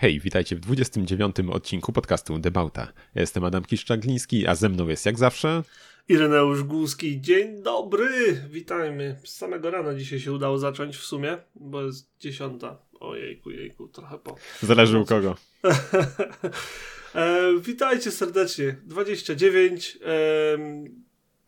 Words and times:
Hej, 0.00 0.20
witajcie 0.20 0.56
w 0.56 0.60
29. 0.60 1.36
odcinku 1.52 1.92
podcastu 1.92 2.38
Debauta. 2.38 2.92
Ja 3.14 3.20
jestem 3.20 3.44
Adam 3.44 3.64
Kiszczagliński, 3.64 4.46
a 4.46 4.54
ze 4.54 4.68
mną 4.68 4.88
jest 4.88 5.06
jak 5.06 5.18
zawsze... 5.18 5.62
Ireneusz 6.08 6.62
Głuski. 6.62 7.20
Dzień 7.20 7.62
dobry! 7.62 8.08
Witajmy. 8.50 9.16
Z 9.24 9.36
samego 9.36 9.70
rana 9.70 9.94
dzisiaj 9.94 10.20
się 10.20 10.32
udało 10.32 10.58
zacząć 10.58 10.96
w 10.96 11.04
sumie, 11.04 11.38
bo 11.54 11.82
jest 11.82 12.10
dziesiąta. 12.20 12.78
Ojejku, 13.00 13.50
jejku, 13.50 13.88
trochę 13.88 14.18
po. 14.18 14.36
Zależy 14.62 14.98
u 14.98 15.04
kogo. 15.04 15.36
e, 17.14 17.52
witajcie 17.60 18.10
serdecznie. 18.10 18.76
29. 18.84 19.98
E, 20.04 20.58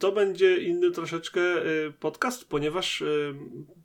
to 0.01 0.13
będzie 0.13 0.57
inny 0.57 0.91
troszeczkę 0.91 1.41
y, 1.41 1.93
podcast, 2.01 2.49
ponieważ 2.49 3.01
y, 3.01 3.35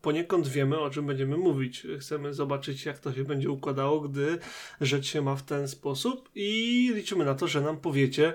poniekąd 0.01 0.47
wiemy, 0.47 0.79
o 0.79 0.89
czym 0.89 1.05
będziemy 1.05 1.37
mówić. 1.37 1.87
Chcemy 1.99 2.33
zobaczyć, 2.33 2.85
jak 2.85 2.99
to 2.99 3.13
się 3.13 3.23
będzie 3.23 3.49
układało, 3.49 4.01
gdy 4.01 4.37
rzecz 4.81 5.05
się 5.05 5.21
ma 5.21 5.35
w 5.35 5.43
ten 5.43 5.67
sposób 5.67 6.29
i 6.35 6.91
liczymy 6.95 7.25
na 7.25 7.35
to, 7.35 7.47
że 7.47 7.61
nam 7.61 7.77
powiecie, 7.77 8.33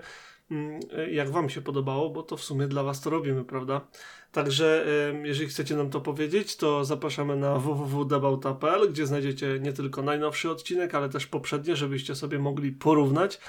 mm, 0.51 0.81
jak 1.11 1.31
Wam 1.31 1.51
się 1.51 1.61
podobało, 1.61 2.11
bo 2.11 2.23
to 2.23 2.37
w 2.37 2.45
sumie 2.45 2.67
dla 2.67 2.83
Was 2.83 3.01
to 3.01 3.11
robimy, 3.11 3.45
prawda? 3.45 3.81
Także 4.33 4.87
jeżeli 5.25 5.49
chcecie 5.49 5.77
nam 5.77 5.91
to 5.91 6.01
powiedzieć, 6.01 6.57
to 6.57 6.85
zapraszamy 6.85 7.37
na 7.37 7.59
www.debauta.pl, 7.59 8.93
gdzie 8.93 9.07
znajdziecie 9.07 9.59
nie 9.61 9.73
tylko 9.73 10.03
najnowszy 10.03 10.51
odcinek, 10.51 10.95
ale 10.95 11.09
też 11.09 11.27
poprzednie, 11.27 11.77
żebyście 11.77 12.15
sobie 12.15 12.39
mogli 12.39 12.73
porównać, 12.73 13.41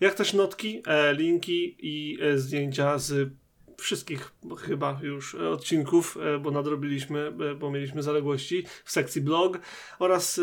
jak 0.00 0.14
też 0.14 0.32
notki, 0.32 0.82
e, 0.86 1.14
linki 1.14 1.76
i 1.78 2.18
e, 2.22 2.38
zdjęcia 2.38 2.98
z 2.98 3.32
wszystkich 3.80 4.32
chyba 4.58 5.00
już 5.02 5.34
odcinków, 5.34 6.18
e, 6.22 6.38
bo 6.38 6.50
nadrobiliśmy, 6.50 7.32
e, 7.50 7.54
bo 7.54 7.70
mieliśmy 7.70 8.02
zaległości 8.02 8.64
w 8.84 8.92
sekcji 8.92 9.22
blog 9.22 9.58
oraz 9.98 10.40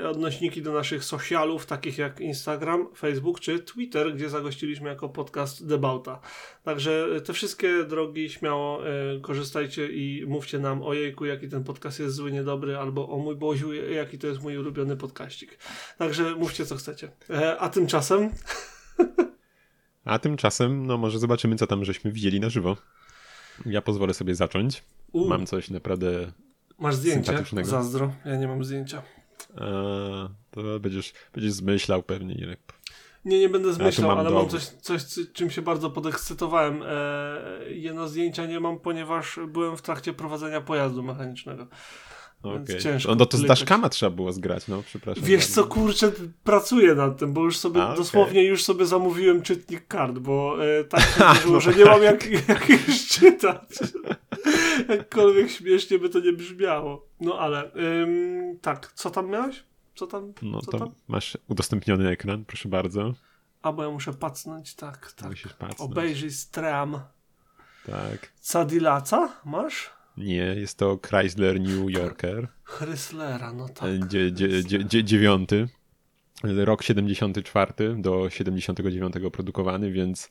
e, 0.00 0.08
odnośniki 0.08 0.62
do 0.62 0.72
naszych 0.72 1.04
socialów, 1.04 1.66
takich 1.66 1.98
jak 1.98 2.20
Instagram, 2.20 2.88
Facebook 2.96 3.40
czy 3.40 3.58
Twitter, 3.58 4.14
gdzie 4.14 4.28
zagościliśmy 4.28 4.88
jako 4.88 5.08
podcast 5.08 5.66
Debauta. 5.66 6.20
Także 6.62 7.08
te 7.24 7.32
wszystkie 7.32 7.84
drogi 7.84 8.30
śmiało 8.30 8.82
korzystajcie 9.22 9.88
i 9.92 10.24
mówcie 10.26 10.58
nam 10.58 10.82
o 10.82 10.94
jejku, 10.94 11.24
jaki 11.24 11.48
ten 11.48 11.64
podcast 11.64 12.00
jest 12.00 12.14
zły, 12.14 12.32
niedobry, 12.32 12.76
albo 12.76 13.08
o 13.08 13.18
mój 13.18 13.36
Boziu, 13.36 13.72
jaki 13.72 14.18
to 14.18 14.26
jest 14.26 14.42
mój 14.42 14.58
ulubiony 14.58 14.96
podkaścik. 14.96 15.58
Także 15.98 16.34
mówcie 16.34 16.66
co 16.66 16.76
chcecie. 16.76 17.10
A 17.58 17.68
tymczasem... 17.68 18.30
A 20.10 20.18
tymczasem, 20.18 20.86
no 20.86 20.98
może 20.98 21.18
zobaczymy, 21.18 21.56
co 21.56 21.66
tam 21.66 21.84
żeśmy 21.84 22.12
widzieli 22.12 22.40
na 22.40 22.48
żywo. 22.48 22.76
Ja 23.66 23.82
pozwolę 23.82 24.14
sobie 24.14 24.34
zacząć. 24.34 24.82
U. 25.12 25.28
Mam 25.28 25.46
coś 25.46 25.70
naprawdę 25.70 26.32
Masz 26.78 26.94
zdjęcie? 26.94 27.44
Zazdro. 27.62 28.12
Ja 28.24 28.36
nie 28.36 28.48
mam 28.48 28.64
zdjęcia. 28.64 29.02
A, 29.56 29.64
to 30.50 30.80
będziesz, 30.80 31.12
będziesz 31.34 31.52
zmyślał 31.52 32.02
pewnie, 32.02 32.34
Irek. 32.34 32.60
Nie, 33.24 33.38
nie 33.38 33.48
będę 33.48 33.72
zmyślał, 33.72 34.08
mam 34.08 34.18
ale 34.18 34.30
mam 34.30 34.48
coś, 34.48 34.64
coś, 34.64 35.02
czym 35.32 35.50
się 35.50 35.62
bardzo 35.62 35.90
podekscytowałem. 35.90 36.82
E, 36.86 37.72
jedno 37.72 38.08
zdjęcia 38.08 38.46
nie 38.46 38.60
mam, 38.60 38.78
ponieważ 38.78 39.40
byłem 39.48 39.76
w 39.76 39.82
trakcie 39.82 40.12
prowadzenia 40.12 40.60
pojazdu 40.60 41.02
mechanicznego. 41.02 41.66
Okay. 42.42 42.80
Ciężko 42.80 43.14
no 43.14 43.26
to 43.26 43.36
z 43.36 43.44
daszkama 43.44 43.88
trzeba 43.88 44.10
było 44.10 44.32
zgrać, 44.32 44.68
no 44.68 44.82
przepraszam. 44.82 45.24
Wiesz 45.24 45.46
co, 45.46 45.64
kurczę, 45.64 46.12
pracuję 46.44 46.94
nad 46.94 47.18
tym, 47.18 47.32
bo 47.32 47.44
już 47.44 47.58
sobie, 47.58 47.82
A, 47.82 47.84
okay. 47.84 47.96
dosłownie 47.96 48.44
już 48.44 48.64
sobie 48.64 48.86
zamówiłem 48.86 49.42
czytnik 49.42 49.86
kart, 49.86 50.18
bo 50.18 50.64
e, 50.64 50.84
tak 50.84 51.00
się 51.00 51.14
zdarzyło, 51.16 51.54
no 51.54 51.60
że 51.60 51.74
nie 51.74 51.84
mam 51.84 52.02
jak, 52.02 52.48
jak 52.48 52.68
już 52.68 53.06
czytać. 53.08 53.68
Jakkolwiek 54.88 55.50
śmiesznie 55.50 55.98
by 55.98 56.08
to 56.08 56.20
nie 56.20 56.32
brzmiało. 56.32 57.06
No 57.20 57.38
ale, 57.38 57.74
ym, 57.74 58.58
tak, 58.62 58.92
co 58.92 59.10
tam 59.10 59.30
miałeś? 59.30 59.64
Co 59.94 60.06
tam? 60.06 60.32
No 60.42 60.60
co 60.60 60.70
to 60.70 60.78
tam? 60.78 60.90
masz 61.08 61.38
udostępniony 61.48 62.08
ekran, 62.08 62.44
proszę 62.44 62.68
bardzo. 62.68 63.14
A, 63.62 63.72
bo 63.72 63.82
ja 63.82 63.90
muszę 63.90 64.12
pacnąć, 64.12 64.74
tak, 64.74 65.12
tak. 65.12 65.30
Musisz 65.30 65.52
pacnąć. 65.52 65.80
Obejrzyj 65.80 66.30
stram. 66.30 67.00
Tak. 67.86 68.32
Cadillaca 68.40 69.28
masz? 69.44 69.90
Nie, 70.20 70.54
jest 70.54 70.78
to 70.78 70.98
Chrysler 71.06 71.60
New 71.60 71.90
Yorker. 71.90 72.48
Chryslera, 72.64 73.52
no 73.52 73.68
tak. 73.68 74.08
Dzie, 74.08 74.32
dzie, 74.32 74.64
dzie, 74.64 75.04
dziewiąty. 75.04 75.68
Rok 76.42 76.82
74 76.82 77.72
do 77.98 78.30
79 78.30 79.14
produkowany, 79.32 79.92
więc 79.92 80.30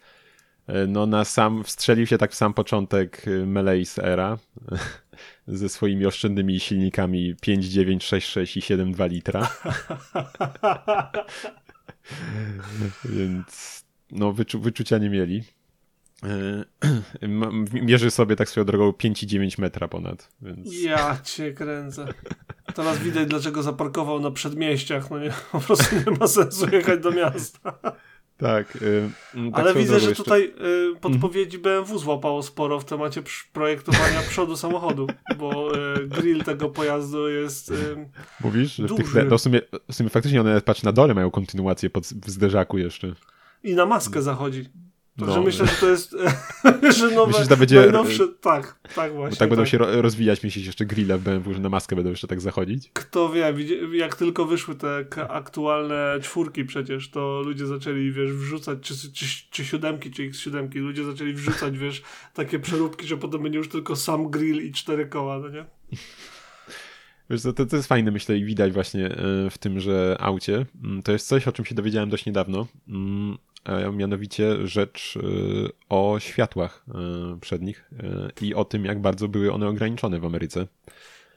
e, 0.68 0.88
no 0.88 1.06
na 1.06 1.26
sam, 1.26 1.64
wstrzelił 1.64 2.08
się 2.08 2.18
tak 2.18 2.32
w 2.32 2.36
sam 2.36 2.54
początek 2.54 3.28
e, 3.28 3.46
Meleis 3.46 4.00
era 4.00 4.38
ze 5.48 5.70
swoimi 5.70 6.06
oszczędnymi 6.06 6.60
silnikami 6.60 7.36
5, 7.42 8.04
6, 8.04 8.30
6 8.30 8.58
i 8.58 8.60
7,2 8.60 9.10
litra. 9.10 9.50
więc 13.16 13.84
no 14.12 14.34
wyczu, 14.34 14.60
wyczucia 14.60 14.98
nie 14.98 15.10
mieli. 15.10 15.44
E, 17.22 17.28
mierzy 17.74 18.12
sobie 18.12 18.36
tak 18.36 18.50
swoją 18.50 18.66
drogą 18.66 18.92
5,9 18.92 19.60
metra 19.60 19.88
ponad. 19.88 20.32
Więc... 20.42 20.84
Ja 20.84 21.20
cię 21.24 21.54
kręcę. 21.54 22.08
Teraz 22.76 23.00
widać, 23.00 23.28
dlaczego 23.28 23.64
zaparkował 23.64 24.20
na 24.20 24.32
przedmieściach. 24.32 25.12
No 25.12 25.20
nie, 25.20 25.32
po 25.52 25.60
prostu 25.60 25.96
nie 25.96 26.18
ma 26.20 26.28
sensu 26.28 26.70
jechać 26.70 27.00
do 27.00 27.12
miasta. 27.12 27.80
Tak. 28.38 28.78
Yy, 28.82 29.52
tak 29.52 29.60
Ale 29.60 29.74
widzę, 29.74 30.00
że 30.00 30.10
jeszcze... 30.10 30.24
tutaj 30.24 30.54
yy, 30.60 30.96
podpowiedzi 31.02 31.60
BMW 31.60 31.98
złapało 31.98 32.44
sporo 32.44 32.80
w 32.80 32.86
temacie 32.86 33.22
projektowania 33.54 34.22
przodu 34.30 34.58
samochodu, 34.58 35.08
bo 35.38 35.76
yy, 35.76 36.08
grill 36.08 36.44
tego 36.44 36.70
pojazdu 36.70 37.30
jest. 37.30 37.74
Mówisz, 38.42 38.76
że 38.76 38.88
w, 38.88 38.96
tych, 38.96 39.14
no 39.30 39.38
w, 39.38 39.42
sumie, 39.42 39.62
w 39.92 39.96
sumie 39.96 40.10
faktycznie 40.10 40.42
one 40.42 40.62
patrz 40.62 40.84
na 40.84 40.92
dole 40.92 41.14
mają 41.14 41.32
kontynuację 41.32 41.90
pod, 41.90 42.06
w 42.06 42.30
zderzaku 42.30 42.78
jeszcze. 42.78 43.14
I 43.64 43.76
na 43.76 43.86
maskę 43.86 44.22
zachodzi. 44.22 44.70
Także 45.20 45.40
no. 45.40 45.46
myślę, 45.46 45.66
że 45.66 45.76
to 45.80 45.90
jest 45.90 46.16
że 46.98 47.12
nowe, 47.12 47.32
Myślisz, 47.32 47.50
że 47.50 47.58
będzie... 47.58 47.80
najnowsze, 47.80 48.28
tak, 48.42 48.80
tak 48.96 49.14
właśnie. 49.14 49.38
tak 49.38 49.50
będą 49.50 49.64
tak. 49.64 49.72
się 49.72 49.78
rozwijać, 49.78 50.44
myślisz, 50.44 50.66
jeszcze 50.66 50.86
grille 50.86 51.18
w 51.18 51.22
BMW, 51.22 51.54
że 51.54 51.60
na 51.60 51.70
maskę 51.70 51.96
będą 51.96 52.10
jeszcze 52.10 52.28
tak 52.28 52.42
zachodzić? 52.42 52.90
Kto 52.94 53.30
wie, 53.30 53.54
jak 53.94 54.16
tylko 54.16 54.46
wyszły 54.46 54.76
te 54.76 55.06
aktualne 55.30 56.20
czwórki 56.22 56.66
przecież, 56.66 57.10
to 57.10 57.42
ludzie 57.46 57.66
zaczęli, 57.66 58.12
wiesz, 58.12 58.34
wrzucać, 58.34 58.80
czy, 58.82 59.14
czy, 59.14 59.26
czy 59.52 59.66
siódemki, 59.66 60.12
czy 60.12 60.30
x7, 60.30 60.76
ludzie 60.76 61.04
zaczęli 61.04 61.34
wrzucać, 61.34 61.78
wiesz, 61.78 62.02
takie 62.34 62.60
przeróbki, 62.60 63.08
że 63.08 63.18
potem 63.18 63.44
będzie 63.44 63.58
już 63.58 63.70
tylko 63.70 63.96
sam 63.96 64.32
grill 64.32 64.66
i 64.66 64.72
cztery 64.72 65.06
koła, 65.06 65.40
no 65.40 65.50
nie? 65.50 65.66
Wiesz, 67.30 67.42
to, 67.42 67.54
to 67.54 67.76
jest 67.76 67.88
fajne, 67.88 68.12
myślę, 68.12 68.38
i 68.38 68.46
widać 68.46 68.74
właśnie 68.74 69.06
e, 69.06 69.50
w 69.50 69.58
tymże 69.58 70.18
aucie. 70.20 70.66
Mm, 70.84 71.04
to 71.04 71.12
jest 71.12 71.28
coś, 71.28 71.48
o 71.48 71.52
czym 71.52 71.66
się 71.66 71.76
dowiedziałem 71.76 72.10
dość 72.10 72.26
niedawno. 72.26 72.68
A 73.64 73.90
mianowicie 73.92 74.68
rzecz 74.68 75.16
y, 75.16 75.70
o 75.90 76.20
światłach 76.20 76.86
y, 77.36 77.40
przednich 77.40 77.90
i 78.42 78.56
o 78.56 78.66
tym, 78.66 78.86
jak 78.86 79.02
bardzo 79.02 79.28
były 79.28 79.54
one 79.54 79.68
ograniczone 79.68 80.20
w 80.20 80.26
Ameryce. 80.26 80.68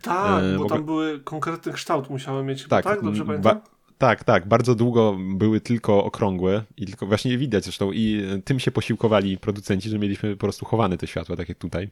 Tak, 0.02 0.44
bo 0.58 0.64
tam 0.64 0.84
były 0.84 1.20
konkretny 1.20 1.72
kształt 1.72 2.10
musiały 2.10 2.44
mieć, 2.44 2.68
tak? 2.68 2.84
tak? 2.84 3.02
Dobrze 3.02 3.24
pamiętam? 3.24 3.60
tak, 3.98 4.24
tak. 4.24 4.48
Bardzo 4.48 4.74
długo 4.74 5.16
były 5.34 5.60
tylko 5.60 6.04
okrągłe 6.04 6.64
i 6.76 6.86
tylko 6.86 7.06
właśnie 7.06 7.38
widać 7.38 7.64
zresztą 7.64 7.92
i 7.92 8.22
tym 8.44 8.60
się 8.60 8.70
posiłkowali 8.70 9.38
producenci, 9.38 9.90
że 9.90 9.98
mieliśmy 9.98 10.36
po 10.36 10.40
prostu 10.40 10.66
chowane 10.66 10.98
te 10.98 11.06
światła, 11.06 11.36
tak 11.36 11.48
jak 11.48 11.58
tutaj. 11.58 11.90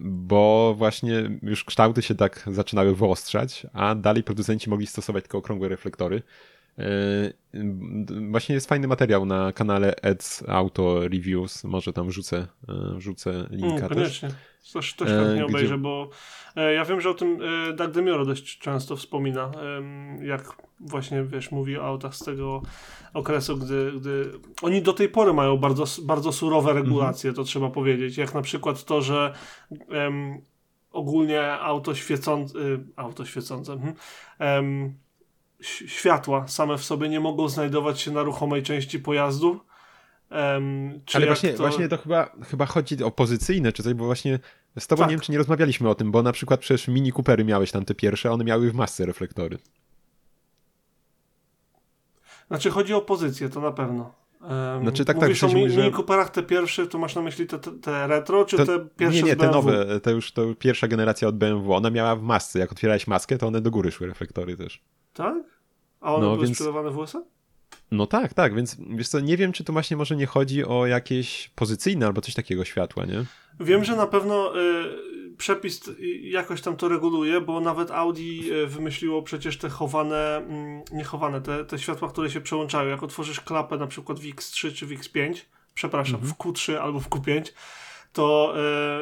Bo 0.00 0.74
właśnie 0.78 1.30
już 1.42 1.64
kształty 1.64 2.02
się 2.02 2.14
tak 2.14 2.44
zaczynały 2.46 2.96
wyostrzać, 2.96 3.66
a 3.72 3.94
dalej 3.94 4.22
producenci 4.22 4.70
mogli 4.70 4.86
stosować 4.86 5.24
tylko 5.24 5.38
okrągłe 5.38 5.68
reflektory. 5.68 6.22
E, 6.78 7.32
właśnie 8.30 8.54
jest 8.54 8.68
fajny 8.68 8.88
materiał 8.88 9.26
na 9.26 9.52
kanale 9.52 9.94
Eds 9.96 10.44
Auto 10.48 11.08
Reviews. 11.08 11.64
Może 11.64 11.92
tam 11.92 12.08
wrzucę, 12.08 12.46
e, 12.68 12.96
wrzucę 12.96 13.46
linka 13.50 13.88
koniecznie. 13.88 14.28
też. 14.28 14.72
Też, 14.72 14.94
też 14.94 15.08
chętnie 15.08 15.42
e, 15.42 15.46
obejrzę, 15.46 15.78
bo 15.78 16.10
ja 16.74 16.84
wiem, 16.84 17.00
że 17.00 17.10
o 17.10 17.14
tym 17.14 17.38
Doug 17.76 17.90
DeMuro 17.90 18.24
dość 18.24 18.58
często 18.58 18.96
wspomina, 18.96 19.50
jak 20.22 20.56
właśnie, 20.80 21.24
wiesz, 21.24 21.50
mówi 21.50 21.78
o 21.78 21.84
autach 21.84 22.14
z 22.14 22.24
tego 22.24 22.62
okresu, 23.14 23.56
gdy, 23.56 23.92
gdy 24.00 24.30
oni 24.62 24.82
do 24.82 24.92
tej 24.92 25.08
pory 25.08 25.32
mają 25.32 25.56
bardzo, 25.56 25.84
bardzo 26.02 26.32
surowe 26.32 26.72
regulacje, 26.72 27.28
mm 27.28 27.34
-hmm. 27.34 27.36
to 27.36 27.44
trzeba 27.44 27.70
powiedzieć, 27.70 28.16
jak 28.16 28.34
na 28.34 28.42
przykład 28.42 28.84
to, 28.84 29.02
że 29.02 29.32
um, 29.88 30.40
ogólnie 30.90 31.52
auto 31.52 31.94
świecące, 31.94 32.58
auto 32.96 33.24
świecące, 33.24 33.94
um, 34.40 34.94
światła 35.62 36.48
same 36.48 36.78
w 36.78 36.84
sobie 36.84 37.08
nie 37.08 37.20
mogą 37.20 37.48
znajdować 37.48 38.00
się 38.00 38.10
na 38.10 38.22
ruchomej 38.22 38.62
części 38.62 38.98
pojazdu. 38.98 39.60
Um, 40.30 41.00
Ale 41.14 41.26
właśnie 41.26 41.52
to... 41.52 41.58
właśnie 41.58 41.88
to 41.88 41.98
chyba, 41.98 42.30
chyba 42.50 42.66
chodzi 42.66 43.04
o 43.04 43.10
pozycyjne 43.10 43.72
czy 43.72 43.82
coś, 43.82 43.94
bo 43.94 44.04
właśnie 44.04 44.38
z 44.78 44.86
tobą 44.86 45.00
tak. 45.00 45.10
nie 45.10 45.16
wiem, 45.16 45.20
czy 45.20 45.32
nie 45.32 45.38
rozmawialiśmy 45.38 45.88
o 45.88 45.94
tym, 45.94 46.12
bo 46.12 46.22
na 46.22 46.32
przykład 46.32 46.60
przecież 46.60 46.88
Mini 46.88 47.12
Coopery 47.12 47.44
miałeś 47.44 47.72
tam 47.72 47.84
te 47.84 47.94
pierwsze, 47.94 48.30
one 48.30 48.44
miały 48.44 48.70
w 48.70 48.74
masce 48.74 49.06
reflektory. 49.06 49.58
Znaczy 52.48 52.70
chodzi 52.70 52.94
o 52.94 53.00
pozycję, 53.00 53.48
to 53.48 53.60
na 53.60 53.72
pewno. 53.72 54.12
Um, 54.40 54.82
znaczy 54.82 55.04
tak, 55.04 55.16
Mówisz 55.16 55.40
tak. 55.40 55.50
o 55.50 55.52
Mini 55.52 55.70
że... 55.70 55.90
Cooperach 55.90 56.30
te 56.30 56.42
pierwsze, 56.42 56.86
to 56.86 56.98
masz 56.98 57.14
na 57.14 57.22
myśli 57.22 57.46
te, 57.46 57.58
te, 57.58 57.70
te 57.70 58.06
retro, 58.06 58.44
czy 58.44 58.56
to, 58.56 58.66
te 58.66 58.86
pierwsze 58.96 59.22
Nie, 59.22 59.28
nie, 59.28 59.36
te 59.36 59.50
nowe, 59.50 60.00
to 60.00 60.10
już 60.10 60.32
to 60.32 60.54
pierwsza 60.58 60.88
generacja 60.88 61.28
od 61.28 61.36
BMW. 61.36 61.74
Ona 61.74 61.90
miała 61.90 62.16
w 62.16 62.22
masce, 62.22 62.58
jak 62.58 62.72
otwierałeś 62.72 63.06
maskę, 63.06 63.38
to 63.38 63.46
one 63.46 63.60
do 63.60 63.70
góry 63.70 63.92
szły 63.92 64.06
reflektory 64.06 64.56
też. 64.56 64.82
Tak? 65.16 65.36
A 66.00 66.14
one 66.14 66.26
no, 66.26 66.32
były 66.32 66.46
więc... 66.46 66.56
sprzedawane 66.56 66.90
w 66.90 66.98
USA? 66.98 67.22
No 67.90 68.06
tak, 68.06 68.34
tak, 68.34 68.54
więc 68.54 68.76
wiesz 68.90 69.08
co, 69.08 69.20
nie 69.20 69.36
wiem, 69.36 69.52
czy 69.52 69.64
to 69.64 69.72
właśnie 69.72 69.96
może 69.96 70.16
nie 70.16 70.26
chodzi 70.26 70.64
o 70.64 70.86
jakieś 70.86 71.50
pozycyjne 71.54 72.06
albo 72.06 72.20
coś 72.20 72.34
takiego 72.34 72.64
światła, 72.64 73.04
nie? 73.04 73.24
Wiem, 73.60 73.84
że 73.84 73.96
na 73.96 74.06
pewno 74.06 74.60
y, 74.60 75.36
przepis 75.38 75.90
jakoś 76.22 76.60
tam 76.60 76.76
to 76.76 76.88
reguluje, 76.88 77.40
bo 77.40 77.60
nawet 77.60 77.90
Audi 77.90 78.52
y, 78.52 78.66
wymyśliło 78.66 79.22
przecież 79.22 79.58
te 79.58 79.68
chowane, 79.68 80.36
mm, 80.36 80.82
nie 80.92 81.04
chowane, 81.04 81.40
te, 81.40 81.64
te 81.64 81.78
światła, 81.78 82.08
które 82.08 82.30
się 82.30 82.40
przełączają. 82.40 82.88
Jak 82.88 83.02
otworzysz 83.02 83.40
klapę 83.40 83.76
na 83.76 83.86
przykład 83.86 84.20
w 84.20 84.22
X3 84.22 84.72
czy 84.74 84.86
w 84.86 84.90
X5, 84.90 85.34
przepraszam, 85.74 86.14
mhm. 86.14 86.32
w 86.32 86.36
Q3 86.36 86.74
albo 86.74 87.00
w 87.00 87.08
Q5, 87.08 87.42
to 88.16 88.54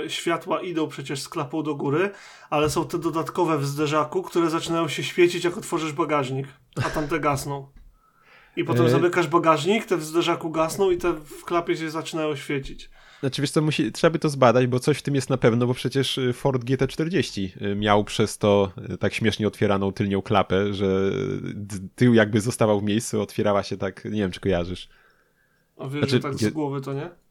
e, 0.05 0.11
światła 0.11 0.62
idą 0.62 0.88
przecież 0.88 1.22
z 1.22 1.28
klapą 1.28 1.62
do 1.62 1.75
góry, 1.75 2.11
ale 2.50 2.70
są 2.70 2.88
te 2.88 2.99
dodatkowe 2.99 3.58
w 3.58 3.66
zderzaku, 3.66 4.22
które 4.22 4.50
zaczynają 4.50 4.88
się 4.88 5.02
świecić, 5.02 5.44
jak 5.44 5.58
otworzysz 5.58 5.93
bagażnik, 5.93 6.46
a 6.76 6.90
tamte 6.90 7.20
gasną. 7.20 7.69
I 8.56 8.64
potem 8.64 8.87
e... 8.87 8.90
zamykasz 8.90 9.28
bagażnik, 9.28 9.84
te 9.84 9.96
w 9.96 10.05
zderzaku 10.05 10.50
gasną 10.50 10.90
i 10.90 10.96
te 10.96 11.12
w 11.12 11.44
klapie 11.44 11.76
się 11.76 11.90
zaczynają 11.90 12.37
świecić. 12.37 12.90
Znaczy 13.20 13.43
wiesz 13.43 13.50
co, 13.50 13.62
musi, 13.62 13.93
trzeba 13.93 14.11
by 14.11 14.19
to 14.19 14.28
zbadać, 14.28 14.66
bo 14.66 14.81
coś 14.81 14.99
w 14.99 15.02
tym 15.02 15.14
jest 15.14 15.31
na 15.31 15.37
pewno, 15.37 15.66
bo 15.66 15.75
przecież 15.75 16.19
y, 16.19 16.32
Ford 16.32 16.64
GT40 16.64 17.62
y, 17.62 17.75
miał 17.75 18.05
przez 18.05 18.38
to 18.38 18.72
y, 18.93 18.99
tak 18.99 19.14
śmiesznie 19.14 19.46
otwieraną 19.46 19.93
tylnią 19.93 20.22
klapę, 20.22 20.75
że 20.75 21.11
tył 21.94 22.14
jakby 22.14 22.40
zostawał 22.40 22.81
w 22.81 22.82
miejscu, 22.82 23.22
otwierała 23.22 23.62
się 23.62 23.76
tak, 23.76 24.05
nie 24.05 24.20
wiem 24.20 24.31
czy 24.31 24.40
kojarzysz. 24.40 24.88
A 25.78 25.88
wiesz, 25.88 25.99
znaczy, 25.99 26.11
że 26.11 26.20
tak 26.20 26.34
z 26.34 26.50
głowy 26.50 26.81
to 26.81 26.93
nie? 26.93 27.24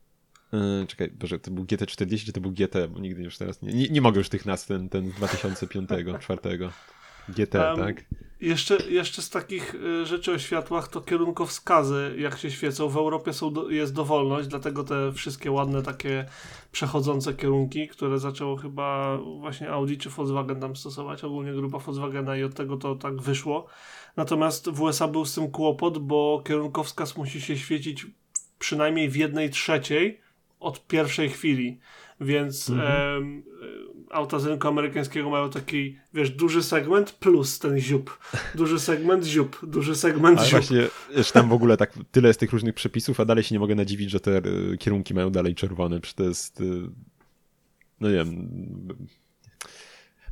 Yy, 0.54 0.88
czekaj, 0.88 1.12
Boże, 1.12 1.40
to 1.40 1.52
był 1.52 1.64
GT40 1.64 2.26
czy 2.26 2.34
to 2.34 2.42
był 2.42 2.52
GT, 2.52 2.88
bo 2.90 3.00
nigdy 3.00 3.24
już 3.24 3.38
teraz 3.38 3.62
nie, 3.62 3.74
nie, 3.74 3.90
nie 3.90 4.02
mogę 4.02 4.18
już 4.18 4.30
tych 4.30 4.46
nazw, 4.46 4.68
ten, 4.68 4.90
ten 4.90 5.12
z 5.12 5.14
2005, 5.14 5.88
2004. 5.88 6.70
GT, 7.30 7.56
um, 7.56 7.78
tak? 7.78 8.06
Jeszcze, 8.42 8.90
jeszcze 8.90 9.22
z 9.22 9.30
takich 9.30 9.76
y, 9.76 10.06
rzeczy 10.06 10.32
o 10.32 10.40
światłach 10.40 10.88
to 10.88 11.02
kierunkowskazy, 11.02 12.16
jak 12.18 12.38
się 12.38 12.52
świecą. 12.52 12.90
W 12.90 12.98
Europie 12.98 13.34
są 13.34 13.54
do, 13.54 13.70
jest 13.70 13.94
dowolność, 13.94 14.48
dlatego 14.48 14.84
te 14.84 15.12
wszystkie 15.14 15.52
ładne 15.52 15.84
takie 15.84 16.26
przechodzące 16.72 17.34
kierunki, 17.34 17.88
które 17.88 18.20
zaczęło 18.20 18.56
chyba 18.56 19.18
właśnie 19.18 19.70
Audi 19.70 19.96
czy 19.96 20.10
Volkswagen 20.10 20.60
tam 20.60 20.76
stosować, 20.76 21.24
ogólnie 21.24 21.54
grupa 21.54 21.78
Volkswagena 21.78 22.38
i 22.38 22.44
od 22.44 22.54
tego 22.54 22.78
to 22.78 22.96
tak 22.96 23.22
wyszło. 23.22 23.68
Natomiast 24.16 24.70
w 24.70 24.82
USA 24.82 25.08
był 25.08 25.26
z 25.26 25.36
tym 25.36 25.52
kłopot, 25.52 25.98
bo 25.98 26.44
kierunkowskaz 26.46 27.18
musi 27.18 27.42
się 27.42 27.58
świecić 27.58 28.08
przynajmniej 28.60 29.10
w 29.10 29.16
jednej 29.16 29.50
trzeciej 29.50 30.23
od 30.64 30.88
pierwszej 30.88 31.30
chwili. 31.30 31.80
Więc 32.22 32.70
mhm. 32.70 33.44
e, 34.10 34.16
auta 34.16 34.40
z 34.40 34.46
rynku 34.46 34.68
amerykańskiego 34.68 35.30
mają 35.30 35.50
taki, 35.50 35.98
wiesz, 36.14 36.30
duży 36.30 36.64
segment 36.64 37.12
plus 37.12 37.60
ten 37.60 37.80
ziup. 37.80 38.20
Duży 38.56 38.80
segment, 38.80 39.26
ziup. 39.26 39.60
Duży 39.64 39.96
segment, 39.96 40.40
Ale 40.40 40.48
ziup. 40.48 40.60
właśnie, 40.60 40.88
wiesz, 41.16 41.32
tam 41.32 41.50
w 41.50 41.54
ogóle 41.54 41.78
tak 41.78 41.94
tyle 42.12 42.28
jest 42.28 42.40
tych 42.40 42.52
różnych 42.52 42.76
przepisów, 42.76 43.20
a 43.20 43.26
dalej 43.26 43.44
się 43.44 43.56
nie 43.56 43.60
mogę 43.60 43.76
nadziwić, 43.76 44.10
że 44.10 44.20
te 44.20 44.38
e, 44.38 44.42
kierunki 44.80 45.14
mają 45.14 45.30
dalej 45.30 45.56
czerwone. 45.56 46.00
Przecież 46.00 46.16
to 46.16 46.24
jest, 46.24 46.62
e, 46.62 46.64
no 48.00 48.10
nie 48.10 48.16
wiem... 48.16 48.50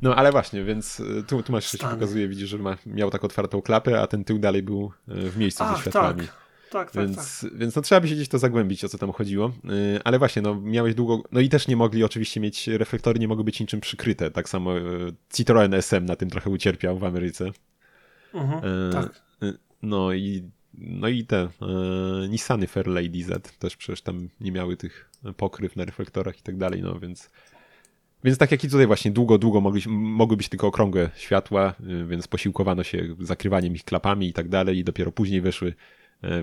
No 0.02 0.16
ale 0.16 0.32
właśnie, 0.32 0.64
więc 0.64 1.00
e, 1.00 1.22
tu, 1.22 1.42
tu 1.42 1.52
masz, 1.52 1.72
się 1.72 1.78
pokazuje, 1.78 2.28
widzisz, 2.28 2.48
że 2.48 2.58
ma, 2.58 2.76
miał 2.86 3.10
tak 3.10 3.24
otwartą 3.24 3.62
klapę, 3.62 4.00
a 4.00 4.06
ten 4.06 4.24
tył 4.24 4.38
dalej 4.38 4.62
był 4.62 4.92
w 5.06 5.36
miejscu 5.36 5.64
Ach, 5.64 5.76
ze 5.76 5.82
światłami. 5.82 6.20
Tak. 6.20 6.41
Tak, 6.72 6.90
tak, 6.90 7.06
więc, 7.06 7.40
tak. 7.40 7.54
Więc 7.54 7.76
no, 7.76 7.82
trzeba 7.82 8.00
by 8.00 8.08
się 8.08 8.14
gdzieś 8.14 8.28
to 8.28 8.38
zagłębić, 8.38 8.84
o 8.84 8.88
co 8.88 8.98
tam 8.98 9.12
chodziło. 9.12 9.52
Yy, 9.64 10.00
ale 10.04 10.18
właśnie, 10.18 10.42
no 10.42 10.60
miałeś 10.60 10.94
długo, 10.94 11.22
no 11.32 11.40
i 11.40 11.48
też 11.48 11.68
nie 11.68 11.76
mogli 11.76 12.04
oczywiście 12.04 12.40
mieć, 12.40 12.68
reflektory 12.68 13.20
nie 13.20 13.28
mogły 13.28 13.44
być 13.44 13.60
niczym 13.60 13.80
przykryte. 13.80 14.30
Tak 14.30 14.48
samo 14.48 14.74
yy, 14.74 15.12
Citroen 15.34 15.74
SM 15.74 16.04
na 16.04 16.16
tym 16.16 16.30
trochę 16.30 16.50
ucierpiał 16.50 16.98
w 16.98 17.04
Ameryce. 17.04 17.50
Mhm, 18.34 18.62
yy, 18.64 18.92
tak. 18.92 19.22
Y, 19.42 19.58
no 19.82 20.12
i 20.12 20.42
no 20.74 21.08
i 21.08 21.24
te 21.24 21.48
yy, 22.22 22.28
Nissany 22.28 22.66
Fairlady 22.66 23.24
Z 23.24 23.58
też 23.58 23.76
przecież 23.76 24.02
tam 24.02 24.28
nie 24.40 24.52
miały 24.52 24.76
tych 24.76 25.10
pokryw 25.36 25.76
na 25.76 25.84
reflektorach 25.84 26.38
i 26.38 26.42
tak 26.42 26.56
dalej, 26.56 26.82
no 26.82 26.98
więc 26.98 27.30
więc 28.24 28.38
tak 28.38 28.50
jak 28.50 28.64
i 28.64 28.68
tutaj 28.68 28.86
właśnie 28.86 29.10
długo, 29.10 29.38
długo 29.38 29.60
mogli, 29.60 29.82
mogły 29.88 30.36
być 30.36 30.48
tylko 30.48 30.66
okrągłe 30.66 31.10
światła, 31.16 31.74
y, 31.80 32.06
więc 32.06 32.28
posiłkowano 32.28 32.82
się 32.82 33.16
zakrywaniem 33.20 33.74
ich 33.74 33.84
klapami 33.84 34.28
i 34.28 34.32
tak 34.32 34.48
dalej 34.48 34.78
i 34.78 34.84
dopiero 34.84 35.12
później 35.12 35.40
weszły 35.40 35.74
E, 35.74 35.74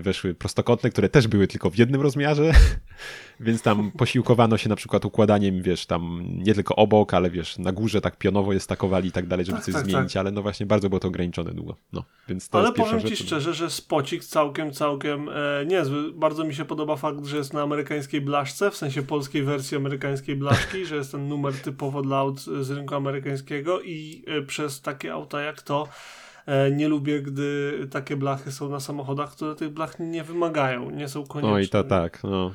weszły 0.00 0.34
prostokątne, 0.34 0.90
które 0.90 1.08
też 1.08 1.28
były 1.28 1.46
tylko 1.46 1.70
w 1.70 1.78
jednym 1.78 2.00
rozmiarze, 2.00 2.52
więc 3.40 3.62
tam 3.62 3.90
posiłkowano 3.90 4.56
się 4.56 4.68
na 4.68 4.76
przykład 4.76 5.04
układaniem, 5.04 5.62
wiesz, 5.62 5.86
tam 5.86 6.24
nie 6.36 6.54
tylko 6.54 6.76
obok, 6.76 7.14
ale 7.14 7.30
wiesz, 7.30 7.58
na 7.58 7.72
górze 7.72 8.00
tak 8.00 8.16
pionowo 8.16 8.52
je 8.52 8.60
stakowali 8.60 9.08
i 9.08 9.12
tak 9.12 9.26
dalej, 9.26 9.46
żeby 9.46 9.58
tak, 9.58 9.64
coś 9.64 9.74
tak, 9.74 9.84
zmienić, 9.84 10.12
tak. 10.12 10.20
ale 10.20 10.30
no 10.30 10.42
właśnie 10.42 10.66
bardzo 10.66 10.88
było 10.88 11.00
to 11.00 11.08
ograniczone 11.08 11.52
długo. 11.52 11.76
No, 11.92 12.04
więc 12.28 12.48
to 12.48 12.58
ale 12.58 12.72
powiem 12.72 13.00
ci 13.00 13.16
szczerze, 13.16 13.54
że 13.54 13.70
spocik 13.70 14.24
całkiem, 14.24 14.72
całkiem 14.72 15.28
e, 15.28 15.66
niezły. 15.66 16.12
Bardzo 16.12 16.44
mi 16.44 16.54
się 16.54 16.64
podoba 16.64 16.96
fakt, 16.96 17.24
że 17.24 17.36
jest 17.36 17.52
na 17.52 17.62
amerykańskiej 17.62 18.20
blaszce, 18.20 18.70
w 18.70 18.76
sensie 18.76 19.02
polskiej 19.02 19.42
wersji 19.42 19.76
amerykańskiej 19.76 20.36
blaszki, 20.36 20.86
że 20.86 20.96
jest 20.96 21.12
ten 21.12 21.28
numer 21.28 21.54
typowo 21.54 22.02
dla 22.02 22.16
aut 22.16 22.40
z 22.40 22.70
rynku 22.70 22.94
amerykańskiego 22.94 23.80
i 23.80 24.24
e, 24.26 24.42
przez 24.42 24.80
takie 24.80 25.12
auta 25.12 25.40
jak 25.40 25.62
to 25.62 25.88
E, 26.29 26.29
nie 26.72 26.88
lubię, 26.88 27.22
gdy 27.22 27.72
takie 27.90 28.16
blachy 28.16 28.52
są 28.52 28.68
na 28.68 28.80
samochodach, 28.80 29.32
które 29.32 29.54
tych 29.54 29.70
blach 29.70 30.00
nie 30.00 30.24
wymagają, 30.24 30.90
nie 30.90 31.08
są 31.08 31.26
konieczne. 31.26 31.50
No 31.50 31.58
i 31.58 31.68
to 31.68 31.84
tak. 31.84 32.22
No. 32.24 32.54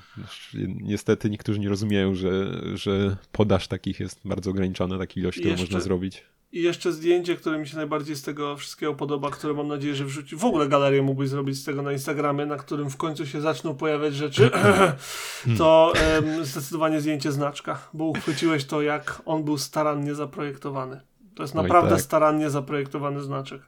Niestety 0.81 1.29
niektórzy 1.29 1.59
nie 1.59 1.69
rozumieją, 1.69 2.15
że, 2.15 2.51
że 2.73 3.17
podaż 3.31 3.67
takich 3.67 3.99
jest 3.99 4.21
bardzo 4.25 4.51
ograniczona, 4.51 4.97
takiej 4.97 5.23
ilości, 5.23 5.41
którą 5.41 5.57
można 5.57 5.79
zrobić. 5.79 6.23
I 6.51 6.61
jeszcze 6.61 6.93
zdjęcie, 6.93 7.35
które 7.35 7.59
mi 7.59 7.67
się 7.67 7.77
najbardziej 7.77 8.15
z 8.15 8.21
tego 8.21 8.55
wszystkiego 8.55 8.93
podoba, 8.93 9.31
które 9.31 9.53
mam 9.53 9.67
nadzieję, 9.67 9.95
że 9.95 10.05
wrzuci. 10.05 10.35
W 10.35 10.45
ogóle 10.45 10.67
galerię 10.67 11.01
mógłbyś 11.01 11.29
zrobić 11.29 11.57
z 11.57 11.63
tego 11.63 11.81
na 11.81 11.91
Instagramie, 11.91 12.45
na 12.45 12.57
którym 12.57 12.89
w 12.89 12.97
końcu 12.97 13.25
się 13.25 13.41
zaczną 13.41 13.75
pojawiać 13.75 14.15
rzeczy. 14.15 14.51
to 15.57 15.93
um, 16.15 16.45
zdecydowanie 16.45 17.01
zdjęcie 17.01 17.31
znaczka, 17.31 17.87
bo 17.93 18.05
uchwyciłeś 18.05 18.65
to, 18.65 18.81
jak 18.81 19.21
on 19.25 19.43
był 19.43 19.57
starannie 19.57 20.15
zaprojektowany. 20.15 21.01
To 21.35 21.43
jest 21.43 21.55
naprawdę 21.55 21.89
tak. 21.89 22.01
starannie 22.01 22.49
zaprojektowany 22.49 23.21
znaczek. 23.21 23.61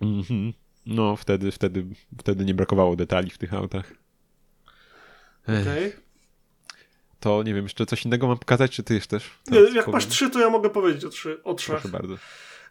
Mhm. 0.00 0.52
No, 0.86 1.16
wtedy, 1.16 1.52
wtedy, 1.52 1.86
wtedy 2.18 2.44
nie 2.44 2.54
brakowało 2.54 2.96
detali 2.96 3.30
w 3.30 3.38
tych 3.38 3.54
autach. 3.54 3.92
Okej. 5.42 5.62
Okay. 5.62 5.92
To 7.20 7.42
nie 7.42 7.54
wiem, 7.54 7.64
jeszcze 7.64 7.86
coś 7.86 8.04
innego 8.04 8.26
mam 8.26 8.38
pokazać, 8.38 8.70
czy 8.70 8.82
ty 8.82 8.94
jeszcze 8.94 9.16
też? 9.16 9.30
Nie, 9.50 9.60
jak 9.60 9.70
powiem? 9.70 9.92
masz 9.92 10.06
trzy, 10.06 10.30
to 10.30 10.40
ja 10.40 10.50
mogę 10.50 10.70
powiedzieć 10.70 11.04
o, 11.04 11.08
trzy, 11.08 11.42
o 11.42 11.54
trzech. 11.54 11.80
Proszę 11.80 11.88
bardzo. 11.88 12.14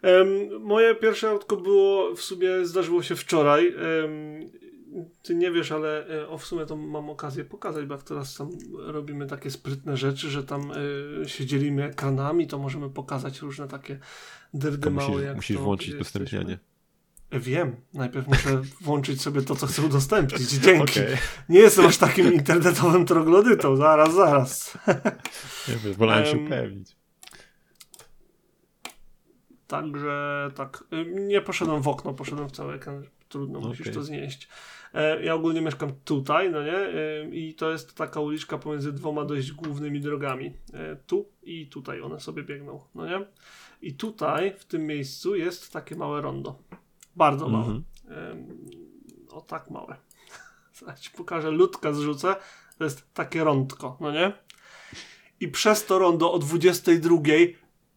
Um, 0.03 0.61
moje 0.61 0.95
pierwsze 0.95 1.29
autko 1.29 1.57
było, 1.57 2.15
w 2.15 2.21
sumie 2.21 2.65
zdarzyło 2.65 3.03
się 3.03 3.15
wczoraj. 3.15 3.75
Um, 3.75 4.49
ty 5.23 5.35
nie 5.35 5.51
wiesz, 5.51 5.71
ale 5.71 6.07
e, 6.07 6.27
o 6.27 6.37
w 6.37 6.45
sumie 6.45 6.65
to 6.65 6.75
mam 6.75 7.09
okazję 7.09 7.45
pokazać, 7.45 7.85
bo 7.85 7.93
jak 7.93 8.03
teraz 8.03 8.35
tam 8.35 8.49
robimy 8.77 9.27
takie 9.27 9.51
sprytne 9.51 9.97
rzeczy, 9.97 10.29
że 10.29 10.43
tam 10.43 10.71
y, 11.23 11.29
się 11.29 11.45
dzielimy 11.45 11.83
ekranami, 11.83 12.47
to 12.47 12.59
możemy 12.59 12.89
pokazać 12.89 13.41
różne 13.41 13.67
takie 13.67 13.99
dyrdy 14.53 14.91
małe. 14.91 15.11
Musisz, 15.11 15.35
musisz 15.35 15.57
włączyć 15.57 15.93
udostępnianie. 15.93 16.57
Wiem, 17.31 17.75
najpierw 17.93 18.27
muszę 18.27 18.61
włączyć 18.81 19.21
sobie 19.21 19.41
to, 19.41 19.55
co 19.55 19.67
chcę 19.67 19.81
udostępnić. 19.81 20.49
Dzięki. 20.65 20.99
Okay. 20.99 21.17
Nie 21.49 21.59
jestem 21.59 21.85
aż 21.85 21.97
takim 21.97 22.33
internetowym 22.33 23.05
troglodytą. 23.05 23.75
Zaraz, 23.75 24.13
zaraz. 24.13 24.77
Nie 25.67 25.75
wiem, 25.75 25.93
wolałem 25.93 26.25
się 26.25 26.37
upewnić. 26.37 26.95
Także 29.67 30.49
tak, 30.55 30.83
nie 31.05 31.41
poszedłem 31.41 31.81
w 31.81 31.87
okno, 31.87 32.13
poszedłem 32.13 32.49
w 32.49 32.51
cały 32.51 32.73
ekran. 32.73 33.03
Trudno, 33.29 33.59
okay. 33.59 33.69
musisz 33.69 33.93
to 33.93 34.03
znieść. 34.03 34.47
E, 34.93 35.23
ja 35.23 35.33
ogólnie 35.33 35.61
mieszkam 35.61 35.91
tutaj, 36.05 36.51
no 36.51 36.63
nie? 36.63 36.89
I 37.31 37.53
to 37.53 37.71
jest 37.71 37.95
taka 37.95 38.19
uliczka 38.19 38.57
pomiędzy 38.57 38.91
dwoma 38.93 39.25
dość 39.25 39.51
głównymi 39.51 40.01
drogami. 40.01 40.53
E, 40.73 40.95
tu 40.95 41.29
i 41.43 41.67
tutaj 41.67 42.01
one 42.01 42.19
sobie 42.19 42.43
biegną, 42.43 42.79
no 42.95 43.05
nie? 43.05 43.25
I 43.81 43.93
tutaj, 43.93 44.53
w 44.57 44.65
tym 44.65 44.85
miejscu 44.85 45.35
jest 45.35 45.73
takie 45.73 45.95
małe 45.95 46.21
rondo. 46.21 46.59
Bardzo 47.15 47.49
małe. 47.49 47.65
Mm 47.65 47.83
-hmm. 47.83 49.35
o 49.35 49.41
tak 49.41 49.69
małe. 49.69 49.95
Zaraz 50.79 50.99
ci 50.99 51.11
pokażę, 51.11 51.51
ludka 51.51 51.93
zrzucę. 51.93 52.35
To 52.77 52.83
jest 52.83 53.13
takie 53.13 53.43
rądko, 53.43 53.97
no 53.99 54.11
nie? 54.11 54.33
I 55.39 55.47
przez 55.47 55.85
to 55.85 55.99
rondo 55.99 56.33
o 56.33 56.39
22 56.39 57.17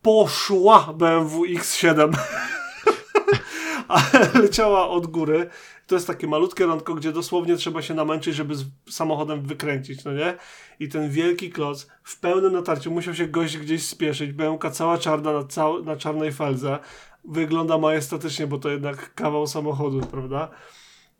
poszła 0.03 0.93
BMW 0.93 1.45
X7. 1.45 2.13
Ale 3.89 4.31
leciała 4.35 4.89
od 4.89 5.07
góry. 5.07 5.51
To 5.87 5.95
jest 5.95 6.07
takie 6.07 6.27
malutkie 6.27 6.67
rądko, 6.67 6.95
gdzie 6.95 7.13
dosłownie 7.13 7.57
trzeba 7.57 7.83
się 7.83 7.95
namęczyć, 7.95 8.35
żeby 8.35 8.55
z 8.55 8.65
samochodem 8.91 9.43
wykręcić, 9.43 10.05
no 10.05 10.13
nie? 10.13 10.37
I 10.81 10.89
ten 10.89 11.11
wielki 11.11 11.51
kloc 11.51 11.87
w 12.03 12.21
pełnym 12.21 12.53
natarciu 12.53 12.91
musiał 12.91 13.15
się 13.15 13.27
gość 13.27 13.59
gdzieś 13.59 13.87
spieszyć. 13.87 14.33
BMW 14.33 14.71
cała 14.71 14.99
czarna 14.99 15.33
na, 15.33 15.45
cał 15.45 15.85
na 15.85 15.97
czarnej 15.97 16.33
felze 16.33 16.79
wygląda 17.29 17.79
majestatycznie, 17.79 18.47
bo 18.47 18.59
to 18.59 18.69
jednak 18.69 19.15
kawał 19.15 19.47
samochodu, 19.47 20.01
prawda? 20.01 20.49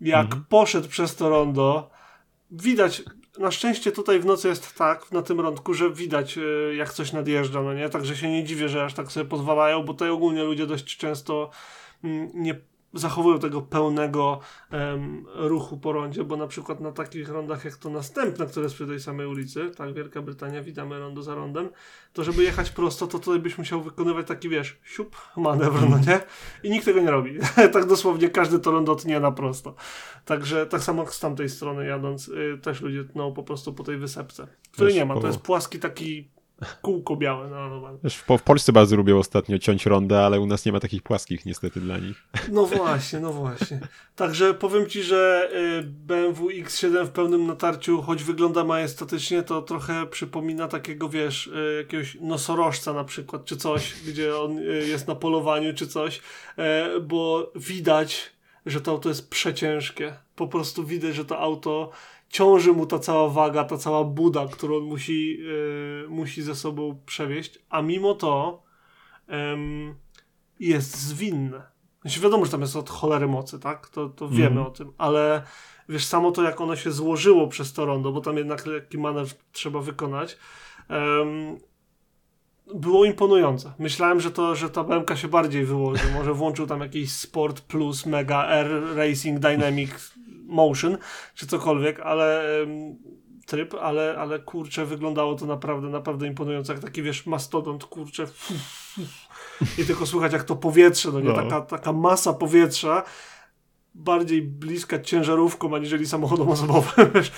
Jak 0.01 0.25
mhm. 0.25 0.45
poszedł 0.49 0.89
przez 0.89 1.17
to 1.17 1.29
rondo, 1.29 1.91
widać, 2.51 3.03
na 3.39 3.51
szczęście 3.51 3.93
tutaj 3.93 4.21
w 4.21 4.27
nocy 4.27 4.49
jest 4.49 4.75
tak, 4.79 5.13
na 5.13 5.23
tym 5.23 5.41
rądku, 5.41 5.75
że 5.75 5.91
widać 5.91 6.39
e, 6.39 6.75
jak 6.75 6.93
coś 6.93 7.13
nadjeżdża, 7.13 7.63
no 7.63 7.75
nie? 7.75 7.89
Także 7.89 8.17
się 8.17 8.31
nie 8.31 8.45
dziwię, 8.45 8.69
że 8.69 8.85
aż 8.85 8.95
tak 8.95 9.13
sobie 9.13 9.27
pozwalają, 9.27 9.83
bo 9.83 9.93
tutaj 9.93 10.11
ogólnie 10.11 10.43
ludzie 10.43 10.67
dość 10.67 10.97
często 10.97 11.51
mm, 12.05 12.31
nie, 12.35 12.61
zachowują 12.95 13.39
tego 13.39 13.63
pełnego 13.63 14.41
ruchu 15.35 15.79
po 15.79 15.93
rondzie, 15.93 16.25
bo 16.25 16.37
na 16.37 16.47
przykład 16.47 16.81
na 16.81 16.93
takich 16.93 17.29
rondach 17.29 17.65
jak 17.65 17.77
to 17.77 17.91
następne, 17.91 18.47
które 18.47 18.65
jest 18.65 18.75
przy 18.75 18.87
tej 18.87 19.01
samej 19.01 19.27
ulicy, 19.27 19.71
tak, 19.71 19.95
Wielka 19.95 20.23
Brytania, 20.23 20.63
witamy 20.63 20.99
rondo 20.99 21.23
za 21.23 21.35
rondem, 21.35 21.69
to 22.13 22.25
żeby 22.25 22.43
jechać 22.43 22.71
prosto, 22.71 23.07
to 23.07 23.19
tutaj 23.19 23.39
byś 23.39 23.59
musiał 23.59 23.83
wykonywać 23.83 24.27
taki, 24.27 24.49
wiesz, 24.49 24.79
siup, 24.85 25.17
manewr, 25.37 25.91
no 25.91 25.99
nie? 25.99 26.21
I 26.63 26.71
nikt 26.71 26.85
tego 26.85 27.01
nie 27.01 27.11
robi. 27.11 27.39
tak 27.73 27.87
dosłownie 27.87 28.29
każdy 28.29 28.59
to 28.59 28.71
rondo 28.71 28.95
tnie 28.95 29.21
na 29.21 29.33
prosto. 29.33 29.75
Także 30.25 30.67
tak 30.67 30.83
samo 30.83 31.07
z 31.07 31.21
tamtej 31.21 31.49
strony 31.49 31.87
jadąc, 31.87 32.29
y, 32.29 32.59
też 32.63 32.81
ludzie 32.81 33.05
tną 33.05 33.33
po 33.33 33.43
prostu 33.43 33.73
po 33.73 33.85
tej 33.85 33.97
wysepce, 33.97 34.47
której 34.73 34.95
nie 34.95 35.05
ma. 35.05 35.21
To 35.21 35.27
jest 35.27 35.39
płaski 35.41 35.79
taki 35.79 36.38
kółko 36.83 37.17
białe 37.17 37.49
nalowane. 37.49 37.99
Wiesz, 38.05 38.17
w, 38.17 38.39
w 38.39 38.43
Polsce 38.43 38.73
bardzo 38.73 38.97
lubią 38.97 39.19
ostatnio 39.19 39.59
ciąć 39.59 39.87
rondę, 39.87 40.25
ale 40.25 40.41
u 40.41 40.47
nas 40.47 40.65
nie 40.65 40.73
ma 40.73 40.81
takich 40.81 41.03
płaskich 41.03 41.47
niestety 41.47 41.81
dla 41.81 41.99
nich. 41.99 42.29
No 42.53 42.67
właśnie, 42.67 43.21
no 43.21 43.33
właśnie. 43.33 43.81
Także 44.17 44.55
powiem 44.55 44.87
Ci, 44.87 45.03
że 45.03 45.51
y, 45.81 45.83
BMW 45.83 46.49
X7 46.49 47.07
w 47.07 47.11
pełnym 47.11 47.47
natarciu, 47.47 48.03
choć 48.03 48.25
wygląda 48.25 48.65
majestatycznie, 48.65 49.43
to 49.43 49.63
trochę 49.63 50.07
przypomina 50.07 50.69
takiego, 50.69 51.09
wiesz, 51.09 51.47
y, 51.47 51.77
jakiegoś 51.79 52.17
nosorożca 52.21 52.93
na 52.93 53.05
przykład, 53.05 53.45
czy 53.45 53.57
coś, 53.57 53.95
gdzie 54.07 54.37
on 54.37 54.59
y, 54.59 54.63
jest 54.89 55.09
na 55.09 55.15
polowaniu, 55.15 55.75
czy 55.75 55.87
coś, 55.87 56.21
bo 57.03 57.53
widać, 57.55 58.33
że 58.67 58.81
to 58.81 58.91
auto 58.91 59.09
jest 59.09 59.31
przeciężkie. 59.31 60.15
Po 60.37 60.49
prostu 60.49 60.85
widać, 60.85 61.15
że 61.15 61.25
to 61.25 61.39
auto 61.39 61.91
ciąży 62.29 62.73
mu 62.73 62.87
ta 62.87 62.99
cała 62.99 63.29
waga, 63.29 63.65
ta 63.65 63.77
cała 63.77 64.05
buda, 64.05 64.47
którą 64.47 64.81
musi, 64.81 65.39
yy, 65.39 66.07
musi 66.09 66.43
ze 66.43 66.55
sobą 66.55 67.01
przewieźć, 67.07 67.59
a 67.69 67.83
mimo 67.83 68.15
to 68.15 68.63
yy, 69.29 69.35
jest 70.61 70.97
zwinne. 70.97 71.63
Znaczy 72.03 72.21
wiadomo, 72.21 72.45
że 72.45 72.51
tam 72.51 72.61
jest 72.61 72.77
od 72.77 72.91
cholery 72.91 73.27
mocy, 73.27 73.59
tak? 73.59 73.89
To, 73.89 74.09
to 74.09 74.29
wiemy 74.29 74.51
mm. 74.51 74.67
o 74.67 74.71
tym, 74.71 74.93
ale 74.99 75.43
wiesz, 75.89 76.05
samo 76.05 76.33
to 76.33 76.43
jak 76.43 76.61
ono 76.61 76.77
się 76.77 76.93
złożyło 76.93 77.49
przez 77.49 77.73
to 77.73 77.87
rondo, 77.87 78.13
bo 78.13 78.21
tam 78.21 78.37
jednak 78.37 78.67
lekki 78.67 78.99
manewr 78.99 79.35
trzeba 79.53 79.81
wykonać, 79.81 80.39
było 82.75 83.05
imponujące. 83.05 83.73
Myślałem, 83.79 84.21
że, 84.21 84.31
to, 84.31 84.55
że 84.55 84.71
ta 84.71 84.85
BMK 84.85 85.17
się 85.17 85.29
bardziej 85.29 85.65
wyłoży. 85.65 86.03
Może 86.15 86.35
włączył 86.35 86.67
tam 86.67 86.81
jakiś 86.81 87.13
Sport 87.13 87.61
Plus 87.61 88.07
Mega 88.07 88.39
Air 88.39 88.97
Racing 88.97 89.39
Dynamic 89.39 90.15
motion, 90.47 90.99
czy 91.35 91.47
cokolwiek, 91.47 92.01
ale 92.01 92.45
tryb, 93.47 93.75
ale, 93.75 94.17
ale 94.19 94.39
kurczę, 94.39 94.87
wyglądało 94.87 95.35
to 95.35 95.47
naprawdę, 95.47 95.89
naprawdę 95.89 96.27
imponująco, 96.27 96.73
jak 96.73 96.83
taki, 96.83 97.03
wiesz, 97.03 97.27
mastodont, 97.27 97.85
kurczę, 97.85 98.27
i 99.79 99.85
tylko 99.85 100.07
słychać 100.07 100.33
jak 100.33 100.45
to 100.45 100.57
powietrze, 100.57 101.13
no 101.13 101.21
nie, 101.21 101.29
no. 101.29 101.35
Taka, 101.35 101.61
taka 101.61 101.93
masa 101.93 102.33
powietrza, 102.33 103.03
bardziej 103.95 104.43
bliska 104.43 104.99
ciężarówką, 104.99 105.77
aniżeli 105.77 106.07
samochodom 106.07 106.49
osobowym, 106.49 107.11
wiesz, 107.15 107.33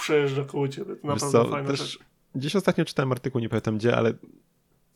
przejeżdża 0.00 0.44
koło 0.44 0.68
ciebie, 0.68 0.96
to 0.96 1.06
naprawdę 1.06 1.44
co, 1.44 1.50
fajne 1.50 1.68
też 1.68 1.98
Gdzieś 2.36 2.56
ostatnio 2.56 2.84
czytałem 2.84 3.12
artykuł, 3.12 3.40
nie 3.40 3.48
pamiętam 3.48 3.78
gdzie, 3.78 3.96
ale 3.96 4.12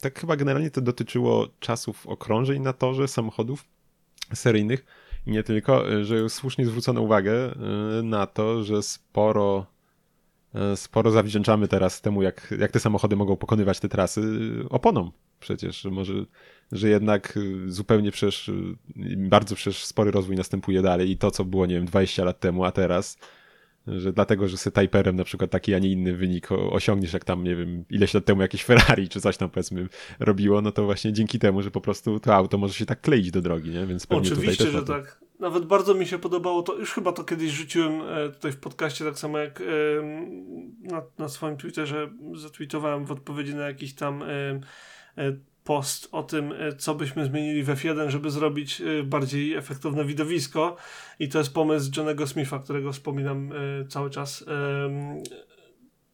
tak 0.00 0.20
chyba 0.20 0.36
generalnie 0.36 0.70
to 0.70 0.80
dotyczyło 0.80 1.48
czasów 1.60 2.06
okrążeń 2.06 2.62
na 2.62 2.72
torze 2.72 3.08
samochodów 3.08 3.64
seryjnych, 4.34 4.84
i 5.26 5.30
nie 5.30 5.42
tylko, 5.42 5.92
y, 5.92 6.04
że 6.04 6.28
słusznie 6.28 6.66
zwrócono 6.66 7.00
uwagę 7.00 7.52
y, 8.00 8.02
na 8.02 8.26
to, 8.26 8.64
że 8.64 8.82
sporo, 8.82 9.66
y, 10.72 10.76
sporo 10.76 11.10
zawdzięczamy 11.10 11.68
teraz 11.68 12.00
temu, 12.00 12.22
jak, 12.22 12.54
jak 12.58 12.70
te 12.70 12.80
samochody 12.80 13.16
mogą 13.16 13.36
pokonywać 13.36 13.80
te 13.80 13.88
trasy 13.88 14.22
oponom 14.70 15.12
przecież, 15.40 15.84
może, 15.84 16.12
że 16.72 16.88
jednak 16.88 17.38
zupełnie 17.66 18.10
przecież, 18.10 18.50
bardzo 19.16 19.54
przecież 19.54 19.84
spory 19.84 20.10
rozwój 20.10 20.36
następuje 20.36 20.82
dalej 20.82 21.10
i 21.10 21.18
to, 21.18 21.30
co 21.30 21.44
było, 21.44 21.66
nie 21.66 21.74
wiem, 21.74 21.84
20 21.84 22.24
lat 22.24 22.40
temu, 22.40 22.64
a 22.64 22.72
teraz 22.72 23.18
że 23.86 24.12
dlatego, 24.12 24.48
że 24.48 24.56
sobie 24.56 24.74
Typerem 24.74 25.16
na 25.16 25.24
przykład 25.24 25.50
taki, 25.50 25.74
a 25.74 25.78
nie 25.78 25.92
inny 25.92 26.16
wynik 26.16 26.52
osiągniesz, 26.52 27.12
jak 27.12 27.24
tam, 27.24 27.44
nie 27.44 27.56
wiem, 27.56 27.84
ileś 27.90 28.14
lat 28.14 28.24
temu 28.24 28.42
jakieś 28.42 28.64
Ferrari 28.64 29.08
czy 29.08 29.20
coś 29.20 29.36
tam 29.36 29.50
powiedzmy 29.50 29.88
robiło, 30.20 30.62
no 30.62 30.72
to 30.72 30.84
właśnie 30.84 31.12
dzięki 31.12 31.38
temu, 31.38 31.62
że 31.62 31.70
po 31.70 31.80
prostu 31.80 32.20
to 32.20 32.34
auto 32.34 32.58
może 32.58 32.74
się 32.74 32.86
tak 32.86 33.00
kleić 33.00 33.30
do 33.30 33.40
drogi, 33.40 33.70
nie? 33.70 33.86
Więc 33.86 34.06
pewnie 34.06 34.32
Oczywiście, 34.32 34.70
że 34.70 34.82
tak. 34.82 35.20
Nawet 35.40 35.64
bardzo 35.64 35.94
mi 35.94 36.06
się 36.06 36.18
podobało 36.18 36.62
to, 36.62 36.76
już 36.76 36.92
chyba 36.92 37.12
to 37.12 37.24
kiedyś 37.24 37.50
rzuciłem 37.50 38.02
e, 38.02 38.28
tutaj 38.28 38.52
w 38.52 38.56
podcaście, 38.56 39.04
tak 39.04 39.18
samo 39.18 39.38
jak 39.38 39.62
na, 40.82 41.02
na 41.18 41.28
swoim 41.28 41.56
Twitterze 41.56 42.10
zatweetowałem 42.34 43.04
w 43.04 43.12
odpowiedzi 43.12 43.54
na 43.54 43.66
jakiś 43.66 43.94
tam 43.94 44.22
e, 44.22 44.60
post 45.70 46.08
o 46.12 46.22
tym, 46.22 46.52
e, 46.52 46.72
co 46.72 46.94
byśmy 46.94 47.24
zmienili 47.24 47.62
w 47.62 47.68
F1, 47.68 48.08
żeby 48.08 48.30
zrobić 48.30 48.80
e, 48.80 49.02
bardziej 49.02 49.54
efektowne 49.54 50.04
widowisko. 50.04 50.76
I 51.18 51.28
to 51.28 51.38
jest 51.38 51.54
pomysł 51.54 51.90
Johnego 51.96 52.26
Smitha, 52.26 52.58
którego 52.58 52.92
wspominam 52.92 53.52
e, 53.52 53.88
cały 53.88 54.10
czas, 54.10 54.44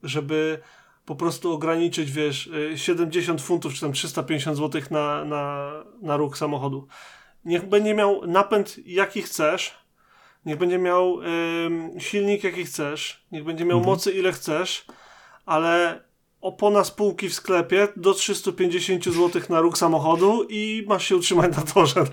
żeby 0.02 0.58
po 1.04 1.16
prostu 1.16 1.52
ograniczyć, 1.52 2.12
wiesz, 2.12 2.50
70 2.74 3.42
funtów 3.42 3.74
czy 3.74 3.80
tam 3.80 3.92
350 3.92 4.56
zł 4.56 4.82
na, 4.90 5.24
na, 5.24 5.70
na 6.02 6.16
ruch 6.16 6.38
samochodu. 6.38 6.86
Niech 7.44 7.68
będzie 7.68 7.94
miał 7.94 8.26
napęd 8.26 8.76
jaki 8.86 9.22
chcesz, 9.22 9.74
niech 10.46 10.58
będzie 10.58 10.78
miał 10.78 11.18
silnik 11.98 12.44
jaki 12.44 12.64
chcesz, 12.64 13.26
niech 13.32 13.44
będzie 13.44 13.64
miał 13.64 13.78
mhm. 13.78 13.94
mocy 13.94 14.12
ile 14.12 14.32
chcesz, 14.32 14.84
ale 15.46 16.00
opona 16.46 16.84
spółki 16.84 17.28
w 17.28 17.34
sklepie 17.34 17.88
do 17.96 18.14
350 18.14 19.04
zł 19.04 19.42
na 19.48 19.60
róg 19.60 19.78
samochodu 19.78 20.46
i 20.48 20.84
masz 20.88 21.08
się 21.08 21.16
utrzymać 21.16 21.56
na 21.56 21.62
torze. 21.62 22.04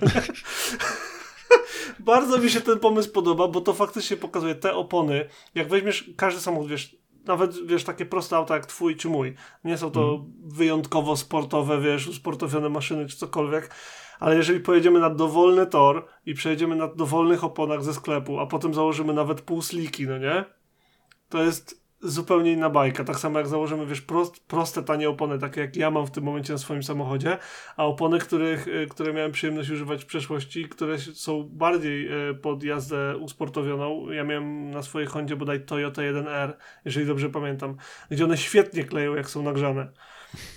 Bardzo 1.99 2.37
mi 2.37 2.49
się 2.49 2.61
ten 2.61 2.79
pomysł 2.79 3.11
podoba, 3.11 3.47
bo 3.47 3.61
to 3.61 3.73
faktycznie 3.73 4.17
pokazuje 4.17 4.55
te 4.55 4.75
opony. 4.75 5.29
Jak 5.55 5.69
weźmiesz 5.69 6.11
każdy 6.17 6.41
samochód, 6.41 6.69
wiesz, 6.69 6.95
nawet 7.25 7.67
wiesz, 7.67 7.83
takie 7.83 8.05
proste 8.05 8.35
auta 8.35 8.55
jak 8.55 8.65
twój 8.65 8.95
czy 8.95 9.09
mój. 9.09 9.35
Nie 9.63 9.77
są 9.77 9.91
to 9.91 10.09
mm. 10.09 10.33
wyjątkowo 10.45 11.17
sportowe, 11.17 11.81
wiesz, 11.81 12.07
usportowione 12.07 12.69
maszyny 12.69 13.07
czy 13.07 13.17
cokolwiek. 13.17 13.75
Ale 14.19 14.35
jeżeli 14.35 14.59
pojedziemy 14.59 14.99
na 14.99 15.09
dowolny 15.09 15.67
tor 15.67 16.05
i 16.25 16.33
przejedziemy 16.33 16.75
na 16.75 16.87
dowolnych 16.87 17.43
oponach 17.43 17.83
ze 17.83 17.93
sklepu, 17.93 18.39
a 18.39 18.47
potem 18.47 18.73
założymy 18.73 19.13
nawet 19.13 19.41
pół 19.41 19.61
sliki, 19.61 20.07
no 20.07 20.17
nie? 20.17 20.45
To 21.29 21.43
jest 21.43 21.82
zupełnie 22.03 22.51
inna 22.51 22.69
bajka. 22.69 23.03
Tak 23.03 23.19
samo 23.19 23.39
jak 23.39 23.47
założymy, 23.47 23.85
wiesz, 23.85 24.01
prost, 24.01 24.39
proste, 24.47 24.83
tanie 24.83 25.09
opony, 25.09 25.39
takie 25.39 25.61
jak 25.61 25.75
ja 25.75 25.91
mam 25.91 26.07
w 26.07 26.11
tym 26.11 26.23
momencie 26.23 26.53
na 26.53 26.59
swoim 26.59 26.83
samochodzie, 26.83 27.37
a 27.77 27.85
opony, 27.85 28.19
których, 28.19 28.67
y, 28.67 28.87
które 28.89 29.13
miałem 29.13 29.31
przyjemność 29.31 29.69
używać 29.69 30.03
w 30.03 30.05
przeszłości, 30.05 30.69
które 30.69 30.99
są 30.99 31.49
bardziej 31.51 32.29
y, 32.29 32.35
pod 32.35 32.63
jazdę 32.63 33.17
usportowioną. 33.17 34.11
Ja 34.11 34.23
miałem 34.23 34.71
na 34.71 34.81
swojej 34.81 35.07
Hondzie 35.07 35.35
bodaj 35.35 35.65
Toyota 35.65 36.01
1R, 36.01 36.53
jeżeli 36.85 37.05
dobrze 37.05 37.29
pamiętam, 37.29 37.75
gdzie 38.11 38.23
one 38.23 38.37
świetnie 38.37 38.83
kleją, 38.83 39.15
jak 39.15 39.29
są 39.29 39.43
nagrzane. 39.43 39.91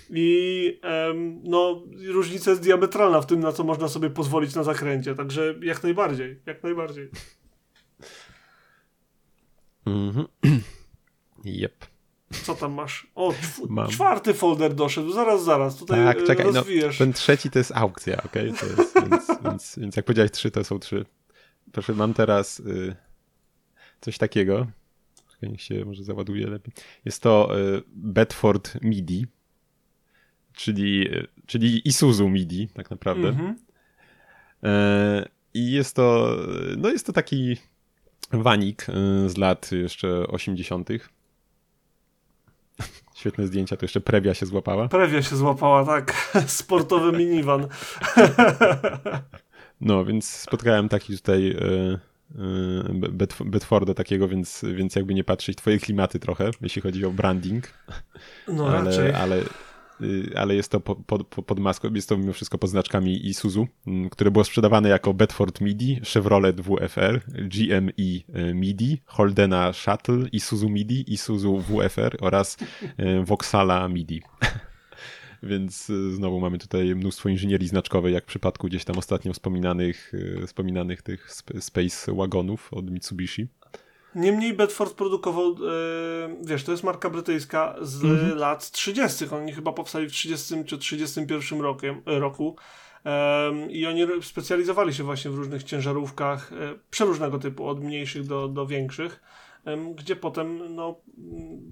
I 0.09 0.79
um, 0.83 1.41
no, 1.43 1.83
różnica 2.07 2.51
jest 2.51 2.63
diametralna 2.63 3.21
w 3.21 3.25
tym, 3.25 3.39
na 3.39 3.51
co 3.51 3.63
można 3.63 3.87
sobie 3.87 4.09
pozwolić 4.09 4.55
na 4.55 4.63
zakręcie, 4.63 5.15
także 5.15 5.55
jak 5.61 5.83
najbardziej, 5.83 6.41
jak 6.45 6.63
najbardziej. 6.63 7.09
Mhm. 9.85 10.27
Yep. 11.47 11.85
Co 12.31 12.55
tam 12.55 12.73
masz? 12.73 13.07
O, 13.15 13.33
czw 13.33 13.67
czwarty 13.89 14.33
folder 14.33 14.75
doszedł, 14.75 15.11
zaraz, 15.11 15.43
zaraz, 15.43 15.75
tutaj 15.75 16.05
tak, 16.05 16.23
czekaj, 16.23 16.45
no, 16.45 16.51
rozwijesz. 16.51 16.99
No, 16.99 17.05
ten 17.05 17.13
trzeci 17.13 17.49
to 17.49 17.59
jest 17.59 17.71
aukcja, 17.75 18.17
ok? 18.17 18.35
Jest, 18.35 18.65
więc, 18.95 19.27
więc, 19.45 19.79
więc, 19.79 19.95
jak 19.95 20.05
powiedziałeś 20.05 20.31
trzy, 20.31 20.51
to 20.51 20.63
są 20.63 20.79
trzy. 20.79 21.05
Proszę, 21.71 21.93
mam 21.93 22.13
teraz 22.13 22.59
y, 22.59 22.95
coś 24.01 24.17
takiego. 24.17 24.67
Niech 25.41 25.61
się 25.61 25.85
może 25.85 26.03
załaduje 26.03 26.47
lepiej. 26.47 26.73
Jest 27.05 27.21
to 27.21 27.59
y, 27.59 27.83
Bedford 27.87 28.81
MIDI, 28.81 29.27
czyli, 30.53 31.13
y, 31.15 31.27
czyli 31.45 31.87
Isuzu 31.87 32.29
MIDI 32.29 32.67
tak 32.73 32.89
naprawdę. 32.89 33.29
Mm 33.29 33.55
-hmm. 33.55 35.23
y, 35.23 35.29
I 35.53 35.71
jest 35.71 35.95
to, 35.95 36.37
no 36.77 36.89
jest 36.89 37.05
to 37.05 37.13
taki 37.13 37.57
wanik 38.31 38.89
y, 38.89 39.29
z 39.29 39.37
lat 39.37 39.71
jeszcze 39.71 40.27
80 40.27 40.89
Świetne 43.17 43.47
zdjęcia, 43.47 43.77
to 43.77 43.85
jeszcze 43.85 44.01
Prewia 44.01 44.33
się 44.33 44.45
złapała. 44.45 44.87
Prewia 44.87 45.21
się 45.21 45.35
złapała, 45.35 45.85
tak. 45.85 46.13
Sportowy 46.47 47.17
minivan. 47.17 47.67
no, 49.81 50.05
więc 50.05 50.29
spotkałem 50.29 50.89
taki 50.89 51.17
tutaj 51.17 51.51
e, 51.51 51.99
e, 53.15 53.45
Bedforda 53.45 53.93
takiego, 53.93 54.27
więc, 54.27 54.65
więc 54.73 54.95
jakby 54.95 55.13
nie 55.13 55.23
patrzeć, 55.23 55.57
twoje 55.57 55.79
klimaty 55.79 56.19
trochę, 56.19 56.51
jeśli 56.61 56.81
chodzi 56.81 57.05
o 57.05 57.11
branding. 57.11 57.73
No 58.47 58.67
ale, 58.67 58.83
raczej. 58.83 59.13
Ale 59.13 59.37
Y, 59.37 59.66
ale 60.35 60.55
jest 60.55 60.71
to 60.71 60.79
pod, 60.79 60.97
pod, 61.05 61.45
pod 61.45 61.59
maską, 61.59 61.93
jest 61.93 62.09
to 62.09 62.17
mimo 62.17 62.33
wszystko 62.33 62.57
pod 62.57 62.69
znaczkami 62.69 63.27
Isuzu, 63.27 63.67
mm, 63.87 64.09
które 64.09 64.31
było 64.31 64.43
sprzedawane 64.43 64.89
jako 64.89 65.13
Bedford 65.13 65.61
Midi, 65.61 66.01
Chevrolet 66.13 66.61
WFR, 66.61 67.21
GME 67.27 67.91
y, 67.97 68.23
Midi, 68.53 69.01
Holdena 69.05 69.73
Shuttle, 69.73 70.27
Isuzu 70.31 70.69
Midi, 70.69 71.13
Isuzu 71.13 71.57
WFR 71.57 72.17
oraz 72.21 72.57
y, 72.83 73.23
Vauxhalla 73.25 73.87
Midi. 73.87 74.21
Więc 75.43 75.89
y, 75.89 76.15
znowu 76.15 76.39
mamy 76.39 76.57
tutaj 76.57 76.95
mnóstwo 76.95 77.29
inżynierii 77.29 77.67
znaczkowej, 77.67 78.13
jak 78.13 78.23
w 78.23 78.27
przypadku 78.27 78.67
gdzieś 78.67 78.85
tam 78.85 78.97
ostatnio 78.97 79.33
wspominanych, 79.33 80.13
y, 80.13 80.47
wspominanych 80.47 81.01
tych 81.01 81.31
Space 81.59 82.13
Wagonów 82.13 82.73
od 82.73 82.91
Mitsubishi. 82.91 83.47
Niemniej 84.17 84.53
Bedford 84.53 84.93
produkował, 84.93 85.49
yy, 85.49 85.57
wiesz, 86.43 86.63
to 86.63 86.71
jest 86.71 86.83
marka 86.83 87.09
brytyjska 87.09 87.75
z 87.81 88.03
mhm. 88.03 88.37
lat 88.37 88.71
30. 88.71 89.25
Oni 89.31 89.53
chyba 89.53 89.73
powstali 89.73 90.09
w 90.09 90.11
30 90.11 90.55
czy 90.65 90.77
31 90.77 91.61
rokiem, 91.61 92.01
roku. 92.05 92.55
I 93.69 93.85
oni 93.85 94.05
specjalizowali 94.21 94.93
się 94.93 95.03
właśnie 95.03 95.31
w 95.31 95.35
różnych 95.35 95.63
ciężarówkach 95.63 96.51
e, 96.53 96.55
przeróżnego 96.89 97.39
typu, 97.39 97.67
od 97.67 97.83
mniejszych 97.83 98.27
do, 98.27 98.47
do 98.47 98.65
większych, 98.65 99.21
gdzie 99.95 100.15
potem 100.15 100.75
no, 100.75 101.01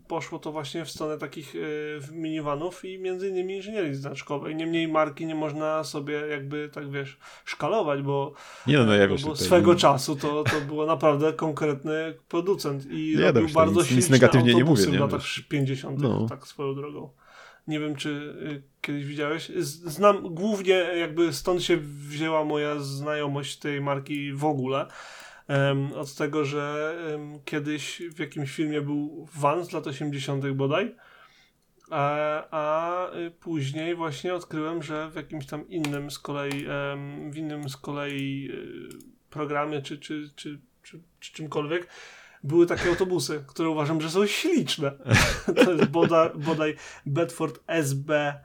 poszło 0.07 0.39
to 0.39 0.51
właśnie 0.51 0.85
w 0.85 0.89
stronę 0.89 1.17
takich 1.17 1.55
e, 1.55 2.13
minivanów 2.13 2.85
i 2.85 2.99
między 2.99 3.29
innymi 3.29 3.55
inżynierii 3.55 3.95
znaczkowej. 3.95 4.55
Niemniej 4.55 4.87
marki 4.87 5.25
nie 5.25 5.35
można 5.35 5.83
sobie 5.83 6.13
jakby 6.13 6.69
tak 6.73 6.91
wiesz 6.91 7.17
szkalować, 7.45 8.01
bo, 8.01 8.33
nie 8.67 8.77
no, 8.77 8.85
no 8.85 8.95
ja 8.95 9.07
bo 9.07 9.35
swego 9.35 9.73
nie... 9.73 9.79
czasu 9.79 10.15
to, 10.15 10.43
to 10.43 10.61
było 10.61 10.85
naprawdę 10.85 11.33
konkretny 11.33 12.17
producent 12.27 12.85
i 12.89 13.15
nie, 13.17 13.31
robił 13.31 13.49
bardzo 13.49 13.81
nic, 13.81 13.91
nic 13.91 14.09
negatywnie 14.09 14.53
nie 14.53 14.63
mówię, 14.63 14.85
nie? 14.85 14.97
w 14.97 15.01
latach 15.01 15.23
50. 15.49 15.99
No. 15.99 16.25
tak 16.29 16.47
swoją 16.47 16.75
drogą. 16.75 17.09
Nie 17.67 17.79
wiem, 17.79 17.95
czy 17.95 18.09
y, 18.09 18.63
kiedyś 18.81 19.05
widziałeś. 19.05 19.51
Znam 19.85 20.33
głównie, 20.35 20.73
jakby 20.73 21.33
stąd 21.33 21.63
się 21.63 21.77
wzięła 21.77 22.43
moja 22.43 22.79
znajomość 22.79 23.59
tej 23.59 23.81
marki 23.81 24.33
w 24.33 24.45
ogóle. 24.45 24.87
Um, 25.49 25.93
od 25.93 26.15
tego, 26.15 26.45
że 26.45 26.95
um, 27.11 27.39
kiedyś 27.45 28.01
w 28.15 28.19
jakimś 28.19 28.51
filmie 28.51 28.81
był 28.81 29.27
van 29.35 29.65
z 29.65 29.71
lat 29.71 29.87
80. 29.87 30.51
bodaj. 30.51 30.95
A, 31.91 32.43
a 32.51 33.15
y, 33.15 33.31
później 33.31 33.95
właśnie 33.95 34.33
odkryłem, 34.33 34.83
że 34.83 35.09
w 35.11 35.15
jakimś 35.15 35.45
tam 35.45 35.69
innym 35.69 36.11
z 36.11 36.19
kolei, 36.19 36.67
um, 36.67 37.31
w 37.31 37.37
innym 37.37 37.69
z 37.69 37.77
kolei 37.77 38.49
y, 38.51 39.29
programie 39.29 39.81
czy, 39.81 39.97
czy, 39.97 40.29
czy, 40.35 40.59
czy, 40.83 41.01
czy 41.19 41.33
czymkolwiek 41.33 41.87
były 42.43 42.65
takie 42.65 42.89
autobusy, 42.89 43.43
które 43.47 43.69
uważam, 43.69 44.01
że 44.01 44.09
są 44.09 44.27
śliczne. 44.27 44.91
to 45.55 45.71
jest 45.71 45.85
bodaj, 45.85 46.29
bodaj 46.35 46.75
Bedford 47.05 47.59
SB 47.67 48.39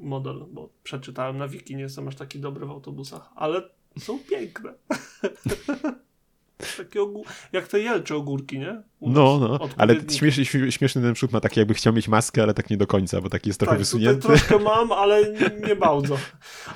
model, 0.00 0.46
bo 0.50 0.68
przeczytałem 0.82 1.36
na 1.36 1.48
wiki, 1.48 1.76
nie 1.76 1.82
jestem 1.82 2.08
aż 2.08 2.16
taki 2.16 2.40
dobry 2.40 2.66
w 2.66 2.70
autobusach, 2.70 3.30
ale 3.36 3.62
są 3.98 4.18
piękne. 4.18 4.74
Takie 6.76 7.02
ogół, 7.02 7.24
jak 7.52 7.68
te 7.68 7.80
jelcze 7.80 8.16
ogórki, 8.16 8.58
nie? 8.58 8.82
no, 9.00 9.38
no, 9.38 9.58
ale 9.76 9.96
śmieszny, 10.10 10.44
śmieszny 10.72 11.02
ten 11.02 11.14
przód 11.14 11.32
ma 11.32 11.40
taki, 11.40 11.60
jakby 11.60 11.74
chciał 11.74 11.92
mieć 11.92 12.08
maskę, 12.08 12.42
ale 12.42 12.54
tak 12.54 12.70
nie 12.70 12.76
do 12.76 12.86
końca, 12.86 13.20
bo 13.20 13.28
taki 13.28 13.50
jest 13.50 13.60
trochę 13.60 13.72
tak, 13.72 13.78
wysunięty. 13.78 14.20
troszkę 14.20 14.58
mam, 14.70 14.92
ale 14.92 15.32
nie 15.68 15.76
bardzo. 15.76 16.18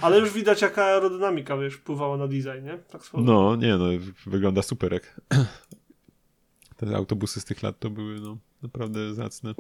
Ale 0.00 0.18
już 0.18 0.32
widać, 0.32 0.62
jaka 0.62 0.84
aerodynamika, 0.84 1.56
wiesz, 1.56 1.74
wpływała 1.74 2.16
na 2.16 2.28
design, 2.28 2.64
nie? 2.64 2.78
Tak 2.78 3.02
no, 3.14 3.56
nie, 3.56 3.76
no, 3.76 3.84
wygląda 4.26 4.62
super. 4.62 4.92
Jak 4.92 5.20
te 6.76 6.96
autobusy 6.96 7.40
z 7.40 7.44
tych 7.44 7.62
lat 7.62 7.78
to 7.78 7.90
były 7.90 8.20
no, 8.20 8.38
naprawdę 8.62 9.14
zacne. 9.14 9.54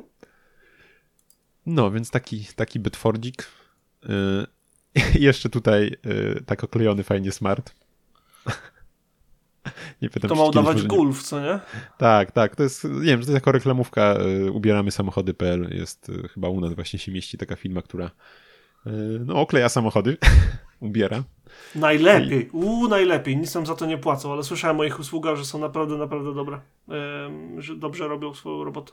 No, 1.66 1.90
więc 1.90 2.10
taki, 2.10 2.46
taki 2.56 2.80
Bedfordzik. 2.80 3.46
Yy, 4.94 5.02
jeszcze 5.28 5.48
tutaj 5.48 5.96
yy, 6.04 6.42
tak 6.46 6.64
oklejony 6.64 7.02
fajnie 7.02 7.32
smart. 7.32 7.74
nie 10.02 10.10
pytam, 10.10 10.28
to 10.28 10.34
ma 10.34 10.44
udawać 10.44 10.82
Gulf, 10.82 11.22
co 11.22 11.40
nie? 11.40 11.60
Tak, 11.98 12.30
tak. 12.30 12.56
To 12.56 12.62
jest, 12.62 12.84
nie 12.84 12.90
wiem, 12.90 13.18
to 13.18 13.22
jest 13.22 13.34
jako 13.34 13.52
reklamówka 13.52 14.14
yy, 14.18 14.52
ubieramy 14.52 14.90
samochody.pl. 14.90 15.68
Jest 15.78 16.08
yy, 16.08 16.28
chyba 16.28 16.48
u 16.48 16.60
nas 16.60 16.74
właśnie 16.74 16.98
się 16.98 17.12
mieści 17.12 17.38
taka 17.38 17.56
firma, 17.56 17.82
która 17.82 18.10
yy, 18.86 18.92
no, 19.26 19.34
okleja 19.34 19.68
samochody, 19.68 20.16
ubiera. 20.80 21.24
Najlepiej, 21.74 22.50
uuu, 22.50 22.88
najlepiej. 22.88 23.36
Nic 23.36 23.54
nam 23.54 23.66
za 23.66 23.74
to 23.74 23.86
nie 23.86 23.98
płacą, 23.98 24.32
ale 24.32 24.42
słyszałem 24.42 24.80
o 24.80 24.84
ich 24.84 25.00
usługach, 25.00 25.36
że 25.36 25.44
są 25.44 25.58
naprawdę, 25.58 25.96
naprawdę 25.96 26.34
dobre. 26.34 26.60
że 27.58 27.76
dobrze 27.76 28.08
robią 28.08 28.34
swoją 28.34 28.64
robotę. 28.64 28.92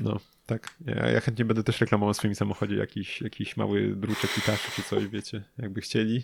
No, 0.00 0.20
tak. 0.50 0.74
Ja, 0.86 1.10
ja, 1.10 1.20
chętnie 1.20 1.44
będę 1.44 1.62
też 1.62 1.80
reklamował 1.80 2.14
w 2.14 2.16
swoim 2.16 2.34
samochodzie 2.34 2.76
jakiś, 2.76 3.20
jakiś 3.22 3.56
mały 3.56 3.96
druczek 3.96 4.30
i 4.38 4.40
czy 4.76 4.82
coś, 4.82 5.06
wiecie, 5.06 5.44
jakby 5.58 5.80
chcieli. 5.80 6.22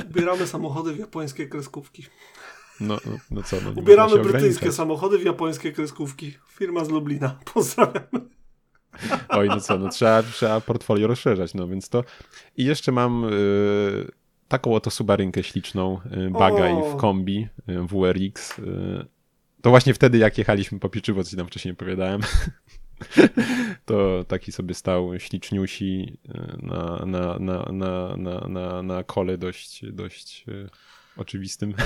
Ubieramy 0.10 0.46
samochody 0.46 0.92
w 0.92 0.98
japońskie 0.98 1.46
kreskówki. 1.46 2.06
No, 2.80 2.98
no, 3.06 3.18
no 3.30 3.42
co? 3.42 3.56
No, 3.60 3.70
Ubieramy 3.70 4.18
brytyjskie 4.18 4.72
samochody 4.72 5.18
w 5.18 5.24
japońskie 5.24 5.72
kreskówki. 5.72 6.38
Firma 6.48 6.84
z 6.84 6.88
Lublina. 6.88 7.38
Pozdrawiam. 7.54 8.28
Oj, 9.28 9.48
no 9.48 9.60
co, 9.60 9.78
no 9.78 9.88
trzeba, 9.88 10.22
trzeba 10.22 10.60
portfolio 10.60 11.06
rozszerzać, 11.06 11.54
no 11.54 11.68
więc 11.68 11.88
to. 11.88 12.04
I 12.56 12.64
jeszcze 12.64 12.92
mam 12.92 13.24
y, 13.24 14.10
taką 14.48 14.74
oto 14.74 14.90
subarynkę 14.90 15.42
śliczną, 15.42 16.00
y, 16.26 16.30
bagaj 16.30 16.74
w 16.92 16.96
kombi, 16.96 17.48
y, 17.68 17.86
WRX. 17.86 18.60
To 19.62 19.70
właśnie 19.70 19.94
wtedy, 19.94 20.18
jak 20.18 20.38
jechaliśmy 20.38 20.78
po 20.78 20.88
pieczywo, 20.88 21.24
co 21.24 21.30
ci 21.30 21.36
tam 21.36 21.46
wcześniej 21.46 21.72
opowiadałem, 21.72 22.20
to 23.86 24.24
taki 24.28 24.52
sobie 24.52 24.74
stał 24.74 25.18
śliczniusi 25.18 26.18
y, 26.28 26.58
na, 26.62 27.02
na, 27.06 27.38
na, 27.38 27.68
na, 27.72 28.16
na, 28.16 28.48
na, 28.48 28.82
na 28.82 29.04
kole 29.04 29.38
dość, 29.38 29.84
dość 29.92 30.44
y, 30.48 30.68
oczywistym. 31.16 31.74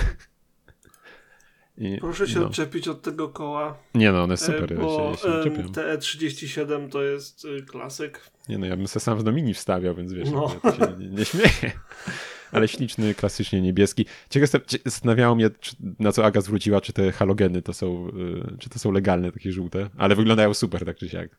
I, 1.78 1.98
Proszę 2.00 2.28
się 2.28 2.40
no. 2.40 2.46
odczepić 2.46 2.88
od 2.88 3.02
tego 3.02 3.28
koła. 3.28 3.78
Nie 3.94 4.12
no, 4.12 4.22
one 4.22 4.37
super. 4.37 4.72
E, 4.72 4.76
bo 4.76 5.10
ja 5.10 5.16
się, 5.16 5.28
ja 5.28 5.44
się 5.44 5.50
TE37 5.50 6.88
to 6.88 7.02
jest 7.02 7.46
klasyk. 7.66 8.30
Nie 8.48 8.58
no, 8.58 8.66
ja 8.66 8.76
bym 8.76 8.88
se 8.88 9.00
sam 9.00 9.18
w 9.18 9.22
Domini 9.22 9.54
wstawiał, 9.54 9.94
więc 9.94 10.12
wiesz, 10.12 10.30
no. 10.30 10.56
ja 10.64 10.72
się 10.72 10.96
nie, 10.98 11.08
nie 11.08 11.24
śmieję. 11.24 11.72
Ale 12.55 12.69
śliczny, 12.69 13.14
klasycznie 13.14 13.61
niebieski. 13.61 14.07
Ciekawe, 14.31 14.61
zastanawiało 14.85 15.35
mnie, 15.35 15.51
czy, 15.61 15.77
na 15.99 16.12
co 16.12 16.25
Aga 16.25 16.40
zwróciła, 16.40 16.81
czy 16.81 16.93
te 16.93 17.12
halogeny 17.12 17.62
to 17.62 17.73
są, 17.73 18.09
y, 18.09 18.59
czy 18.59 18.71
to 18.71 18.79
są 18.79 18.93
legalne, 18.93 19.33
takie 19.33 19.53
żółte, 19.53 19.90
ale 19.97 20.17
wyglądają 20.17 20.55
super, 20.55 20.85
tak 20.85 20.97
czy 20.97 21.09
siak. 21.09 21.31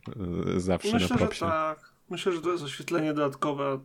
Y, 0.55 0.59
zawsze 0.59 0.93
Myślę, 0.93 1.09
na 1.09 1.17
propsie. 1.17 1.39
Że 1.39 1.51
tak. 1.51 1.95
Myślę, 2.09 2.31
że 2.31 2.41
to 2.41 2.51
jest 2.51 2.63
oświetlenie 2.63 3.13
dodatkowe. 3.13 3.79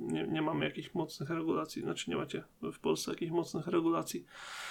Nie, 0.00 0.26
nie 0.26 0.42
mamy 0.42 0.64
jakichś 0.64 0.94
mocnych 0.94 1.30
regulacji. 1.30 1.82
Znaczy 1.82 2.10
nie 2.10 2.16
macie 2.16 2.42
w 2.72 2.78
Polsce 2.78 3.10
jakichś 3.10 3.32
mocnych 3.32 3.66
regulacji. 3.66 4.24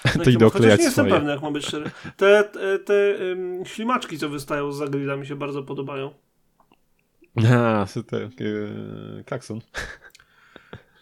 to 0.23 0.29
idę 0.29 0.47
oklejać 0.47 0.79
nie 0.79 0.85
jestem 0.85 1.07
pewny, 1.07 1.31
jak 1.31 1.41
mam 1.41 1.53
być 1.53 1.65
szczery. 1.65 1.91
Te, 2.17 2.43
te, 2.43 2.79
te 2.79 3.15
um, 3.29 3.65
ślimaczki, 3.65 4.17
co 4.17 4.29
wystają 4.29 4.71
z 4.71 4.89
grilla 4.89 5.15
mi 5.15 5.27
się 5.27 5.35
bardzo 5.35 5.63
podobają. 5.63 6.13
A, 7.55 7.85
te, 8.07 8.29
yy, 8.43 9.23
klakson. 9.25 9.61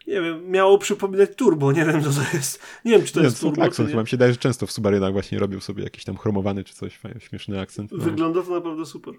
Nie 0.10 0.22
wiem, 0.22 0.52
miało 0.52 0.78
przypominać 0.78 1.30
turbo, 1.36 1.72
nie 1.72 1.86
wiem 1.86 2.04
co 2.04 2.10
to 2.10 2.38
jest. 2.38 2.62
Nie 2.86 2.92
wiem, 2.92 3.04
czy 3.04 3.14
to 3.14 3.20
nie, 3.20 3.26
jest 3.26 3.42
turbo. 3.42 3.64
Akcent, 3.64 3.94
mi 3.94 4.08
się 4.08 4.18
daje, 4.18 4.32
że 4.32 4.38
często 4.38 4.68
w 4.68 4.72
Subarynach 4.72 5.14
właśnie 5.14 5.40
robił 5.40 5.62
sobie 5.62 5.84
jakiś 5.84 6.04
tam 6.04 6.18
chromowany 6.18 6.64
czy 6.64 6.74
coś, 6.74 7.00
śmieszny 7.20 7.60
akcent. 7.60 7.92
No. 7.92 8.04
Wygląda 8.04 8.42
to 8.42 8.52
naprawdę 8.52 8.86
super. 8.86 9.14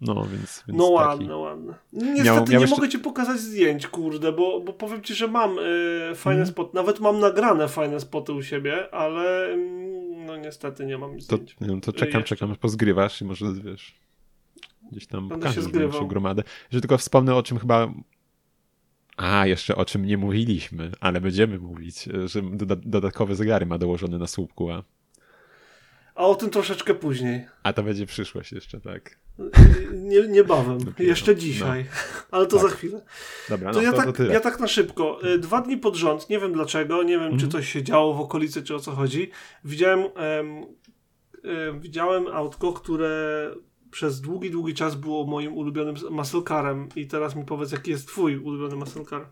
No, 0.00 0.14
więc. 0.14 0.64
więc 0.68 0.78
no 0.78 0.84
taki... 0.84 0.94
ładne, 0.94 1.36
ładne. 1.36 1.74
Niestety 1.92 2.52
Miał, 2.52 2.60
nie 2.60 2.66
mogę 2.66 2.88
ci 2.88 2.98
pokazać 2.98 3.40
zdjęć, 3.40 3.86
kurde, 3.86 4.32
bo, 4.32 4.60
bo 4.60 4.72
powiem 4.72 5.02
ci, 5.02 5.14
że 5.14 5.28
mam 5.28 5.58
y, 5.58 6.14
fajne 6.14 6.40
mm. 6.40 6.46
spoty. 6.52 6.70
Nawet 6.74 7.00
mam 7.00 7.20
nagrane 7.20 7.68
fajne 7.68 8.00
spoty 8.00 8.32
u 8.32 8.42
siebie, 8.42 8.94
ale 8.94 9.52
mm, 9.52 10.26
no 10.26 10.36
niestety 10.36 10.86
nie 10.86 10.98
mam 10.98 11.20
zdjęć. 11.20 11.54
To, 11.54 11.66
to 11.82 11.92
czekam, 11.92 12.20
jeszcze. 12.20 12.36
czekam, 12.36 12.56
pozgrywasz 12.56 13.20
i 13.20 13.24
może 13.24 13.46
wiesz. 13.64 13.94
Gdzieś 14.92 15.06
tam 15.06 15.28
pokażesz 15.28 15.68
większą 15.68 16.08
gromadę. 16.08 16.42
Że 16.70 16.80
tylko 16.80 16.98
wspomnę 16.98 17.34
o 17.34 17.42
czym 17.42 17.58
chyba. 17.58 17.92
A, 19.16 19.46
jeszcze 19.46 19.76
o 19.76 19.84
czym 19.84 20.06
nie 20.06 20.18
mówiliśmy, 20.18 20.92
ale 21.00 21.20
będziemy 21.20 21.58
mówić, 21.58 22.08
że 22.24 22.42
dodatkowe 22.84 23.34
zegary 23.34 23.66
ma 23.66 23.78
dołożone 23.78 24.18
na 24.18 24.26
słupku, 24.26 24.70
a 24.70 24.82
a 26.14 26.24
o 26.24 26.34
tym 26.34 26.50
troszeczkę 26.50 26.94
później. 26.94 27.46
A 27.62 27.72
to 27.72 27.82
będzie 27.82 28.06
przyszłość 28.06 28.52
jeszcze, 28.52 28.80
tak? 28.80 29.18
Nie, 29.92 30.28
niebawem, 30.28 30.78
Dopiero. 30.84 31.08
jeszcze 31.10 31.36
dzisiaj, 31.36 31.84
no. 31.84 32.22
ale 32.36 32.46
to 32.46 32.58
tak. 32.58 32.70
za 32.70 32.76
chwilę. 32.76 33.02
Dobra, 33.48 33.72
to, 33.72 33.78
no, 33.78 33.82
ja, 33.82 33.92
to, 33.92 33.96
tak, 33.96 34.16
to 34.16 34.22
ja 34.22 34.40
tak 34.40 34.60
na 34.60 34.68
szybko. 34.68 35.26
Y, 35.26 35.38
dwa 35.38 35.60
dni 35.60 35.76
pod 35.76 35.96
rząd, 35.96 36.30
nie 36.30 36.38
wiem 36.38 36.52
dlaczego, 36.52 37.02
nie 37.02 37.18
wiem 37.18 37.26
mm. 37.26 37.38
czy 37.38 37.44
mhm. 37.44 37.50
coś 37.50 37.72
się 37.72 37.82
działo 37.82 38.14
w 38.14 38.20
okolicy, 38.20 38.62
czy 38.62 38.74
o 38.74 38.80
co 38.80 38.92
chodzi. 38.92 39.30
Widziałem, 39.64 40.00
em, 40.00 40.66
em, 41.44 41.80
widziałem 41.80 42.26
autko, 42.26 42.72
które 42.72 43.50
przez 43.92 44.20
długi, 44.20 44.50
długi 44.50 44.74
czas 44.74 44.94
było 44.94 45.26
moim 45.26 45.52
ulubionym 45.52 45.94
muscle 46.10 46.42
carem 46.48 46.88
i 46.96 47.06
teraz 47.06 47.36
mi 47.36 47.44
powiedz, 47.44 47.72
jaki 47.72 47.90
jest 47.90 48.06
twój 48.06 48.36
ulubiony 48.38 48.76
muscle 48.76 49.04
car? 49.04 49.26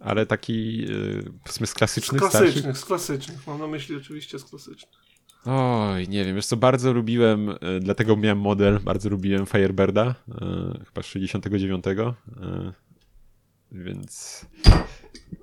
ale 0.00 0.26
taki 0.26 0.76
yy, 0.76 1.24
powiedzmy 1.44 1.66
z 1.66 1.74
klasycznych, 1.74 2.20
Z 2.20 2.30
klasycznych, 2.30 2.52
starszych? 2.52 2.78
z 2.78 2.84
klasycznych. 2.84 3.46
Mam 3.46 3.58
na 3.58 3.66
myśli 3.66 3.96
oczywiście 3.96 4.38
z 4.38 4.44
klasycznych. 4.44 5.08
Oj, 5.44 6.08
nie 6.08 6.24
wiem, 6.24 6.36
wiesz 6.36 6.46
co, 6.46 6.56
bardzo 6.56 6.92
lubiłem, 6.92 7.48
y, 7.48 7.56
dlatego 7.80 8.16
miałem 8.16 8.38
model, 8.38 8.80
bardzo 8.80 9.08
lubiłem 9.08 9.46
Firebirda, 9.46 10.14
y, 10.28 10.34
chyba 10.84 11.02
z 11.02 11.06
69, 11.06 11.84
y, 11.86 11.92
więc... 13.72 14.46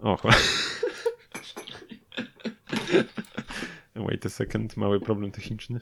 O, 0.02 0.18
Wait 3.96 4.26
a 4.26 4.30
second, 4.30 4.78
mały 4.78 5.00
problem 5.00 5.32
techniczny. 5.32 5.80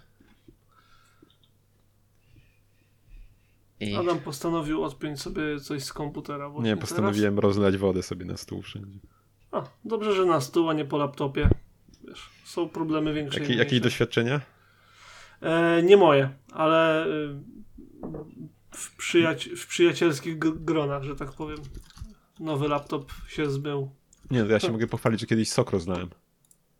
I... 3.91 3.95
Adam 3.95 4.19
postanowił 4.19 4.83
odpiąć 4.83 5.21
sobie 5.21 5.59
coś 5.59 5.83
z 5.83 5.93
komputera. 5.93 6.49
Właśnie 6.49 6.69
Nie, 6.69 6.77
postanowiłem 6.77 7.35
teraz. 7.35 7.43
rozlać 7.49 7.77
wodę 7.77 8.03
sobie 8.03 8.25
na 8.25 8.37
stół 8.37 8.61
wszędzie. 8.61 8.99
A, 9.51 9.63
dobrze, 9.85 10.13
że 10.15 10.25
na 10.25 10.41
stół, 10.41 10.69
a 10.69 10.73
nie 10.73 10.85
po 10.85 10.97
laptopie. 10.97 11.49
Wiesz, 12.07 12.29
są 12.45 12.69
problemy 12.69 13.13
większe. 13.13 13.45
i 13.45 13.57
Jakie, 13.57 13.79
doświadczenia? 13.79 14.41
E, 15.41 15.83
nie 15.83 15.97
moje, 15.97 16.29
ale 16.51 17.07
y, 17.07 17.35
w, 18.71 18.97
przyjaci- 18.97 19.55
w 19.57 19.67
przyjacielskich 19.67 20.39
g- 20.39 20.51
gronach, 20.55 21.03
że 21.03 21.15
tak 21.15 21.31
powiem. 21.31 21.57
Nowy 22.39 22.67
laptop 22.67 23.11
się 23.27 23.51
zmył. 23.51 23.89
Nie, 24.31 24.43
to 24.43 24.49
ja 24.51 24.59
się 24.59 24.71
mogę 24.71 24.87
pochwalić, 24.87 25.19
że 25.21 25.25
kiedyś 25.27 25.51
sok 25.51 25.71
rozlałem. 25.71 26.09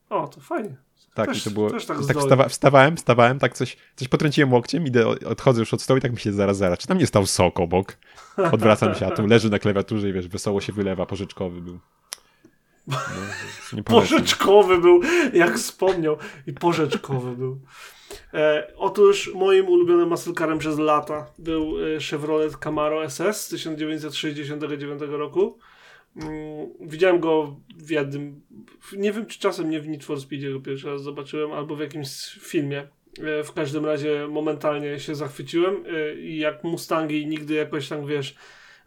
O, 0.09 0.27
to 0.27 0.41
fajnie. 0.41 0.75
Tak, 1.13 1.27
Też- 1.27 1.37
i 1.37 1.41
to 1.43 1.51
było. 1.51 1.69
też 1.69 1.85
tak 1.85 1.97
tak 2.07 2.17
wstawa, 2.17 2.47
wstawałem, 2.47 2.97
wstawałem, 2.97 3.39
tak 3.39 3.53
coś, 3.53 3.77
coś 3.95 4.07
potrąciłem 4.07 4.53
łokciem, 4.53 4.87
idę, 4.87 5.07
odchodzę 5.07 5.59
już 5.59 5.73
od 5.73 5.81
stołu 5.81 5.97
i 5.97 6.01
tak 6.01 6.11
myślę, 6.11 6.31
zaraz, 6.31 6.57
zaraz, 6.57 6.79
czy 6.79 6.87
tam 6.87 6.97
nie 6.97 7.07
stał 7.07 7.25
sok 7.25 7.59
obok? 7.59 7.97
Odwracam 8.51 8.95
się, 8.95 9.07
a 9.07 9.11
tu 9.11 9.27
leży 9.27 9.49
na 9.49 9.59
klawiaturze 9.59 10.09
i 10.09 10.13
wiesz, 10.13 10.27
wesoło 10.27 10.61
się 10.61 10.73
wylewa, 10.73 11.05
pożyczkowy 11.05 11.61
był. 11.61 11.79
No. 12.87 13.83
Porzeczkowy 13.83 14.77
był, 14.77 15.01
jak 15.33 15.57
wspomniał. 15.57 16.17
I 16.47 16.53
porzeczkowy 16.53 17.37
był. 17.37 17.59
E, 18.33 18.67
otóż 18.77 19.31
moim 19.35 19.69
ulubionym 19.69 20.09
muscle 20.09 20.57
przez 20.59 20.79
lata 20.79 21.27
był 21.39 21.75
e, 21.95 21.99
Chevrolet 21.99 22.57
Camaro 22.57 23.09
SS 23.09 23.41
z 23.41 23.47
1969 23.47 25.01
roku. 25.09 25.57
Mm, 26.15 26.69
widziałem 26.79 27.19
go 27.19 27.59
w 27.77 27.89
jednym, 27.89 28.41
nie 28.97 29.11
wiem 29.11 29.25
czy 29.25 29.39
czasem 29.39 29.69
nie 29.69 29.79
w 29.79 29.87
Need 29.87 30.03
for 30.03 30.21
Speedzie 30.21 30.51
go 30.51 30.59
pierwszy 30.59 30.87
raz 30.87 31.03
zobaczyłem, 31.03 31.51
albo 31.51 31.75
w 31.75 31.79
jakimś 31.79 32.09
filmie. 32.41 32.87
E, 33.19 33.43
w 33.43 33.51
każdym 33.51 33.85
razie 33.85 34.27
momentalnie 34.27 34.99
się 34.99 35.15
zachwyciłem 35.15 35.75
e, 35.75 36.15
i 36.15 36.37
jak 36.37 36.63
Mustangi 36.63 37.27
nigdy 37.27 37.53
jakoś 37.53 37.89
tam 37.89 38.07
wiesz, 38.07 38.35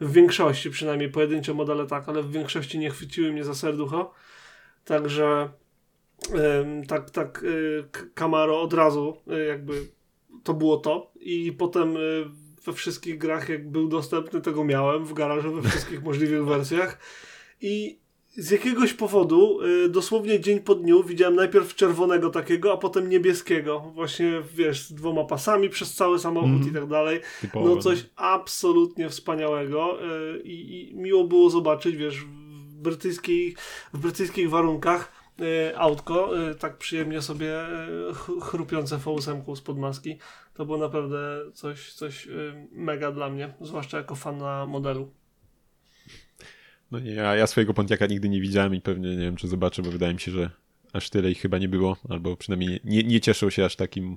w 0.00 0.12
większości 0.12 0.70
przynajmniej 0.70 1.10
pojedyncze 1.10 1.54
modele 1.54 1.86
tak, 1.86 2.08
ale 2.08 2.22
w 2.22 2.32
większości 2.32 2.78
nie 2.78 2.90
chwyciły 2.90 3.32
mnie 3.32 3.44
za 3.44 3.54
serducho. 3.54 4.14
Także 4.84 5.48
tak, 6.88 7.10
tak 7.10 7.44
K- 7.90 8.06
Camaro 8.14 8.60
od 8.60 8.72
razu 8.72 9.16
jakby 9.48 9.88
to 10.44 10.54
było 10.54 10.76
to 10.76 11.12
i 11.20 11.52
potem 11.52 11.96
we 12.66 12.72
wszystkich 12.72 13.18
grach 13.18 13.48
jak 13.48 13.70
był 13.70 13.88
dostępny 13.88 14.40
tego 14.40 14.64
miałem 14.64 15.04
w 15.04 15.12
garażu 15.14 15.52
we 15.54 15.68
wszystkich 15.70 16.02
możliwych 16.08 16.44
wersjach 16.46 16.98
i 17.60 17.98
z 18.38 18.50
jakiegoś 18.50 18.92
powodu 18.92 19.62
y, 19.62 19.88
dosłownie 19.88 20.40
dzień 20.40 20.60
po 20.60 20.74
dniu 20.74 21.02
widziałem 21.04 21.34
najpierw 21.36 21.74
czerwonego 21.74 22.30
takiego, 22.30 22.72
a 22.72 22.76
potem 22.76 23.08
niebieskiego 23.08 23.80
właśnie 23.94 24.42
wiesz 24.54 24.82
z 24.82 24.92
dwoma 24.94 25.24
pasami 25.24 25.68
przez 25.70 25.94
cały 25.94 26.18
samochód 26.18 26.50
Mhm. 26.50 26.70
i 26.70 26.74
tak 26.74 26.86
dalej 26.86 27.20
Typowo, 27.40 27.68
no 27.74 27.76
coś 27.76 28.06
absolutnie 28.16 29.08
wspaniałego 29.08 29.98
y, 30.34 30.40
i, 30.42 30.90
i 30.90 30.94
miło 30.96 31.24
było 31.24 31.50
zobaczyć, 31.50 31.96
wiesz, 31.96 32.20
w 32.20 32.26
brytyjskiej, 32.82 33.56
w 33.94 33.98
brytyjskich 33.98 34.50
warunkach 34.50 35.12
y, 35.40 35.76
autko, 35.78 36.30
tak 36.58 36.78
przyjemnie 36.78 37.22
sobie 37.22 37.52
ch- 38.14 38.42
chrupiące 38.44 38.96
V8 38.96 39.56
spod 39.56 39.78
maski. 39.78 40.18
To 40.56 40.66
było 40.66 40.78
naprawdę 40.78 41.18
coś, 41.54 41.92
coś 41.92 42.26
y, 42.26 42.66
mega 42.72 43.12
dla 43.12 43.30
mnie, 43.30 43.54
zwłaszcza 43.60 43.98
jako 43.98 44.14
fana 44.14 44.66
modelu. 44.66 45.10
No 46.90 46.98
nie, 46.98 47.10
ja, 47.10 47.36
ja 47.36 47.46
swojego 47.46 47.74
Pontiaka 47.74 48.06
nigdy 48.06 48.28
nie 48.28 48.40
widziałem 48.40 48.74
i 48.74 48.80
pewnie 48.80 49.10
nie 49.10 49.22
wiem, 49.22 49.36
czy 49.36 49.48
zobaczę, 49.48 49.82
bo 49.82 49.90
wydaje 49.90 50.14
mi 50.14 50.20
się, 50.20 50.32
że 50.32 50.50
aż 50.92 51.10
tyle 51.10 51.30
ich 51.30 51.40
chyba 51.40 51.58
nie 51.58 51.68
było, 51.68 51.96
albo 52.08 52.36
przynajmniej 52.36 52.80
nie, 52.84 53.02
nie 53.02 53.20
cieszył 53.20 53.50
się 53.50 53.64
aż 53.64 53.76
takim 53.76 54.16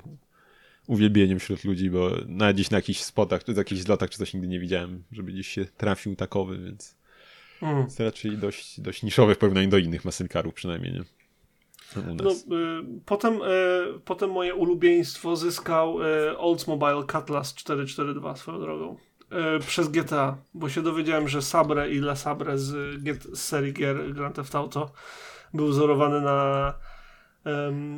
uwielbieniem 0.88 1.40
wśród 1.40 1.64
ludzi, 1.64 1.90
bo 1.90 2.12
nawet 2.28 2.56
gdzieś 2.56 2.70
na 2.70 2.78
jakichś 2.78 3.00
spotach, 3.00 3.44
czy 3.44 3.52
jakichś 3.52 3.82
zlotach, 3.82 4.10
czy 4.10 4.18
coś 4.18 4.34
nigdy 4.34 4.48
nie 4.48 4.60
widziałem, 4.60 5.04
żeby 5.12 5.32
gdzieś 5.32 5.48
się 5.48 5.66
trafił 5.66 6.16
takowy, 6.16 6.58
więc 6.58 7.00
Mm. 7.62 7.84
jest 7.84 8.00
raczej 8.00 8.38
dość, 8.38 8.82
dość 8.82 9.04
niszowy 9.04 9.36
w 9.36 9.38
porównaniu 9.38 9.70
do 9.70 9.78
innych 9.78 10.06
masynkarów 10.06 10.54
przynajmniej, 10.54 10.94
nie? 10.94 11.04
No, 11.96 12.32
y, 12.32 12.36
potem, 13.06 13.34
y, 13.34 14.00
potem 14.06 14.32
moje 14.32 14.56
ulubieństwo 14.56 15.36
zyskał 15.36 16.04
y, 16.04 16.38
Oldsmobile 16.38 17.04
Cutlass 17.12 17.54
442 17.54 18.36
swoją 18.36 18.60
drogą. 18.60 18.98
Przez 19.68 19.90
GTA, 19.90 20.38
bo 20.54 20.70
się 20.70 20.82
dowiedziałem, 20.82 21.28
że 21.28 21.42
Sabre 21.42 21.90
i 21.90 21.98
La 21.98 22.16
Sabre 22.16 22.58
z, 22.58 23.00
z 23.34 23.40
serii 23.40 23.74
gier 23.74 24.14
Grand 24.14 24.36
Theft 24.36 24.56
Auto 24.56 24.92
był 25.54 25.68
wzorowany 25.68 26.22
na, 26.22 26.74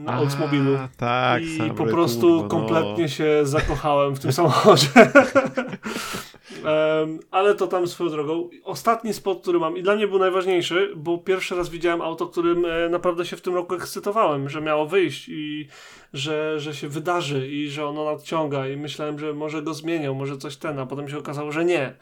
na 0.04 0.20
Oldsmobilu. 0.20 0.78
Tak, 0.98 1.44
I 1.44 1.58
Sabre, 1.58 1.74
po 1.74 1.86
prostu 1.86 2.22
kurwa, 2.22 2.44
no. 2.44 2.50
kompletnie 2.50 3.10
się 3.10 3.40
zakochałem 3.44 4.16
w 4.16 4.20
tym 4.20 4.32
samochodzie. 4.32 4.88
Em, 6.58 7.20
ale 7.32 7.56
to 7.56 7.68
tam 7.68 7.88
swoją 7.88 8.10
drogą. 8.10 8.50
Ostatni 8.64 9.14
spot, 9.14 9.42
który 9.42 9.60
mam 9.60 9.78
i 9.78 9.84
dla 9.84 9.96
mnie 9.96 10.08
był 10.08 10.20
najważniejszy, 10.20 10.94
bo 10.96 11.18
pierwszy 11.18 11.56
raz 11.56 11.70
widziałem 11.70 12.02
auto, 12.02 12.28
którym 12.28 12.66
e, 12.66 12.90
naprawdę 12.90 13.26
się 13.26 13.36
w 13.36 13.42
tym 13.42 13.56
roku 13.56 13.76
ekscytowałem, 13.76 14.50
że 14.50 14.62
miało 14.62 14.86
wyjść 14.86 15.30
i 15.30 15.68
że, 16.14 16.60
że 16.60 16.76
się 16.76 16.90
wydarzy 16.90 17.48
i 17.48 17.70
że 17.70 17.86
ono 17.86 18.06
nadciąga 18.06 18.68
i 18.68 18.78
myślałem, 18.78 19.20
że 19.20 19.34
może 19.34 19.62
go 19.62 19.74
zmienią, 19.74 20.14
może 20.14 20.38
coś 20.38 20.58
ten, 20.58 20.80
a 20.80 20.86
potem 20.86 21.10
się 21.10 21.18
okazało, 21.18 21.52
że 21.52 21.66
nie. 21.66 21.96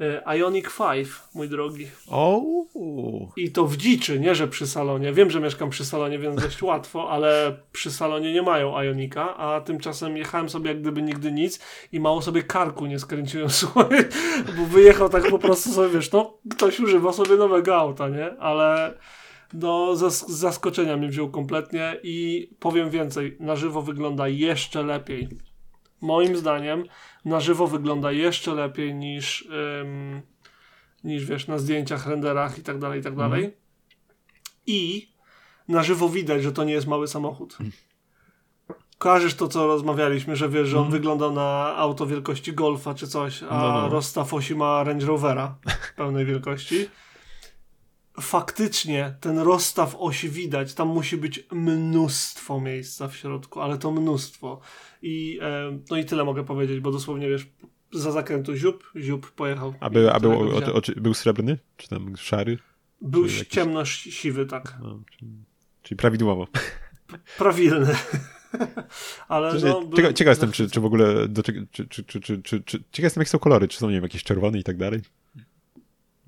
E, 0.00 0.36
Ioniq 0.38 0.70
5, 0.78 1.08
mój 1.34 1.48
drogi. 1.48 1.86
O, 2.08 2.42
I 3.36 3.50
to 3.52 3.66
w 3.66 3.76
dziczy, 3.76 4.20
nie 4.20 4.34
że 4.34 4.48
przy 4.48 4.66
salonie. 4.66 5.12
Wiem, 5.12 5.30
że 5.30 5.40
mieszkam 5.40 5.70
przy 5.70 5.84
salonie, 5.84 6.18
więc 6.18 6.42
dość 6.42 6.62
łatwo, 6.62 7.10
ale 7.10 7.56
przy 7.72 7.90
salonie 7.90 8.32
nie 8.32 8.42
mają 8.42 8.74
Ionika, 8.82 9.36
a 9.36 9.60
tymczasem 9.60 10.16
jechałem 10.16 10.48
sobie 10.48 10.70
jak 10.70 10.80
gdyby 10.80 11.02
nigdy 11.02 11.32
nic 11.32 11.60
i 11.92 12.00
mało 12.00 12.22
sobie 12.22 12.42
karku 12.42 12.86
nie 12.86 12.98
skręciłem, 12.98 13.50
słuchaj, 13.60 14.04
bo 14.56 14.64
wyjechał 14.64 15.08
tak 15.08 15.30
po 15.30 15.38
prostu 15.38 15.70
sobie, 15.70 15.88
wiesz, 15.88 16.12
no 16.12 16.38
ktoś 16.50 16.80
używa 16.80 17.12
sobie 17.12 17.36
nowego 17.36 17.76
auta, 17.76 18.08
nie? 18.08 18.38
Ale 18.38 18.94
no 19.52 19.92
zas- 19.94 20.28
z 20.28 20.38
zaskoczenia 20.38 20.96
mnie 20.96 21.08
wziął 21.08 21.30
kompletnie 21.30 21.96
i 22.02 22.48
powiem 22.60 22.90
więcej, 22.90 23.36
na 23.40 23.56
żywo 23.56 23.82
wygląda 23.82 24.28
jeszcze 24.28 24.82
lepiej. 24.82 25.28
Moim 26.00 26.36
zdaniem 26.36 26.84
na 27.24 27.40
żywo 27.40 27.66
wygląda 27.66 28.12
jeszcze 28.12 28.54
lepiej 28.54 28.94
niż... 28.94 29.48
ym, 29.82 30.22
niż 31.04 31.24
wiesz, 31.26 31.46
na 31.46 31.58
zdjęciach, 31.58 32.06
renderach 32.06 32.58
i 32.58 32.62
tak 32.62 32.78
dalej, 32.78 33.00
i 33.00 33.02
tak 33.02 33.16
dalej. 33.16 33.56
I 34.66 35.08
na 35.68 35.82
żywo 35.82 36.08
widać, 36.08 36.42
że 36.42 36.52
to 36.52 36.64
nie 36.64 36.72
jest 36.72 36.86
mały 36.86 37.08
samochód. 37.08 37.58
Kojarzysz 38.98 39.34
to, 39.34 39.48
co 39.48 39.66
rozmawialiśmy, 39.66 40.36
że 40.36 40.48
wiesz, 40.48 40.68
że 40.68 40.76
on 40.76 40.84
Mhm. 40.84 41.00
wygląda 41.02 41.30
na 41.30 41.76
auto 41.76 42.06
wielkości 42.06 42.52
Golfa 42.52 42.94
czy 42.94 43.08
coś, 43.08 43.42
a 43.42 43.46
No, 43.46 43.88
no. 44.54 44.56
ma 44.56 44.84
Range 44.84 45.06
Rovera 45.06 45.58
pełnej 45.96 46.26
wielkości. 46.26 46.88
Faktycznie 48.20 49.14
ten 49.20 49.38
rozstaw 49.38 49.96
osi 49.98 50.28
widać, 50.28 50.74
tam 50.74 50.88
musi 50.88 51.16
być 51.16 51.46
mnóstwo 51.52 52.60
miejsca 52.60 53.08
w 53.08 53.16
środku, 53.16 53.60
ale 53.60 53.78
to 53.78 53.90
mnóstwo. 53.90 54.60
I, 55.02 55.38
e, 55.42 55.78
no 55.90 55.96
i 55.96 56.04
tyle 56.04 56.24
mogę 56.24 56.44
powiedzieć, 56.44 56.80
bo 56.80 56.92
dosłownie 56.92 57.28
wiesz, 57.28 57.46
za 57.92 58.12
zakrętu 58.12 58.56
ziup, 58.56 58.84
ziup 58.96 59.30
pojechał. 59.30 59.74
A 59.80 59.90
był, 59.90 60.10
a 60.10 60.20
był, 60.20 60.32
o, 60.32 60.56
o, 60.74 60.80
był 60.96 61.14
srebrny? 61.14 61.58
Czy 61.76 61.88
tam 61.88 62.16
szary? 62.16 62.58
Był 63.00 63.22
jakiś- 63.26 63.48
ciemno-siwy, 63.48 64.46
tak. 64.46 64.78
No, 64.82 65.02
czyli, 65.10 65.30
czyli 65.82 65.98
prawidłowo. 65.98 66.46
Prawilny. 67.38 67.94
Ale 69.28 69.54
no, 69.54 69.80
był- 69.80 69.96
ciekaw, 69.96 70.12
ciekaw 70.12 70.30
jestem, 70.32 70.52
czy, 70.52 70.70
czy 70.70 70.80
w 70.80 70.84
ogóle, 70.84 71.28
do, 71.28 71.42
czy, 71.42 71.66
czy, 71.70 71.86
czy, 71.88 72.04
czy, 72.04 72.20
czy, 72.42 72.42
czy, 72.42 72.78
ciekaw 72.78 73.04
jestem, 73.04 73.20
jakie 73.20 73.30
są 73.30 73.38
kolory, 73.38 73.68
czy 73.68 73.78
są, 73.78 73.88
nie 73.88 73.94
wiem, 73.94 74.02
jakieś 74.02 74.22
czerwone 74.24 74.58
i 74.58 74.64
tak 74.64 74.76
dalej. 74.76 75.00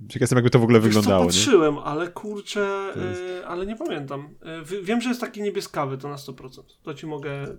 Ciekaw 0.08 0.20
jestem, 0.20 0.36
jakby 0.36 0.50
to 0.50 0.58
w 0.58 0.62
ogóle 0.62 0.80
Wiesz 0.80 0.94
co, 0.94 1.00
wyglądało, 1.00 1.24
nie? 1.24 1.30
patrzyłem, 1.30 1.78
ale 1.78 2.08
kurczę, 2.08 2.92
jest- 3.08 3.20
y, 3.20 3.46
ale 3.46 3.66
nie 3.66 3.76
pamiętam. 3.76 4.34
Y, 4.60 4.64
wi- 4.64 4.82
wiem, 4.82 5.00
że 5.00 5.08
jest 5.08 5.20
taki 5.20 5.42
niebieskawy, 5.42 5.98
to 5.98 6.08
na 6.08 6.16
100%. 6.16 6.62
To 6.82 6.94
ci 6.94 7.06
mogę 7.06 7.56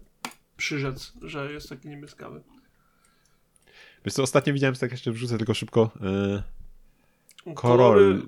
przyrzec, 0.57 1.13
że 1.21 1.51
jest 1.53 1.69
taki 1.69 1.87
niebieskawy. 1.89 2.43
Wiesz 4.05 4.13
co, 4.13 4.23
ostatnio 4.23 4.53
widziałem, 4.53 4.75
tak 4.75 4.91
jeszcze 4.91 5.11
wrzucę 5.11 5.37
tylko 5.37 5.53
szybko, 5.53 5.91
e, 7.47 7.53
kolory, 7.53 8.21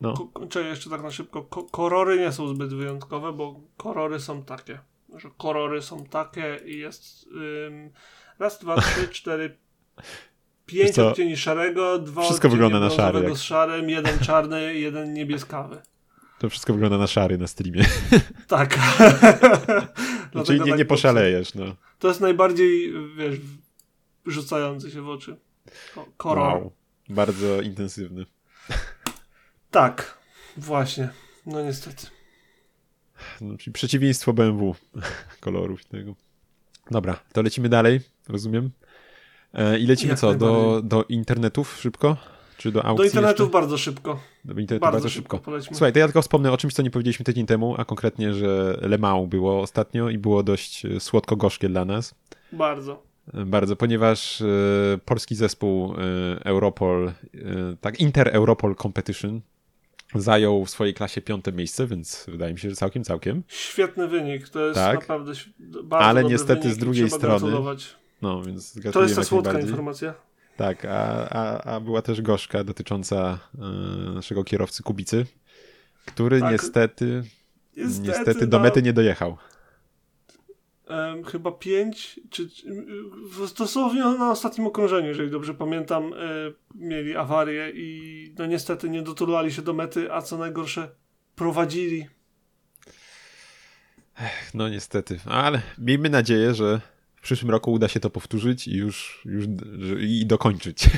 no. 0.00 0.14
Ko- 0.14 0.46
Czekaj, 0.46 0.68
jeszcze 0.70 0.90
tak 0.90 1.02
na 1.02 1.10
szybko. 1.10 1.42
Ko 1.42 1.62
korory 1.64 2.18
nie 2.18 2.32
są 2.32 2.48
zbyt 2.48 2.74
wyjątkowe, 2.74 3.32
bo 3.32 3.60
korory 3.76 4.20
są 4.20 4.42
takie. 4.44 4.78
Że 5.16 5.28
korory 5.38 5.82
są 5.82 6.04
takie 6.04 6.60
i 6.66 6.78
jest 6.78 7.28
raz, 8.38 8.58
dwa, 8.58 8.80
trzy, 8.80 9.08
cztery, 9.08 9.56
pięć 10.66 10.94
co, 10.94 11.08
odcieni 11.08 11.36
szarego, 11.36 11.98
dwa 11.98 12.22
wszystko 12.22 12.48
wygląda 12.48 12.80
na 12.80 12.90
szary, 12.90 13.20
jak- 13.22 13.36
z 13.36 13.40
szarym, 13.42 13.90
jeden 13.90 14.18
czarny, 14.18 14.74
jeden 14.86 15.12
niebieskawy. 15.12 15.82
to 16.38 16.50
wszystko 16.50 16.72
wygląda 16.72 16.98
na 16.98 17.06
szary 17.06 17.38
na 17.38 17.46
streamie. 17.46 17.84
Tak. 18.48 18.74
Znaczy 18.78 19.88
Dlatego 20.32 20.64
nie, 20.64 20.70
tak 20.70 20.78
nie 20.78 20.84
poszalejesz, 20.84 21.54
no. 21.54 21.76
To 21.98 22.08
jest 22.08 22.20
najbardziej, 22.20 22.92
wiesz, 23.16 23.38
rzucający 24.26 24.90
się 24.90 25.02
w 25.02 25.08
oczy. 25.08 25.36
Ko- 25.94 26.08
Koror. 26.16 26.52
Wow. 26.52 26.72
Bardzo 27.08 27.60
intensywny. 27.60 28.26
Tak, 29.70 30.18
właśnie. 30.56 31.08
No 31.46 31.62
niestety. 31.62 32.06
No, 33.40 33.58
czyli 33.58 33.72
przeciwieństwo 33.72 34.32
BMW 34.32 34.74
kolorów 35.40 35.82
i 35.82 35.84
tego. 35.84 36.14
Dobra, 36.90 37.20
to 37.32 37.42
lecimy 37.42 37.68
dalej, 37.68 38.00
rozumiem. 38.28 38.70
E, 39.56 39.78
I 39.78 39.86
lecimy 39.86 40.10
Jak 40.10 40.18
co? 40.18 40.34
Do, 40.34 40.80
do 40.84 41.04
internetów 41.08 41.76
szybko? 41.80 42.16
Czy 42.56 42.72
do 42.72 42.84
aukcji 42.84 42.96
Do 43.02 43.04
internetów 43.04 43.40
jeszcze? 43.46 43.52
bardzo 43.52 43.78
szybko. 43.78 44.20
Do 44.44 44.60
internetu 44.60 44.80
Bardzo, 44.80 44.96
bardzo, 44.96 45.08
szybko, 45.08 45.36
szybko. 45.36 45.60
Słuchaj, 45.62 45.92
to 45.92 45.98
ja 45.98 46.06
tylko 46.06 46.22
wspomnę 46.22 46.52
o 46.52 46.56
czymś, 46.56 46.74
co 46.74 46.82
nie 46.82 46.90
powiedzieliśmy 46.90 47.24
tydzień 47.24 47.46
temu, 47.46 47.74
a 47.78 47.84
konkretnie, 47.84 48.34
że 48.34 48.78
Le 48.82 48.98
Mans 48.98 49.28
było 49.28 49.60
ostatnio 49.60 50.08
i 50.08 50.18
było 50.18 50.42
dość 50.42 50.84
e, 50.86 51.00
słodko-gorzkie 51.00 51.68
dla 51.68 51.84
nas. 51.84 52.14
Bardzo. 52.52 53.02
E, 53.34 53.44
Bardzo, 53.44 53.76
ponieważ 53.76 54.42
polski 55.04 55.34
zespół 55.34 55.94
Europol, 56.44 57.12
tak, 57.80 58.00
Inter-Europol 58.00 58.74
Competition 58.76 59.40
zajął 60.14 60.64
w 60.64 60.70
swojej 60.70 60.94
klasie 60.94 61.20
piąte 61.20 61.52
miejsce, 61.52 61.86
więc 61.86 62.26
wydaje 62.28 62.52
mi 62.52 62.58
się, 62.58 62.70
że 62.70 62.76
całkiem, 62.76 63.04
całkiem. 63.04 63.42
Świetny 63.48 64.08
wynik. 64.08 64.48
To 64.48 64.60
jest 64.66 64.74
Tak. 64.74 65.00
naprawdę 65.00 65.32
bardzo 65.84 66.06
Ale 66.06 66.24
niestety 66.24 66.62
wynik 66.62 66.74
z 66.74 66.78
drugiej 66.78 67.10
strony 67.10 67.38
gratulować. 67.38 67.96
No, 68.22 68.42
więc 68.42 68.80
To 68.92 69.02
jest 69.02 69.16
ta 69.16 69.24
słodka 69.24 69.60
informacja. 69.60 70.14
Tak, 70.56 70.84
a, 70.84 71.28
a, 71.28 71.62
a 71.74 71.80
była 71.80 72.02
też 72.02 72.22
gorzka 72.22 72.64
dotycząca 72.64 73.38
e, 73.58 73.60
naszego 74.14 74.44
kierowcy 74.44 74.82
Kubicy, 74.82 75.26
który 76.06 76.40
Tak. 76.40 76.52
niestety, 76.52 77.22
Niestety, 77.76 78.08
niestety 78.08 78.46
do 78.46 78.56
no, 78.58 78.62
mety 78.64 78.82
nie 78.82 78.92
dojechał. 78.92 79.36
em, 80.88 81.24
chyba 81.24 81.52
pięć, 81.52 82.20
czy, 82.30 82.48
dosłownie 83.58 84.00
na 84.00 84.30
ostatnim 84.30 84.66
okrążeniu, 84.66 85.08
jeżeli 85.08 85.30
dobrze 85.30 85.54
pamiętam, 85.54 86.12
e, 86.12 86.16
mieli 86.74 87.16
awarię 87.16 87.72
i 87.74 88.34
no 88.38 88.46
niestety 88.46 88.88
nie 88.88 89.02
doturlali 89.02 89.52
się 89.52 89.62
do 89.62 89.72
mety, 89.72 90.12
a 90.12 90.22
co 90.22 90.38
najgorsze, 90.38 90.90
prowadzili. 91.34 92.06
No 94.54 94.68
niestety, 94.68 95.20
ale 95.24 95.62
miejmy 95.78 96.10
nadzieję, 96.10 96.54
że 96.54 96.80
przyszłym 97.26 97.50
roku 97.50 97.72
uda 97.72 97.88
się 97.88 98.00
to 98.00 98.10
powtórzyć 98.10 98.68
i 98.68 98.76
już, 98.76 99.22
już 99.24 99.44
i 100.00 100.26
dokończyć. 100.26 100.84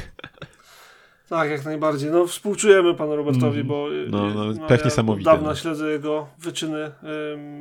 Tak, 1.29 1.51
jak 1.51 1.65
najbardziej. 1.65 2.11
No, 2.11 2.27
współczujemy 2.27 2.95
panu 2.95 3.17
Robertowi, 3.17 3.61
Mhm. 3.61 3.67
bo 3.67 3.87
No, 4.09 4.35
no, 4.35 4.53
y, 4.53 4.69
pech 4.69 4.81
ja 4.81 4.85
niesamowity, 4.85 5.31
od 5.31 5.35
dawna 5.37 5.49
no. 5.51 5.57
śledzę 5.57 5.91
jego 5.91 6.29
wyczyny 6.39 6.93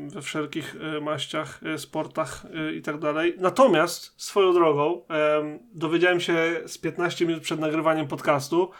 we 0.07 0.21
wszelkich 0.21 0.75
y, 0.97 1.01
maściach, 1.01 1.63
y, 1.63 1.77
sportach 1.77 2.45
i 2.75 2.81
tak 2.81 2.99
dalej. 2.99 3.35
Natomiast 3.39 4.13
swoją 4.21 4.53
drogą 4.53 5.01
em, 5.07 5.59
dowiedziałem 5.73 6.19
się 6.19 6.61
z 6.65 6.77
15 6.77 7.25
minut 7.25 7.43
przed 7.43 7.59
nagrywaniem 7.59 8.07
podcastu, 8.07 8.71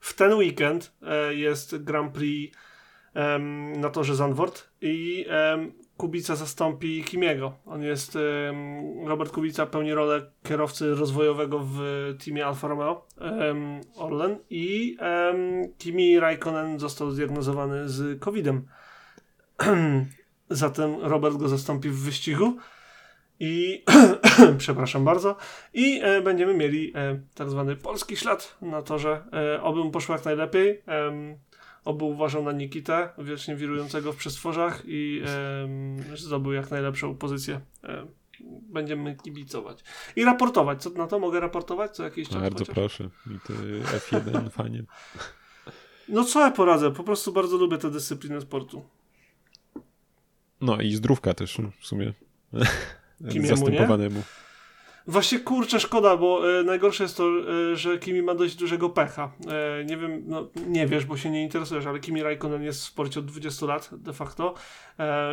w 0.00 0.14
ten 0.14 0.34
weekend 0.34 0.92
jest 1.30 1.76
Grand 1.84 2.12
Prix 2.12 2.56
na 3.76 3.90
torze 3.90 4.16
Zandvoort 4.16 4.68
i 4.80 5.26
Kubica 5.96 6.36
zastąpi 6.36 7.04
Kimiego. 7.04 7.52
On 7.66 7.82
jest, 7.82 8.18
Robert 9.04 9.32
Kubica 9.32 9.66
pełni 9.66 9.94
rolę 9.94 10.30
kierowcy 10.42 10.94
rozwojowego 10.94 11.60
w 11.64 11.78
teamie 12.24 12.46
Alfa 12.46 12.68
Romeo 12.68 13.06
Orlen 13.96 14.38
i 14.50 14.96
Kimi 15.78 16.20
Raikkonen 16.20 16.78
został 16.78 17.10
zdiagnozowany 17.10 17.88
z 17.88 18.20
COVID-em. 18.20 18.66
Zatem 20.50 20.96
Robert 21.00 21.36
go 21.36 21.48
zastąpi 21.48 21.88
w 21.88 22.00
wyścigu 22.00 22.56
i 23.40 23.84
przepraszam 24.58 25.04
bardzo 25.04 25.36
i 25.74 26.00
e, 26.02 26.20
będziemy 26.20 26.54
mieli 26.54 26.92
e, 26.94 27.20
tak 27.34 27.50
zwany 27.50 27.76
polski 27.76 28.16
ślad 28.16 28.56
na 28.62 28.82
torze. 28.82 29.24
E, 29.32 29.62
oby 29.62 29.84
mu 29.84 29.90
poszło 29.90 30.14
jak 30.14 30.24
najlepiej. 30.24 30.82
Oby 31.86 32.04
uważał 32.04 32.42
na 32.44 32.52
Nikitę, 32.52 33.08
wiecznie 33.18 33.56
wirującego 33.56 34.12
w 34.12 34.16
przestworzach 34.16 34.82
i 34.86 35.22
em, 35.64 36.16
zdobył 36.16 36.52
jak 36.52 36.70
najlepszą 36.70 37.14
pozycję. 37.16 37.60
E, 37.84 38.06
będziemy 38.72 39.16
kibicować. 39.16 39.84
I 40.16 40.24
raportować. 40.24 40.82
Co 40.82 40.90
na 40.90 41.06
to 41.06 41.18
mogę 41.18 41.40
raportować? 41.40 41.96
Co 41.96 42.02
jakiś 42.04 42.28
czas 42.28 42.42
Bardzo 42.42 42.58
chociaż? 42.58 42.74
proszę. 42.74 43.08
I 43.26 43.38
ty 43.46 43.52
F1 43.82 44.50
fajnie. 44.50 44.82
No 46.08 46.24
co 46.24 46.40
ja 46.40 46.50
poradzę? 46.50 46.90
Po 46.90 47.04
prostu 47.04 47.32
bardzo 47.32 47.56
lubię 47.56 47.78
tę 47.78 47.90
dyscyplinę 47.90 48.40
sportu. 48.40 48.84
No 50.60 50.80
i 50.80 50.92
zdrówka 50.94 51.34
też 51.34 51.58
w 51.80 51.86
sumie. 51.86 52.12
Kimiemu, 53.30 53.56
Zastępowanemu. 53.56 54.22
Właśnie 55.08 55.38
kurczę, 55.40 55.80
szkoda, 55.80 56.16
bo 56.16 56.58
e, 56.60 56.62
najgorsze 56.62 57.02
jest 57.04 57.16
to, 57.16 57.24
e, 57.72 57.76
że 57.76 57.98
Kimi 57.98 58.22
ma 58.22 58.34
dość 58.34 58.56
dużego 58.56 58.90
pecha. 58.90 59.32
E, 59.80 59.84
nie 59.84 59.96
wiem, 59.96 60.22
no 60.26 60.48
nie 60.66 60.86
wiesz, 60.86 61.04
bo 61.04 61.16
się 61.16 61.30
nie 61.30 61.42
interesujesz, 61.42 61.86
ale 61.86 62.00
Kimi 62.00 62.22
Raikkonen 62.22 62.62
jest 62.62 62.80
w 62.80 62.84
sporcie 62.84 63.20
od 63.20 63.26
20 63.26 63.66
lat 63.66 63.90
de 63.92 64.12
facto, 64.12 64.54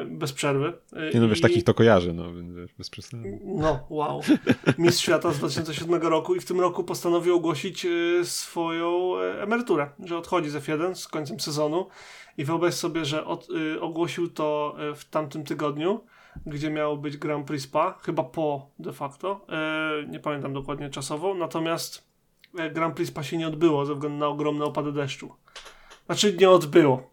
bez 0.05 0.33
przerwy. 0.33 0.73
Nie 1.13 1.19
no 1.19 1.27
wiesz, 1.29 1.39
i- 1.39 1.41
takich 1.41 1.63
to 1.63 1.73
kojarzę, 1.73 2.13
no 2.13 2.23
wiesz, 2.55 2.73
bez 2.77 2.89
przesady. 2.89 3.39
No, 3.43 3.86
wow. 3.89 4.21
Mistrz 4.77 5.03
świata 5.03 5.31
z 5.31 5.38
2007 5.39 6.01
roku 6.01 6.36
i 6.36 6.39
w 6.39 6.45
tym 6.45 6.59
roku 6.62 6.83
postanowił 6.83 7.36
ogłosić 7.36 7.88
swoją 8.23 9.17
emeryturę, 9.19 9.89
że 10.05 10.17
odchodzi 10.17 10.49
z 10.49 10.55
F1 10.55 10.95
z 10.95 11.07
końcem 11.07 11.39
sezonu 11.39 11.88
i 12.38 12.45
wyobraź 12.45 12.73
sobie, 12.73 13.05
że 13.05 13.25
od, 13.25 13.47
ogłosił 13.81 14.27
to 14.29 14.75
w 14.95 15.05
tamtym 15.05 15.43
tygodniu, 15.43 15.99
gdzie 16.46 16.69
miało 16.69 16.98
być 16.98 17.17
Grand 17.17 17.48
Prix 17.48 17.63
Spa, 17.63 17.98
chyba 18.02 18.24
po 18.24 18.69
de 18.80 18.93
facto, 18.93 19.46
e, 19.50 20.08
nie 20.08 20.19
pamiętam 20.19 20.54
dokładnie 20.54 20.89
czasowo, 20.89 21.34
natomiast 21.34 22.08
e, 22.58 22.69
Grand 22.69 22.96
Prix 22.96 23.12
Spa 23.12 23.24
się 23.24 23.38
nie 23.38 23.48
odbyło 23.48 23.86
ze 23.86 23.93
względu 23.93 24.17
na 24.17 24.28
ogromne 24.28 24.65
opady 24.65 24.91
deszczu. 24.91 25.36
Znaczy 26.06 26.38
nie 26.39 26.50
odbyło. 26.50 27.12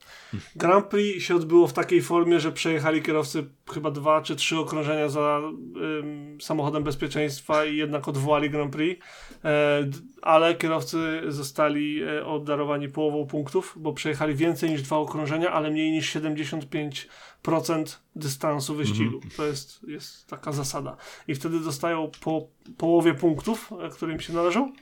Grand 0.56 0.87
Prix 0.87 1.24
się 1.24 1.37
odbyło 1.37 1.66
w 1.66 1.72
takiej 1.72 2.02
formie, 2.02 2.40
że 2.40 2.52
przejechali 2.52 3.02
kierowcy 3.02 3.44
chyba 3.72 3.90
dwa 3.90 4.22
czy 4.22 4.37
trzy 4.37 4.59
okrążenia 4.59 5.09
za 5.09 5.40
samochodem 6.40 6.85
bezpieczeństwa 6.85 7.64
i 7.64 7.76
jednak 7.76 8.09
odwołali 8.09 8.50
Grand 8.50 8.72
Prix, 8.72 9.06
e, 9.44 9.90
ale 10.22 10.54
kierowcy 10.54 11.22
zostali 11.28 12.02
e, 12.02 12.26
obdarowani 12.26 12.88
połową 12.88 13.26
punktów, 13.26 13.74
bo 13.76 13.92
przejechali 13.92 14.35
więcej 14.35 14.70
niż 14.70 14.83
dwa 14.83 14.96
okrążenia, 14.96 15.52
ale 15.52 15.70
mniej 15.70 15.90
niż 15.90 16.16
75% 16.16 17.09
dystansu 18.16 18.74
wyścigu. 18.74 19.20
To 19.37 19.46
jest, 19.46 19.88
jest 19.88 20.26
taka 20.26 20.53
zasada. 20.53 20.96
I 21.29 21.35
wtedy 21.35 21.61
dostają 21.61 22.11
po 22.20 22.46
połowie 22.79 23.14
punktów, 23.14 23.72
e, 23.81 23.88
które 23.88 24.12
im 24.12 24.20
się 24.20 24.33
należą. 24.33 24.72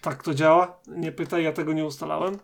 Tak 0.00 0.22
to 0.22 0.34
działa. 0.34 0.80
Nie 0.86 1.12
pytaj, 1.12 1.44
ja 1.44 1.52
tego 1.52 1.72
nie 1.72 1.84
ustalałem. 1.84 2.38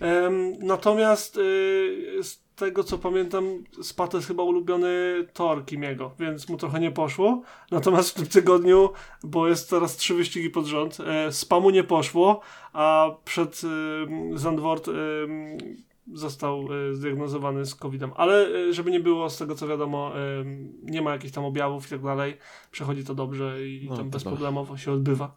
Em, 0.00 0.52
natomiast 0.58 1.36
y, 1.36 2.18
z 2.22 2.42
tego 2.56 2.84
co 2.84 2.98
pamiętam, 2.98 3.64
Spa 3.82 4.08
to 4.08 4.18
jest 4.18 4.28
chyba 4.28 4.42
ulubiony 4.42 4.90
tor 5.32 5.64
Kimiego, 5.64 6.14
więc 6.18 6.48
mu 6.48 6.56
trochę 6.56 6.80
nie 6.80 6.90
poszło. 6.90 7.42
Natomiast 7.70 8.10
w 8.10 8.14
tym 8.14 8.26
tygodniu, 8.26 8.90
bo 9.22 9.48
jest 9.48 9.70
teraz 9.70 9.96
trzy 9.96 10.14
wyścigi 10.14 10.50
pod 10.50 10.66
rząd, 10.66 10.98
e, 11.00 11.32
Spa 11.32 11.60
mu 11.60 11.70
nie 11.70 11.84
poszło, 11.84 12.40
a 12.72 13.10
przed 13.24 13.62
y, 13.64 14.38
Zandvoort 14.38 14.88
został 16.14 16.72
y, 16.72 16.94
zdiagnozowany 16.94 17.66
z 17.66 17.74
COVID-em. 17.74 18.10
Ale 18.16 18.48
y, 18.48 18.74
żeby 18.74 18.90
nie 18.90 19.00
było, 19.00 19.30
z 19.30 19.38
tego 19.38 19.54
co 19.54 19.68
wiadomo, 19.68 20.12
y, 20.40 20.44
nie 20.82 21.02
ma 21.02 21.12
jakichś 21.12 21.32
tam 21.34 21.44
objawów 21.44 21.86
i 21.86 21.90
tak 21.90 22.02
dalej. 22.02 22.36
Przechodzi 22.70 23.04
to 23.04 23.14
dobrze 23.14 23.66
i 23.68 23.86
No, 23.90 23.96
tam 23.96 24.10
bezproblemowo 24.10 24.76
się 24.76 24.92
odbywa. 24.92 25.34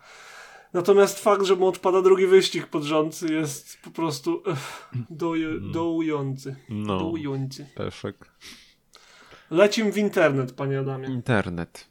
Natomiast 0.74 1.20
fakt, 1.20 1.46
że 1.46 1.56
mu 1.56 1.68
odpada 1.68 2.02
drugi 2.02 2.28
wyścig 2.28 2.68
pod 2.68 2.84
rząd 2.84 3.22
jest 3.22 3.78
po 3.84 3.92
prostu 3.92 4.44
ech, 4.46 4.90
doju, 5.10 5.60
dołujący. 5.72 6.56
No, 6.70 6.98
Dołujący. 7.00 7.68
peszek. 7.76 8.16
Lecim 9.52 9.92
w 9.92 9.98
internet, 9.98 10.52
panie 10.52 10.80
Adamie. 10.80 11.08
Internet. 11.08 11.88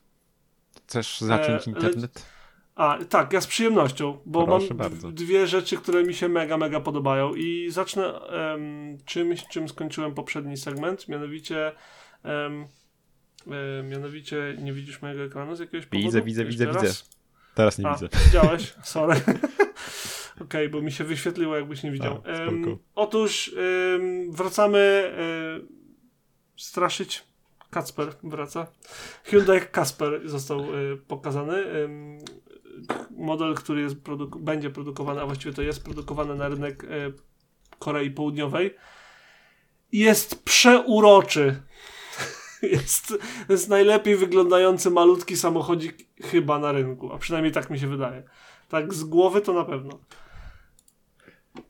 Chcesz 0.86 1.20
zacząć 1.20 1.68
E, 1.68 1.70
internet? 1.70 2.26
A, 2.74 2.98
tak, 3.08 3.32
ja 3.32 3.40
z 3.40 3.46
przyjemnością, 3.46 4.18
bo 4.26 4.44
Proszę 4.44 4.66
mam 4.68 4.76
bardzo. 4.78 5.12
dwie 5.12 5.46
rzeczy, 5.46 5.76
które 5.76 6.02
mi 6.02 6.14
się 6.14 6.28
mega, 6.28 6.56
mega 6.56 6.80
podobają 6.80 7.34
i 7.34 7.70
zacznę 7.70 8.20
em, 8.20 8.98
czymś, 9.04 9.48
czym 9.48 9.68
skończyłem 9.68 10.14
poprzedni 10.14 10.56
segment, 10.56 11.08
mianowicie 11.08 11.72
em, 12.22 12.64
e, 13.50 13.82
mianowicie 13.82 14.56
nie 14.62 14.72
widzisz 14.72 15.02
mojego 15.02 15.22
ekranu 15.22 15.56
z 15.56 15.60
jakiegoś 15.60 15.86
powodu? 15.86 16.04
Widzę, 16.06 16.22
widzę, 16.22 16.42
Jeszcze 16.44 16.66
widzę, 16.66 16.72
raz? 16.80 16.82
widzę. 16.82 17.04
Teraz 17.54 17.78
nie 17.78 17.88
A, 17.88 17.94
widzę. 17.94 18.08
widziałeś? 18.26 18.74
Sorry. 18.82 19.20
Okej, 20.44 20.68
bo 20.68 20.80
mi 20.82 20.92
się 20.92 21.04
wyświetliło, 21.04 21.56
jakbyś 21.56 21.82
nie 21.82 21.90
widział. 21.92 22.22
A, 22.32 22.36
spoko. 22.36 22.78
otóż 22.94 23.54
wracamy 24.30 24.78
em, 25.58 25.68
straszyć. 26.56 27.22
Kacper 27.70 28.08
wraca. 28.22 28.66
Hyundai 29.24 29.60
Kasper 29.60 30.20
został 30.28 30.60
e, 30.60 30.66
pokazany. 31.08 31.56
Em, 31.56 32.18
model, 33.10 33.54
który 33.54 33.80
jest 33.80 33.96
produk- 33.96 34.38
będzie 34.38 34.70
produkowany, 34.70 35.20
a 35.20 35.26
właściwie 35.26 35.54
to 35.54 35.62
jest 35.62 35.84
produkowany 35.84 36.34
na 36.34 36.48
rynek 36.48 36.84
e, 36.84 36.88
Korei 37.78 38.10
Południowej. 38.10 38.74
Jest 39.92 40.42
przeuroczy. 40.44 41.56
Jest, 42.62 43.14
jest 43.48 43.68
najlepiej 43.68 44.16
wyglądający 44.16 44.90
malutki 44.90 45.36
samochodzik 45.36 45.96
chyba 46.22 46.58
na 46.58 46.72
rynku, 46.72 47.12
a 47.12 47.18
przynajmniej 47.18 47.52
tak 47.52 47.70
mi 47.70 47.78
się 47.78 47.86
wydaje. 47.86 48.22
Tak 48.68 48.94
z 48.94 49.04
głowy 49.04 49.40
to 49.40 49.52
na 49.52 49.64
pewno. 49.64 49.98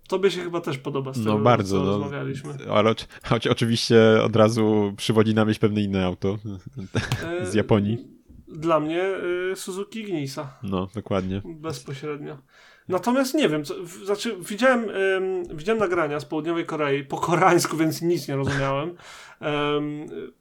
Tobie 0.08 0.30
się 0.30 0.40
chyba 0.42 0.60
też 0.60 0.78
podoba 0.78 1.12
z 1.12 1.16
tego, 1.18 1.30
No 1.32 1.38
bardzo, 1.38 1.78
co 1.78 1.84
no. 1.84 1.90
rozmawialiśmy. 1.90 2.54
Ale 2.70 2.94
choć 3.24 3.46
oczywiście 3.46 3.96
od 4.22 4.36
razu 4.36 4.94
przywodzi 4.96 5.34
na 5.34 5.44
myśl 5.44 5.60
pewne 5.60 5.80
inne 5.82 6.04
auto 6.06 6.38
E, 7.40 7.46
z 7.46 7.54
Japonii. 7.54 8.13
Dla 8.54 8.80
mnie 8.80 9.02
y, 9.52 9.56
Suzuki 9.56 10.00
Ignisa. 10.00 10.58
No, 10.62 10.88
dokładnie. 10.94 11.42
Bezpośrednio. 11.44 12.38
Natomiast 12.88 13.34
nie 13.34 13.48
wiem, 13.48 13.64
co, 13.64 13.74
w, 13.74 13.88
znaczy 13.88 14.36
widziałem, 14.40 14.86
widziałem 15.54 15.80
nagrania 15.80 16.20
z 16.20 16.24
południowej 16.24 16.66
Korei 16.66 17.04
po 17.04 17.16
koreańsku, 17.16 17.76
więc 17.76 18.02
nic 18.02 18.28
nie 18.28 18.36
rozumiałem. 18.36 18.96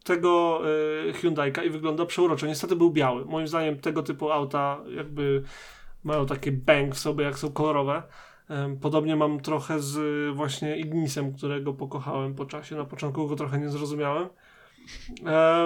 Tego 0.04 0.62
y, 1.10 1.14
Hyundai'ka 1.14 1.66
i 1.66 1.70
wygląda 1.70 2.06
przeuroczo. 2.06 2.48
Niestety 2.48 2.76
był 2.76 2.92
biały. 2.92 3.26
Moim 3.26 3.48
zdaniem 3.48 3.80
tego 3.80 4.04
typu 4.04 4.32
auta 4.32 4.80
jakby 4.96 5.44
mają 6.04 6.26
takie 6.26 6.52
bang 6.52 6.96
w 6.96 7.00
sobie, 7.00 7.26
jak 7.26 7.40
są 7.40 7.52
kolorowe. 7.52 8.04
Podobnie 8.82 9.16
mam 9.16 9.40
trochę 9.40 9.80
z 9.80 10.36
właśnie 10.36 10.78
Ignisem, 10.78 11.34
którego 11.34 11.74
pokochałem 11.74 12.36
po 12.36 12.46
czasie. 12.46 12.76
Na 12.76 12.86
początku 12.86 13.28
go 13.28 13.36
trochę 13.36 13.60
nie 13.60 13.70
zrozumiałem. 13.70 14.28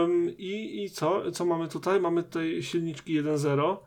Ym, 0.04 0.38
i, 0.38 0.84
I 0.84 0.90
co? 0.90 1.32
Co 1.32 1.46
mamy 1.46 1.68
tutaj? 1.68 2.00
Mamy 2.00 2.24
tutaj 2.24 2.64
silniczki 2.64 3.24
1.0 3.24 3.78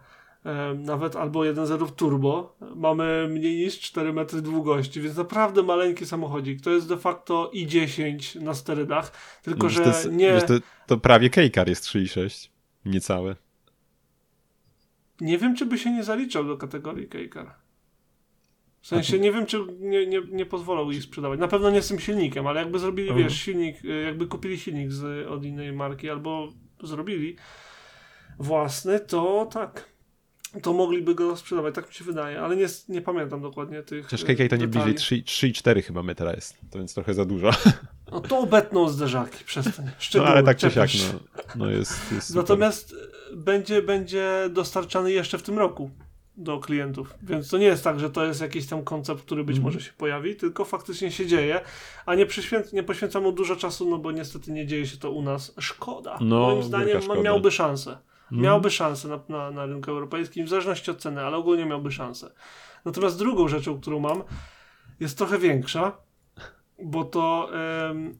nawet 0.78 1.16
albo 1.16 1.40
1.0 1.40 1.90
turbo. 1.90 2.56
Mamy 2.76 3.28
mniej 3.30 3.64
niż 3.64 3.80
4 3.80 4.12
metry 4.12 4.42
długości, 4.42 5.00
więc 5.00 5.16
naprawdę 5.16 5.62
maleńki 5.62 6.06
samochodzik. 6.06 6.60
To 6.60 6.70
jest 6.70 6.88
de 6.88 6.96
facto 6.96 7.50
i10 7.54 8.42
na 8.42 8.54
sterydach, 8.54 9.12
tylko 9.42 9.66
Wiesz, 9.66 9.72
że 9.72 9.82
to 9.82 9.88
jest, 9.88 10.10
nie... 10.12 10.32
Wiesz, 10.32 10.44
to, 10.44 10.54
to 10.86 10.98
prawie 10.98 11.30
Kejkar 11.30 11.68
jest 11.68 11.84
3.6. 11.84 12.48
Niecałe. 12.84 13.36
Nie 15.20 15.38
wiem, 15.38 15.56
czy 15.56 15.66
by 15.66 15.78
się 15.78 15.90
nie 15.90 16.04
zaliczał 16.04 16.44
do 16.44 16.56
kategorii 16.56 17.08
Kejkar. 17.08 17.54
W 18.80 18.86
sensie 18.86 19.18
nie 19.18 19.32
wiem, 19.32 19.46
czy 19.46 19.58
nie, 19.80 20.06
nie, 20.06 20.20
nie 20.30 20.46
pozwolą 20.46 20.90
ich 20.90 21.02
sprzedawać. 21.02 21.40
Na 21.40 21.48
pewno 21.48 21.70
nie 21.70 21.82
z 21.82 21.88
tym 21.88 21.98
silnikiem, 22.00 22.46
ale 22.46 22.60
jakby 22.60 22.78
zrobili, 22.78 23.08
Mhm. 23.08 23.28
wiesz, 23.28 23.40
silnik, 23.40 23.84
y, 23.84 24.02
jakby 24.02 24.26
kupili 24.26 24.58
silnik 24.58 24.92
z, 24.92 25.26
od 25.28 25.44
innej 25.44 25.72
marki 25.72 26.10
albo 26.10 26.48
zrobili 26.82 27.36
własny, 28.38 29.00
to 29.00 29.48
tak. 29.52 29.90
To 30.62 30.72
mogliby 30.72 31.14
go 31.14 31.36
sprzedawać, 31.36 31.74
tak 31.74 31.88
mi 31.88 31.94
się 31.94 32.04
wydaje, 32.04 32.40
ale 32.40 32.56
nie, 32.56 32.66
nie 32.88 33.02
pamiętam 33.02 33.42
dokładnie 33.42 33.82
tych. 33.82 34.04
Chociaż 34.04 34.24
KK 34.24 34.48
to 34.50 34.56
nie 34.56 34.68
bliżej 34.68 34.94
3,4 34.94 35.82
chyba 35.82 36.02
metra 36.02 36.32
jest, 36.32 36.56
to 36.70 36.78
więc 36.78 36.94
trochę 36.94 37.14
za 37.14 37.24
dużo. 37.24 37.50
No 38.12 38.20
to 38.20 38.38
obetną 38.38 38.88
zderzaki, 38.88 39.44
przestań. 39.44 39.84
No 39.86 39.90
Szczegóły, 39.98 40.30
ale 40.30 40.42
tak 40.42 40.56
czy 40.56 40.70
siak, 40.70 40.90
no, 41.12 41.20
no 41.64 41.70
jest, 41.70 42.12
jest. 42.12 42.34
Natomiast 42.34 42.94
będzie, 43.36 43.82
będzie 43.82 44.48
dostarczany 44.50 45.12
jeszcze 45.12 45.38
w 45.38 45.42
tym 45.42 45.58
roku 45.58 45.90
do 46.36 46.58
klientów. 46.60 47.14
Więc 47.22 47.50
to 47.50 47.58
nie 47.58 47.66
jest 47.66 47.84
tak, 47.84 48.00
że 48.00 48.10
to 48.10 48.24
jest 48.24 48.40
jakiś 48.40 48.66
tam 48.66 48.84
koncept, 48.84 49.22
który 49.22 49.44
być 49.44 49.56
Mhm. 49.56 49.74
może 49.74 49.86
się 49.86 49.92
pojawi, 49.92 50.36
tylko 50.36 50.64
faktycznie 50.64 51.10
się 51.10 51.26
dzieje, 51.26 51.60
a 52.06 52.14
nie, 52.14 52.26
przyświęc- 52.26 52.72
nie 52.72 52.82
poświęca 52.82 53.20
mu 53.20 53.32
dużo 53.32 53.56
czasu, 53.56 53.90
no 53.90 53.98
bo 53.98 54.12
niestety 54.12 54.52
nie 54.52 54.66
dzieje 54.66 54.86
się 54.86 54.96
to 54.96 55.10
u 55.10 55.22
nas. 55.22 55.54
Szkoda. 55.60 56.18
No, 56.20 56.40
Moim 56.40 56.62
zdaniem 56.62 57.02
szkoda. 57.02 57.20
miałby 57.22 57.50
szansę. 57.50 57.90
Mhm. 58.22 58.42
Miałby 58.42 58.70
szansę 58.70 59.08
na, 59.08 59.20
na, 59.28 59.50
na 59.50 59.66
rynku 59.66 59.90
europejskim, 59.90 60.46
w 60.46 60.48
zależności 60.48 60.90
od 60.90 60.98
ceny, 60.98 61.20
ale 61.20 61.36
ogólnie 61.36 61.66
miałby 61.66 61.92
szansę. 61.92 62.30
Natomiast 62.84 63.18
drugą 63.18 63.48
rzeczą, 63.48 63.80
którą 63.80 63.98
mam, 64.00 64.22
jest 65.00 65.18
trochę 65.18 65.38
większa, 65.38 65.96
bo 66.82 67.04
to 67.04 67.50
em, 67.90 68.18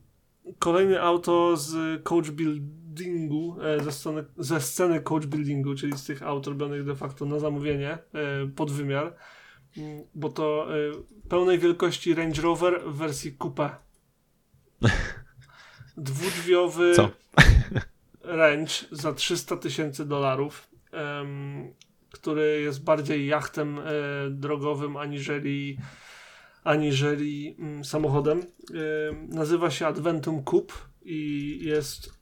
kolejne 0.59 1.01
auto 1.03 1.57
z 1.57 2.03
coach 2.03 2.31
buildingu, 2.94 3.57
e, 3.62 3.85
ze, 3.85 3.92
sceny, 3.92 4.24
ze 4.38 4.61
sceny 4.61 5.00
coach 5.00 5.26
buildingu, 5.26 5.74
czyli 5.74 5.98
z 5.98 6.05
tych 6.05 6.22
aut 6.22 6.46
robionych 6.46 6.85
de 6.85 6.96
facto 6.96 7.26
na 7.26 7.38
zamówienie, 7.38 7.90
e, 7.90 8.46
pod 8.57 8.70
wymiar, 8.70 9.16
Mm, 9.76 10.05
bo 10.14 10.29
to 10.29 10.66
e, 10.76 10.79
pełnej 11.29 11.59
wielkości 11.59 12.14
Range 12.14 12.42
Rover 12.42 12.81
w 12.87 12.96
wersji 12.96 13.37
coupe. 13.38 13.70
Dwudrzwiowy 15.96 16.94
Co? 16.94 17.11
Range 18.22 18.72
za 18.90 19.12
300 19.12 19.57
tysięcy 19.57 20.07
dolarów, 20.07 20.70
który 22.11 22.61
jest 22.61 22.85
bardziej 22.85 23.26
jachtem 23.26 23.81
drogowym 24.31 24.96
aniżeli, 24.96 25.79
aniżeli 26.64 27.57
mm, 27.59 27.85
samochodem. 27.85 28.38
Em, 28.38 29.29
nazywa 29.29 29.70
się 29.70 29.87
Adventum 29.87 30.44
Coupe 30.44 30.74
i 31.03 31.59
jest 31.62 32.19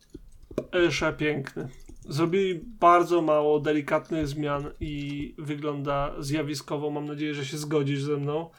przepiękny. 0.91 1.69
Zrobili 2.09 2.61
bardzo 2.81 3.23
mało 3.23 3.61
delikatnych 3.61 4.29
zmian 4.29 4.71
i 4.81 5.35
wygląda 5.39 6.15
zjawiskowo. 6.19 6.91
Mam 6.91 7.07
nadzieję, 7.07 7.35
że 7.35 7.45
się 7.45 7.59
zgodzisz 7.59 8.03
ze 8.03 8.17
mną. 8.17 8.51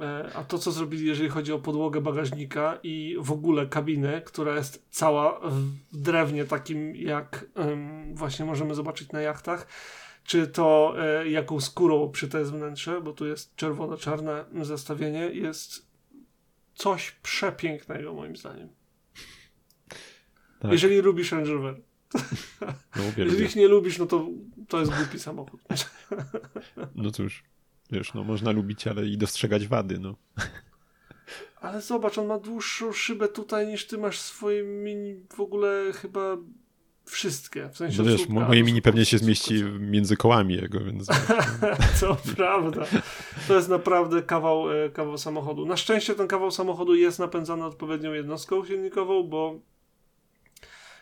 E, 0.00 0.30
A 0.34 0.44
to, 0.44 0.58
co 0.58 0.72
zrobili, 0.72 1.06
jeżeli 1.06 1.28
chodzi 1.28 1.52
o 1.52 1.58
podłogę 1.58 2.00
bagażnika 2.00 2.78
i 2.82 3.16
w 3.20 3.32
ogóle 3.32 3.66
kabinę, 3.66 4.22
która 4.22 4.54
jest 4.56 4.86
cała 4.90 5.40
w 5.50 5.70
drewnie, 5.92 6.44
takim 6.44 6.96
jak 6.96 7.46
właśnie 8.14 8.44
możemy 8.44 8.74
zobaczyć 8.74 9.12
na 9.12 9.20
jachtach, 9.20 9.66
czy 10.24 10.46
to 10.46 10.94
e, 10.98 11.28
jaką 11.28 11.60
skórą 11.60 12.10
przyte 12.10 12.38
jest 12.38 12.52
wnętrze, 12.52 13.00
bo 13.00 13.12
tu 13.12 13.26
jest 13.26 13.56
czerwono-czarne 13.56 14.44
zestawienie, 14.62 15.20
jest 15.20 15.86
coś 16.74 17.10
przepięknego 17.10 18.14
moim 18.14 18.36
zdaniem. 18.36 18.68
Tak. 20.58 20.72
Jeżeli 20.72 21.00
lubisz 21.00 21.32
Range 21.32 21.52
Rover. 21.52 21.80
No, 22.96 23.02
Jeżeli 23.16 23.44
ich 23.44 23.56
nie 23.56 23.68
lubisz, 23.68 23.98
no 23.98 24.06
to 24.06 24.28
to 24.68 24.80
jest 24.80 24.92
głupi 24.92 25.18
samochód. 25.18 25.60
no 26.94 27.10
cóż, 27.10 27.44
wiesz, 27.90 28.14
no 28.14 28.24
można 28.24 28.50
lubić, 28.50 28.86
ale 28.86 29.06
i 29.06 29.18
dostrzegać 29.18 29.66
wady, 29.66 29.98
no. 29.98 30.16
Ale 31.60 31.82
zobacz, 31.82 32.18
on 32.18 32.26
ma 32.26 32.38
dłuższą 32.38 32.92
szybę 32.92 33.28
tutaj 33.28 33.66
niż 33.66 33.86
ty 33.86 33.98
masz 33.98 34.18
swoje 34.18 34.62
mini 34.62 35.14
w 35.36 35.40
ogóle 35.40 35.92
chyba 35.94 36.36
wszystkie. 37.04 37.68
W 37.68 37.76
sensie 37.76 38.02
No 38.02 38.08
wiesz, 38.08 38.20
słupka, 38.20 38.48
moje 38.48 38.60
no 38.60 38.66
mini 38.66 38.82
pewnie 38.82 39.04
się 39.04 39.18
zmieści 39.18 39.64
między 39.64 40.16
kołami 40.16 40.54
jego, 40.54 40.80
więc... 40.80 41.06
Co 42.00 42.16
prawda. 42.36 42.86
To 43.48 43.54
jest 43.54 43.68
naprawdę 43.68 44.22
kawał, 44.22 44.84
e, 44.84 44.90
kawał 44.90 45.18
samochodu. 45.18 45.66
Na 45.66 45.76
szczęście 45.76 46.14
ten 46.14 46.28
kawał 46.28 46.50
samochodu 46.50 46.94
jest 46.94 47.18
napędzany 47.18 47.64
odpowiednią 47.64 48.12
jednostką 48.12 48.64
silnikową, 48.64 49.22
bo 49.22 49.60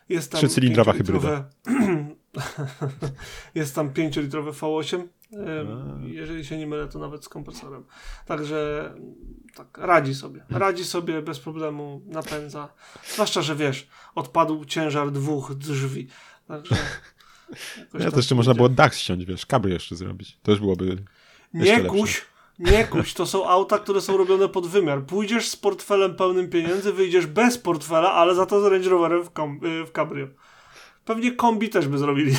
jest 0.09 0.33
tam 0.33 0.39
Trzycylindrowa 0.39 0.93
pięciolitrowe- 0.93 1.45
jest 3.55 3.75
tam 3.75 3.91
5-litrowe 3.91 4.53
V8. 4.53 4.95
em, 4.97 5.09
A. 6.03 6.07
Jeżeli 6.07 6.45
się 6.45 6.59
nie 6.59 6.67
mylę, 6.67 6.89
to 6.89 6.99
nawet 6.99 7.25
z 7.25 7.29
kompresorem. 7.29 7.85
Także 8.27 8.91
tak, 9.55 9.79
radzi 9.79 10.15
sobie. 10.15 10.45
Radzi 10.51 10.85
sobie 10.85 11.23
bez 11.23 11.41
problemu, 11.41 12.03
napędza. 12.07 12.69
Zwłaszcza, 13.09 13.43
że 13.43 13.57
wiesz, 13.57 13.89
odpadł 14.15 14.65
ciężar 14.65 15.11
dwóch 15.13 15.55
drzwi. 15.55 16.09
Także. 16.49 16.77
Ja 17.95 18.01
tam 18.01 18.11
to 18.11 18.17
jeszcze 18.17 18.35
można 18.35 18.55
było 18.55 18.69
dach 18.69 18.95
ściąć, 18.95 19.25
wiesz, 19.25 19.47
kabry 19.47 19.73
jeszcze 19.73 19.97
zrobić. 19.97 20.39
To 20.43 20.51
już 20.51 20.61
byłoby... 20.61 20.97
Nie 21.55 21.81
kuś, 21.81 22.25
nie 22.59 22.85
kuś, 22.85 23.15
to 23.15 23.27
są 23.27 23.49
auta, 23.49 23.79
które 23.79 24.01
są 24.01 24.17
robione 24.17 24.49
pod 24.49 24.67
wymiar. 24.67 25.03
Pójdziesz 25.03 25.49
z 25.49 25.57
portfelem 25.57 26.17
pełnym 26.17 26.51
pieniędzy, 26.51 26.93
wyjdziesz 26.93 27.27
bez 27.27 27.59
portfela, 27.59 28.13
ale 28.13 28.35
za 28.35 28.47
to 28.47 28.61
z 28.61 28.73
Range 28.73 28.89
Roverem 28.89 29.25
w, 29.25 29.31
kom, 29.31 29.61
y, 29.65 29.87
w 29.87 29.93
cabrio. 29.93 30.29
Pewnie 31.05 31.33
kombi 31.33 31.69
też 31.69 31.89
by 31.89 31.99
zrobili. 31.99 32.37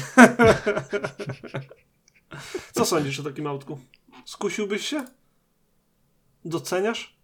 Co 2.74 2.86
sądzisz 2.86 3.20
o 3.20 3.24
takim 3.24 3.48
autku? 3.48 3.80
Skusiłbyś 4.26 4.88
się? 4.88 5.06
Doceniasz? 6.46 7.16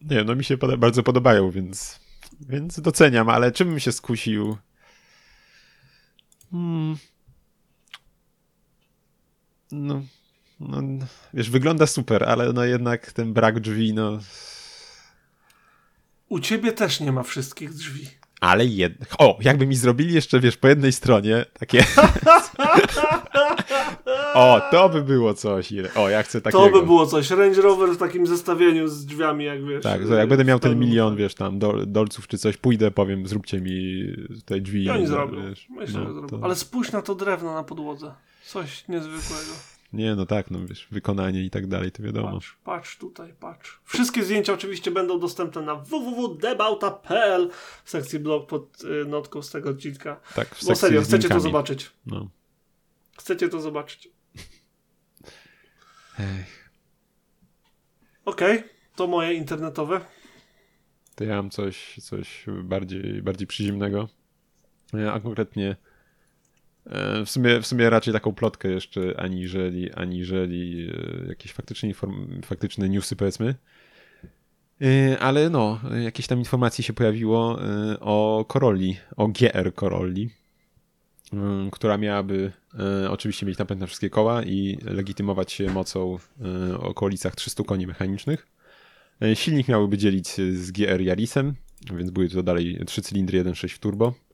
Nie, 0.00 0.24
no 0.24 0.34
mi 0.34 0.44
się 0.44 0.56
bardzo 0.56 1.02
podobają, 1.02 1.50
więc, 1.50 2.00
więc 2.40 2.80
doceniam, 2.80 3.28
ale 3.28 3.52
czym 3.52 3.68
bym 3.68 3.80
się 3.80 3.92
skusił? 3.92 4.56
Hmm. 6.50 6.96
No, 9.72 10.02
no, 10.60 10.82
wiesz, 11.34 11.50
wygląda 11.50 11.86
super, 11.86 12.24
ale 12.24 12.52
no 12.52 12.64
jednak 12.64 13.12
ten 13.12 13.32
brak 13.32 13.60
drzwi, 13.60 13.94
no... 13.94 14.18
U 16.28 16.40
ciebie 16.40 16.72
też 16.72 17.00
nie 17.00 17.12
ma 17.12 17.22
wszystkich 17.22 17.74
drzwi. 17.74 18.06
Ale 18.40 18.66
jednak... 18.66 19.08
O, 19.18 19.38
jakby 19.40 19.66
mi 19.66 19.76
zrobili 19.76 20.14
jeszcze, 20.14 20.40
wiesz, 20.40 20.56
po 20.56 20.68
jednej 20.68 20.92
stronie 20.92 21.44
takie... 21.58 21.84
o, 24.34 24.60
to 24.70 24.88
by 24.88 25.02
było 25.02 25.34
coś. 25.34 25.72
O, 25.94 26.08
ja 26.08 26.22
chcę 26.22 26.40
takiego. 26.40 26.64
To 26.64 26.70
by 26.80 26.86
było 26.86 27.06
coś. 27.06 27.30
Range 27.30 27.62
Rover 27.62 27.90
w 27.90 27.96
takim 27.96 28.26
zestawieniu 28.26 28.88
z 28.88 29.06
drzwiami, 29.06 29.44
jak 29.44 29.66
wiesz. 29.66 29.82
Tak, 29.82 30.00
jak 30.10 30.28
będę 30.28 30.44
miał 30.44 30.58
ten 30.58 30.78
milion, 30.78 31.16
wiesz, 31.16 31.34
tam 31.34 31.58
dol, 31.58 31.84
dolców 31.86 32.28
czy 32.28 32.38
coś, 32.38 32.56
pójdę, 32.56 32.90
powiem, 32.90 33.26
zróbcie 33.26 33.60
mi 33.60 34.04
tutaj 34.34 34.62
drzwi. 34.62 34.86
No, 34.86 35.06
zrobią. 35.06 35.48
wiesz, 35.48 35.66
Myślę, 35.70 36.00
no, 36.00 36.06
że 36.06 36.12
zrobią. 36.12 36.28
to- 36.28 36.44
Ale 36.44 36.56
spójrz 36.56 36.92
na 36.92 37.02
to 37.02 37.14
drewno 37.14 37.54
na 37.54 37.62
podłodze. 37.62 38.14
Coś 38.46 38.88
niezwykłego. 38.88 39.75
Nie, 39.92 40.14
no 40.14 40.26
tak, 40.26 40.50
no 40.50 40.66
wiesz, 40.66 40.88
wykonanie 40.90 41.44
i 41.44 41.50
tak 41.50 41.66
dalej, 41.66 41.92
to 41.92 42.02
wiadomo. 42.02 42.32
Patrz, 42.32 42.56
patrz 42.64 42.98
tutaj, 42.98 43.34
patrz. 43.40 43.80
Wszystkie 43.84 44.22
zdjęcia 44.24 44.52
oczywiście 44.52 44.90
będą 44.90 45.20
dostępne 45.20 45.62
na 45.62 45.74
www.debauta.pl 45.74 47.50
w 47.84 47.90
sekcji 47.90 48.18
blog 48.18 48.48
pod 48.48 48.84
y, 48.84 49.04
notką 49.04 49.42
z 49.42 49.50
tego 49.50 49.70
odcinka. 49.70 50.20
Tak, 50.34 50.48
w 50.48 50.50
Bo 50.50 50.56
sekcji 50.56 50.76
serio, 50.76 51.02
z 51.02 51.06
chcecie 51.08 51.28
to 51.28 51.40
zobaczyć. 51.40 51.90
No. 52.06 52.28
Chcecie 53.18 53.48
to 53.48 53.60
zobaczyć. 53.60 54.08
Ech, 56.18 56.70
Okej, 58.24 58.62
to 58.96 59.06
moje 59.06 59.34
internetowe. 59.34 60.00
to 61.14 61.24
ja 61.24 61.36
mam 61.36 61.50
coś, 61.50 61.96
coś 62.02 62.44
bardziej, 62.62 63.22
bardziej 63.22 63.46
przyziemnego, 63.46 64.08
a 65.12 65.20
konkretnie 65.20 65.76
w 67.26 67.30
sumie, 67.30 67.60
w 67.60 67.66
sumie 67.66 67.90
raczej 67.90 68.12
taką 68.12 68.34
plotkę 68.34 68.68
jeszcze, 68.68 69.20
aniżeli, 69.20 69.92
aniżeli 69.92 70.90
e, 71.24 71.28
jakieś 71.28 71.52
faktyczne, 71.52 71.88
faktyczne 72.44 72.88
newsy, 72.88 73.16
powiedzmy. 73.16 73.54
E, 74.82 75.18
ale 75.18 75.50
no, 75.50 75.80
jakieś 76.04 76.26
tam 76.26 76.38
informacje 76.38 76.84
się 76.84 76.92
pojawiło 76.92 77.58
o 78.00 78.44
Corolli, 78.52 78.96
o 79.16 79.28
GR 79.28 79.74
Corolli, 79.74 80.30
która 81.72 81.98
miałaby 81.98 82.52
oczywiście 83.10 83.46
mieć 83.46 83.58
napęd 83.58 83.80
na 83.80 83.86
wszystkie 83.86 84.10
koła 84.10 84.42
i 84.42 84.78
legitymować 84.84 85.52
się 85.52 85.70
mocą 85.70 86.18
o 86.78 86.80
okolicach 86.80 87.36
300 87.36 87.64
koni 87.64 87.86
mechanicznych. 87.86 88.46
Silnik 89.34 89.68
miałby 89.68 89.98
dzielić 89.98 90.28
z 90.52 90.70
GR 90.70 91.00
Yarisem, 91.00 91.54
więc 91.94 92.10
były 92.10 92.28
to 92.28 92.42
dalej 92.42 92.80
3 92.86 93.02
cylindry 93.02 93.44
1.6 93.44 93.78
turbo. 93.78 94.25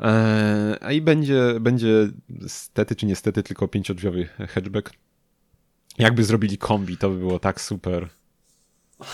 E, 0.00 0.78
a 0.80 0.92
i 0.92 1.00
będzie, 1.00 1.60
będzie 1.60 2.08
stety 2.46 2.96
czy 2.96 3.06
niestety 3.06 3.42
tylko 3.42 3.68
pięciodrzwiowy 3.68 4.26
hatchback. 4.26 4.90
Jakby 5.98 6.24
zrobili 6.24 6.58
kombi, 6.58 6.96
to 6.96 7.10
by 7.10 7.16
było 7.18 7.38
tak 7.38 7.60
super. 7.60 8.08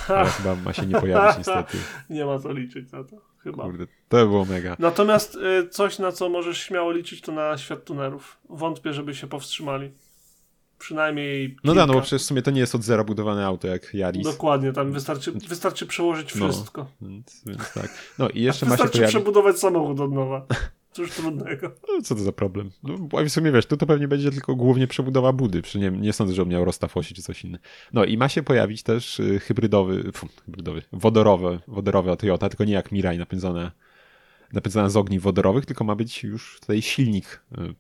Ale 0.09 0.31
chyba 0.31 0.55
ma 0.55 0.73
się 0.73 0.87
nie 0.87 1.01
pojawić 1.01 1.39
niestety. 1.39 1.79
Nie 2.11 2.25
ma 2.25 2.39
co 2.39 2.53
liczyć 2.53 2.93
na 2.93 3.05
to, 3.05 3.17
chyba. 3.39 3.63
Kurde, 3.65 3.87
to 3.87 4.17
by 4.17 4.27
było 4.27 4.45
mega. 4.45 4.77
Natomiast 4.79 5.35
y, 5.35 5.69
coś, 5.69 5.99
na 5.99 6.13
co 6.13 6.29
możesz 6.29 6.59
śmiało 6.59 6.93
liczyć, 6.93 7.21
to 7.21 7.33
na 7.33 7.59
świat 7.59 7.85
tunerów. 7.85 8.39
Wątpię, 8.49 8.93
żeby 8.93 9.15
się 9.15 9.27
powstrzymali. 9.27 9.91
Przynajmniej. 10.81 11.49
Kilka. 11.49 11.63
No 11.65 11.75
da, 11.75 11.87
no 11.87 11.95
bo 11.95 12.01
przecież 12.01 12.23
w 12.23 12.25
sumie 12.25 12.43
to 12.43 12.51
nie 12.51 12.61
jest 12.61 12.75
od 12.75 12.83
zera 12.83 13.05
budowane 13.05 13.47
auto 13.47 13.69
jak 13.69 13.95
Yaris. 13.95 14.25
Dokładnie, 14.25 14.73
tam 14.73 14.93
wystarczy, 14.93 15.33
wystarczy 15.33 15.87
przełożyć 15.87 16.35
no, 16.35 16.49
wszystko. 16.49 16.87
No, 17.01 17.09
więc, 17.09 17.43
więc 17.47 17.73
tak. 17.73 17.95
No 18.19 18.29
i 18.29 18.43
jeszcze 18.43 18.67
ma 18.67 18.77
się 18.77 18.83
Wystarczy 18.83 19.09
przebudować 19.09 19.59
samochód 19.59 20.01
od 20.01 20.13
nowa. 20.13 20.47
Cóż 20.93 21.11
trudnego. 21.11 21.71
No, 21.89 22.03
co 22.03 22.15
to 22.15 22.21
za 22.21 22.33
problem? 22.33 22.71
No, 22.83 22.97
w 23.25 23.31
sumie 23.31 23.53
wiesz, 23.53 23.67
tu 23.67 23.77
to 23.77 23.87
pewnie 23.87 24.09
będzie 24.09 24.31
tylko 24.31 24.55
głównie 24.57 24.87
przebudowa 24.87 25.33
budy. 25.33 25.63
Przy 25.63 25.79
nie, 25.79 25.91
nie 25.91 26.13
sądzę, 26.13 26.35
że 26.35 26.43
on 26.43 26.49
miał 26.49 26.65
rozstaw 26.65 26.97
osi 26.97 27.15
czy 27.15 27.23
coś 27.23 27.45
innego. 27.45 27.65
No 27.93 28.05
i 28.05 28.17
ma 28.17 28.29
się 28.29 28.43
pojawić 28.43 28.83
też 28.83 29.21
y, 29.21 29.39
hybrydowy, 29.39 30.13
fu, 30.13 30.29
hybrydowy, 30.47 30.83
wodorowy, 30.93 31.59
wodorowy 31.69 32.17
Toyota, 32.17 32.49
tylko 32.49 32.65
nie 32.65 32.73
jak 32.73 32.93
Mirai 32.93 33.19
napędzana, 33.19 33.73
napędzana 34.53 34.89
z 34.89 34.97
ogni 34.97 35.19
wodorowych, 35.19 35.67
tylko 35.67 35.85
ma 35.85 35.95
być 35.95 36.23
już 36.23 36.59
tutaj 36.61 36.83
silnik 36.83 37.43
y, 37.59 37.75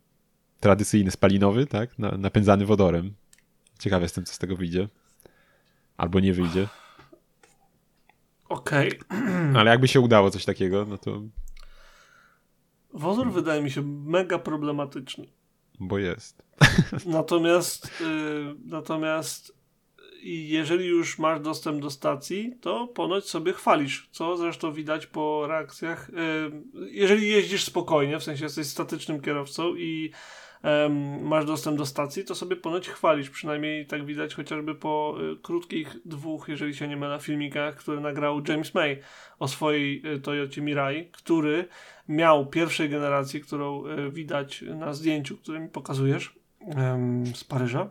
tradycyjny, 0.60 1.10
spalinowy, 1.10 1.66
tak? 1.66 1.98
Na, 1.98 2.10
napędzany 2.10 2.66
wodorem. 2.66 3.14
Ciekawe 3.78 4.02
jestem, 4.02 4.24
co 4.24 4.34
z 4.34 4.38
tego 4.38 4.56
wyjdzie. 4.56 4.88
Albo 5.96 6.20
nie 6.20 6.32
wyjdzie. 6.32 6.68
Okej. 8.48 9.00
Okay. 9.00 9.52
Ale 9.58 9.70
jakby 9.70 9.88
się 9.88 10.00
udało 10.00 10.30
coś 10.30 10.44
takiego, 10.44 10.86
no 10.88 10.98
to 10.98 11.22
Wodór 12.92 13.32
wydaje 13.32 13.62
mi 13.62 13.70
się 13.70 13.82
mega 14.04 14.38
problematyczny. 14.38 15.26
Bo 15.80 15.98
jest. 15.98 16.42
Natomiast, 17.06 18.00
yy, 18.00 18.54
natomiast 18.64 19.60
jeżeli 20.22 20.86
już 20.86 21.18
masz 21.18 21.40
dostęp 21.40 21.82
do 21.82 21.90
stacji, 21.90 22.54
to 22.60 22.86
ponoć 22.86 23.28
sobie 23.28 23.52
chwalisz, 23.52 24.08
co 24.12 24.36
zresztą 24.36 24.72
widać 24.72 25.06
po 25.06 25.46
reakcjach. 25.46 26.10
Yy, 26.74 26.90
jeżeli 26.90 27.28
jeździsz 27.28 27.64
spokojnie, 27.64 28.18
w 28.18 28.24
sensie 28.24 28.44
jesteś 28.44 28.66
statycznym 28.66 29.20
kierowcą 29.20 29.74
i 29.76 30.10
masz 31.22 31.44
dostęp 31.44 31.78
do 31.78 31.86
stacji, 31.86 32.24
to 32.24 32.34
sobie 32.34 32.56
ponoć 32.56 32.88
chwalisz. 32.88 33.30
Przynajmniej 33.30 33.86
tak 33.86 34.04
widać 34.04 34.34
chociażby 34.34 34.74
po 34.74 35.14
y, 35.32 35.36
krótkich 35.42 35.96
dwóch, 36.04 36.48
jeżeli 36.48 36.74
się 36.74 36.88
nie 36.88 36.96
mylę, 36.96 37.18
filmikach, 37.20 37.76
które 37.76 38.00
nagrał 38.00 38.42
James 38.48 38.74
May 38.74 39.00
o 39.38 39.48
swojej 39.48 40.02
y, 40.14 40.20
Toyocie 40.20 40.62
Mirai, 40.62 41.08
który 41.12 41.68
miał 42.08 42.46
pierwszej 42.46 42.88
generacji, 42.88 43.40
którą 43.40 43.86
y, 43.86 44.10
widać 44.10 44.62
na 44.62 44.92
zdjęciu, 44.92 45.36
które 45.36 45.60
mi 45.60 45.68
pokazujesz 45.68 46.34
z 47.34 47.44
Paryża. 47.44 47.88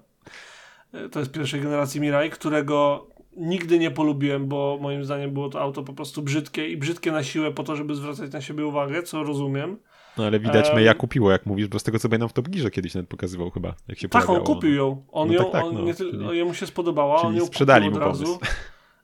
Y, 0.95 1.09
to 1.09 1.20
jest 1.20 1.32
pierwszej 1.32 1.61
generacji 1.61 2.01
Mirai, 2.01 2.30
którego 2.30 3.07
nigdy 3.38 3.80
nie 3.80 3.91
polubiłem, 3.91 4.47
bo 4.47 4.78
moim 4.82 5.03
zdaniem 5.03 5.32
było 5.32 5.49
to 5.49 5.61
auto 5.61 5.84
po 5.84 5.93
prostu 5.93 6.22
brzydkie 6.22 6.70
i 6.70 6.78
brzydkie 6.78 7.11
na 7.11 7.24
siłę 7.24 7.51
po 7.51 7.63
to, 7.63 7.76
żeby 7.76 7.95
zwracać 7.95 8.32
na 8.32 8.41
siebie 8.41 8.65
uwagę, 8.65 9.03
co 9.03 9.24
rozumiem. 9.24 9.78
No 10.18 10.26
ale 10.26 10.39
widać 10.39 10.70
um, 10.70 10.80
ja 10.80 10.93
kupiło, 10.93 11.32
jak 11.32 11.45
mówisz, 11.45 11.68
bo 11.68 11.80
z 11.80 11.84
tego 11.84 11.99
co 11.99 12.10
pamiętam 12.10 12.30
w 12.30 12.34
Top 12.34 12.49
Gearze 12.49 12.72
kiedyś 12.72 12.95
nawet 12.95 13.10
pokazywał 13.10 13.49
chyba, 13.49 13.76
jak 13.88 13.99
się 13.99 14.10
Tak, 14.10 14.26
pojawiało. 14.26 14.47
on 14.49 14.55
kupił 14.55 14.74
ją. 14.74 15.03
On 15.12 15.28
no 15.28 15.34
ją, 15.34 15.43
tak, 15.43 15.51
tak, 15.51 15.64
on 15.64 15.74
no, 15.74 15.82
nie, 15.82 15.93
czyli, 15.93 16.38
jemu 16.38 16.53
się 16.53 16.68
spodobała, 16.68 17.22
on 17.22 17.36
ją 17.36 17.45
sprzedali 17.45 17.86
kupił 17.86 18.03
od 18.03 18.03
mu 18.03 18.10
razu. 18.10 18.39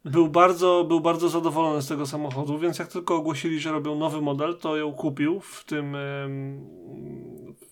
Był 0.05 0.27
bardzo, 0.27 0.85
był 0.87 0.99
bardzo 0.99 1.29
zadowolony 1.29 1.81
z 1.81 1.87
tego 1.87 2.05
samochodu, 2.05 2.59
więc 2.59 2.79
jak 2.79 2.87
tylko 2.87 3.15
ogłosili, 3.15 3.59
że 3.59 3.71
robią 3.71 3.95
nowy 3.95 4.21
model, 4.21 4.57
to 4.57 4.77
ją 4.77 4.93
kupił 4.93 5.39
w 5.39 5.63
tym, 5.63 5.97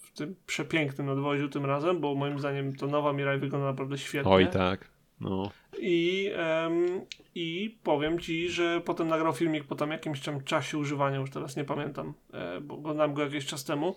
w 0.01 0.17
tym 0.17 0.35
przepięknym 0.45 1.07
nadwoziu 1.07 1.49
tym 1.49 1.65
razem, 1.65 1.99
bo 1.99 2.15
moim 2.15 2.39
zdaniem 2.39 2.75
to 2.75 2.87
nowa 2.87 3.13
Mirai 3.13 3.39
wygląda 3.39 3.67
naprawdę 3.67 3.97
świetnie. 3.97 4.31
Oj 4.31 4.47
tak, 4.47 4.89
no. 5.21 5.51
I, 5.79 6.31
um, 6.63 7.01
I 7.35 7.77
powiem 7.83 8.19
ci, 8.19 8.49
że 8.49 8.81
potem 8.85 9.07
nagrał 9.07 9.33
filmik 9.33 9.63
po 9.63 9.75
tam 9.75 9.91
jakimś 9.91 10.21
tam 10.21 10.43
czasie 10.43 10.77
używania, 10.77 11.17
już 11.17 11.31
teraz 11.31 11.55
nie 11.55 11.63
pamiętam, 11.63 12.13
e, 12.33 12.61
bo 12.61 12.75
oglądałem 12.75 13.13
go 13.13 13.21
jakiś 13.21 13.45
czas 13.45 13.63
temu. 13.63 13.95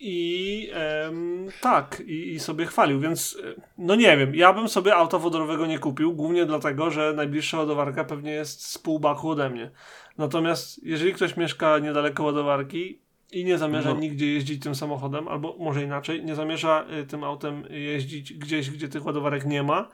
I 0.00 0.70
em, 0.72 1.46
tak, 1.60 2.02
i, 2.06 2.32
i, 2.32 2.40
sobie 2.40 2.66
chwalił, 2.66 3.00
więc 3.00 3.38
e, 3.44 3.60
no 3.78 3.94
nie 3.94 4.16
wiem, 4.16 4.34
ja 4.34 4.52
bym 4.52 4.68
sobie 4.68 4.94
auta 4.94 5.18
wodorowego 5.18 5.66
nie 5.66 5.78
kupił, 5.78 6.12
głównie 6.14 6.46
dlatego, 6.46 6.90
że 6.90 7.12
najbliższa 7.12 7.58
ładowarka 7.58 8.04
pewnie 8.04 8.30
jest 8.30 8.66
z 8.66 8.78
pół 8.78 9.00
baku 9.00 9.30
ode 9.30 9.50
mnie. 9.50 9.70
Natomiast 10.18 10.84
jeżeli 10.84 11.12
ktoś 11.12 11.36
mieszka 11.36 11.78
niedaleko 11.78 12.24
ładowarki 12.24 12.98
i 13.32 13.44
nie 13.44 13.58
zamierza 13.58 13.94
no. 13.94 14.00
nigdzie 14.00 14.26
jeździć 14.32 14.62
tym 14.62 14.74
samochodem, 14.74 15.28
albo 15.28 15.56
może 15.58 15.82
inaczej, 15.82 16.24
nie 16.24 16.34
zamierza 16.34 16.86
y, 17.02 17.06
tym 17.06 17.24
autem 17.24 17.64
jeździć 17.70 18.34
gdzieś, 18.34 18.70
gdzie 18.70 18.88
tych 18.88 19.06
ładowarek 19.06 19.44
nie 19.44 19.62
ma, 19.62 19.88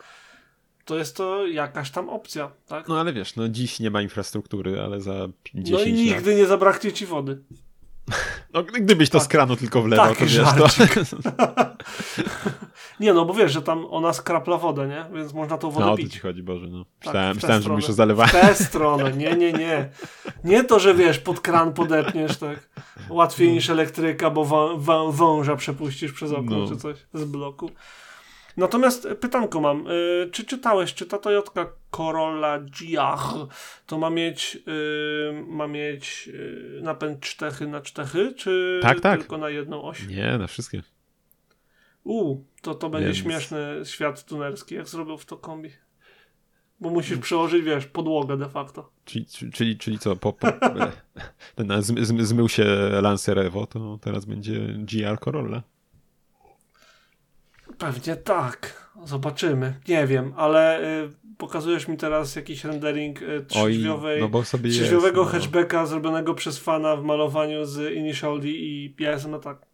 to 0.84 0.98
jest 0.98 1.16
to 1.16 1.46
jakaś 1.46 1.90
tam 1.90 2.08
opcja, 2.08 2.50
tak? 2.66 2.88
No 2.88 3.00
ale 3.00 3.12
wiesz, 3.12 3.36
no 3.36 3.48
dziś 3.48 3.80
nie 3.80 3.90
ma 3.90 4.02
infrastruktury, 4.02 4.80
ale 4.80 5.00
za 5.00 5.28
10 5.44 5.70
No 5.70 5.80
i 5.80 5.92
nigdy 5.92 6.30
lat... 6.30 6.38
nie 6.38 6.46
zabraknie 6.46 6.92
ci 6.92 7.06
wody. 7.06 7.42
No, 8.54 8.62
gdybyś 8.62 9.10
to 9.10 9.18
tak, 9.18 9.24
z 9.24 9.28
kranu 9.28 9.56
tylko 9.56 9.82
wlewał, 9.82 10.14
to 10.14 10.20
wiesz, 10.20 10.36
to... 10.36 10.66
nie, 13.00 13.14
no 13.14 13.24
bo 13.24 13.34
wiesz, 13.34 13.52
że 13.52 13.62
tam 13.62 13.86
ona 13.90 14.12
skrapla 14.12 14.58
wodę, 14.58 14.88
nie? 14.88 15.18
Więc 15.18 15.32
można 15.32 15.58
tą 15.58 15.70
wodę 15.70 15.86
no, 15.86 15.96
pić. 15.96 16.04
No, 16.04 16.08
o 16.08 16.10
to 16.10 16.14
ci 16.14 16.20
chodzi, 16.20 16.42
Boże, 16.42 16.66
no. 16.66 16.84
Myślałem, 17.04 17.28
tak, 17.28 17.34
myślałem 17.34 17.62
że 17.62 17.68
mówisz 17.68 17.90
o 17.90 17.92
zalewaniu. 17.92 18.28
W 18.28 18.32
tę 18.32 18.54
stronę, 18.54 19.12
nie, 19.12 19.36
nie, 19.36 19.52
nie. 19.52 19.90
Nie 20.44 20.64
to, 20.64 20.78
że 20.78 20.94
wiesz, 20.94 21.18
pod 21.18 21.40
kran 21.40 21.72
podepniesz, 21.72 22.36
tak. 22.36 22.68
Łatwiej 23.08 23.48
no. 23.48 23.54
niż 23.54 23.70
elektryka, 23.70 24.30
bo 24.30 24.44
wą, 24.44 24.78
wą, 24.78 25.12
wąża 25.12 25.56
przepuścisz 25.56 26.12
przez 26.12 26.32
okno 26.32 26.58
no. 26.58 26.68
czy 26.68 26.76
coś 26.76 26.96
z 27.14 27.24
bloku. 27.24 27.70
Natomiast 28.56 29.08
pytanko 29.20 29.60
mam, 29.60 29.86
y, 29.86 30.28
czy 30.32 30.44
czytałeś, 30.44 30.94
czy 30.94 31.06
ta 31.06 31.18
Toyota 31.18 31.66
Corolla 31.90 32.58
GR 32.58 33.48
to 33.86 33.98
ma 33.98 34.10
mieć, 34.10 34.58
y, 34.68 35.44
ma 35.46 35.66
mieć 35.66 36.28
y, 36.34 36.80
napęd 36.82 37.20
cztechy 37.20 37.66
na 37.66 37.80
cztechy, 37.80 38.34
czy 38.36 38.80
tak, 38.82 39.00
tak. 39.00 39.20
tylko 39.20 39.38
na 39.38 39.50
jedną 39.50 39.82
oś? 39.82 40.06
Nie, 40.06 40.38
na 40.38 40.46
wszystkie. 40.46 40.82
U, 42.04 42.36
to 42.62 42.74
to 42.74 42.90
będzie 42.90 43.06
Więc... 43.06 43.18
śmieszny 43.18 43.80
świat 43.84 44.24
tunerski, 44.24 44.74
jak 44.74 44.88
zrobił 44.88 45.18
w 45.18 45.26
to 45.26 45.36
kombi. 45.36 45.70
Bo 46.80 46.90
musisz 46.90 47.18
przełożyć, 47.18 47.64
wiesz, 47.64 47.86
podłogę 47.86 48.36
de 48.36 48.48
facto. 48.48 48.90
Czyli, 49.04 49.26
czyli, 49.52 49.78
czyli 49.78 49.98
co, 49.98 50.16
po, 50.16 50.32
po, 50.32 50.48
zmył 52.18 52.48
się 52.48 52.64
Lancer 53.02 53.38
Evo, 53.38 53.66
to 53.66 53.98
teraz 54.00 54.24
będzie 54.24 54.60
GR 54.78 55.20
Corolla. 55.20 55.62
Pewnie 57.78 58.16
tak. 58.16 58.84
Zobaczymy. 59.04 59.74
Nie 59.88 60.06
wiem, 60.06 60.32
ale 60.36 60.80
y, 61.04 61.10
pokazujesz 61.38 61.88
mi 61.88 61.96
teraz 61.96 62.36
jakiś 62.36 62.64
rendering 62.64 63.22
y, 63.22 63.44
trzydrzwiowej, 63.48 64.22
Oj, 64.22 64.30
no 64.32 64.42
trzydrzwiowego 64.42 65.20
jest, 65.20 65.32
no. 65.34 65.40
hatchbacka 65.40 65.86
zrobionego 65.86 66.34
przez 66.34 66.58
fana 66.58 66.96
w 66.96 67.04
malowaniu 67.04 67.64
z 67.64 67.94
Initial 67.94 68.40
D 68.40 68.48
i 68.48 68.94
ja 68.98 69.10
jestem 69.10 69.30
na 69.30 69.38
tak. 69.38 69.66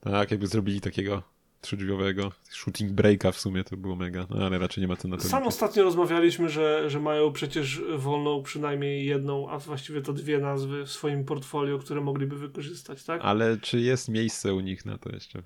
Tak, 0.00 0.30
jakby 0.30 0.46
zrobili 0.46 0.80
takiego 0.80 1.22
trzydrzwiowego 1.60 2.32
shooting 2.48 2.92
breaka 2.92 3.32
w 3.32 3.38
sumie 3.38 3.64
to 3.64 3.76
było 3.76 3.96
mega, 3.96 4.26
no 4.30 4.46
ale 4.46 4.58
raczej 4.58 4.82
nie 4.82 4.88
ma 4.88 4.96
co 4.96 5.08
na 5.08 5.16
to 5.16 5.22
Sam 5.22 5.46
ostatnio 5.46 5.82
rozmawialiśmy, 5.84 6.48
że, 6.48 6.90
że 6.90 7.00
mają 7.00 7.32
przecież 7.32 7.82
wolną 7.96 8.42
przynajmniej 8.42 9.06
jedną, 9.06 9.50
a 9.50 9.58
właściwie 9.58 10.02
to 10.02 10.12
dwie 10.12 10.38
nazwy 10.38 10.84
w 10.84 10.90
swoim 10.90 11.24
portfolio, 11.24 11.78
które 11.78 12.00
mogliby 12.00 12.36
wykorzystać, 12.38 13.04
tak? 13.04 13.20
Ale 13.24 13.56
czy 13.56 13.80
jest 13.80 14.08
miejsce 14.08 14.54
u 14.54 14.60
nich 14.60 14.86
na 14.86 14.98
to 14.98 15.10
jeszcze? 15.12 15.42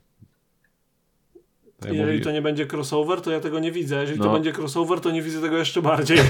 Ja 1.85 1.91
Jeżeli 1.91 2.13
mówi... 2.13 2.25
to 2.25 2.33
nie 2.33 2.43
będzie 2.43 2.67
crossover, 2.73 3.21
to 3.21 3.31
ja 3.31 3.41
tego 3.41 3.59
nie 3.59 3.73
widzę. 3.73 4.01
Jeżeli 4.01 4.19
no. 4.19 4.25
to 4.25 4.33
będzie 4.33 4.53
crossover, 4.53 5.01
to 5.01 5.11
nie 5.11 5.23
widzę 5.23 5.41
tego 5.41 5.59
jeszcze 5.59 5.83
bardziej. 5.83 6.19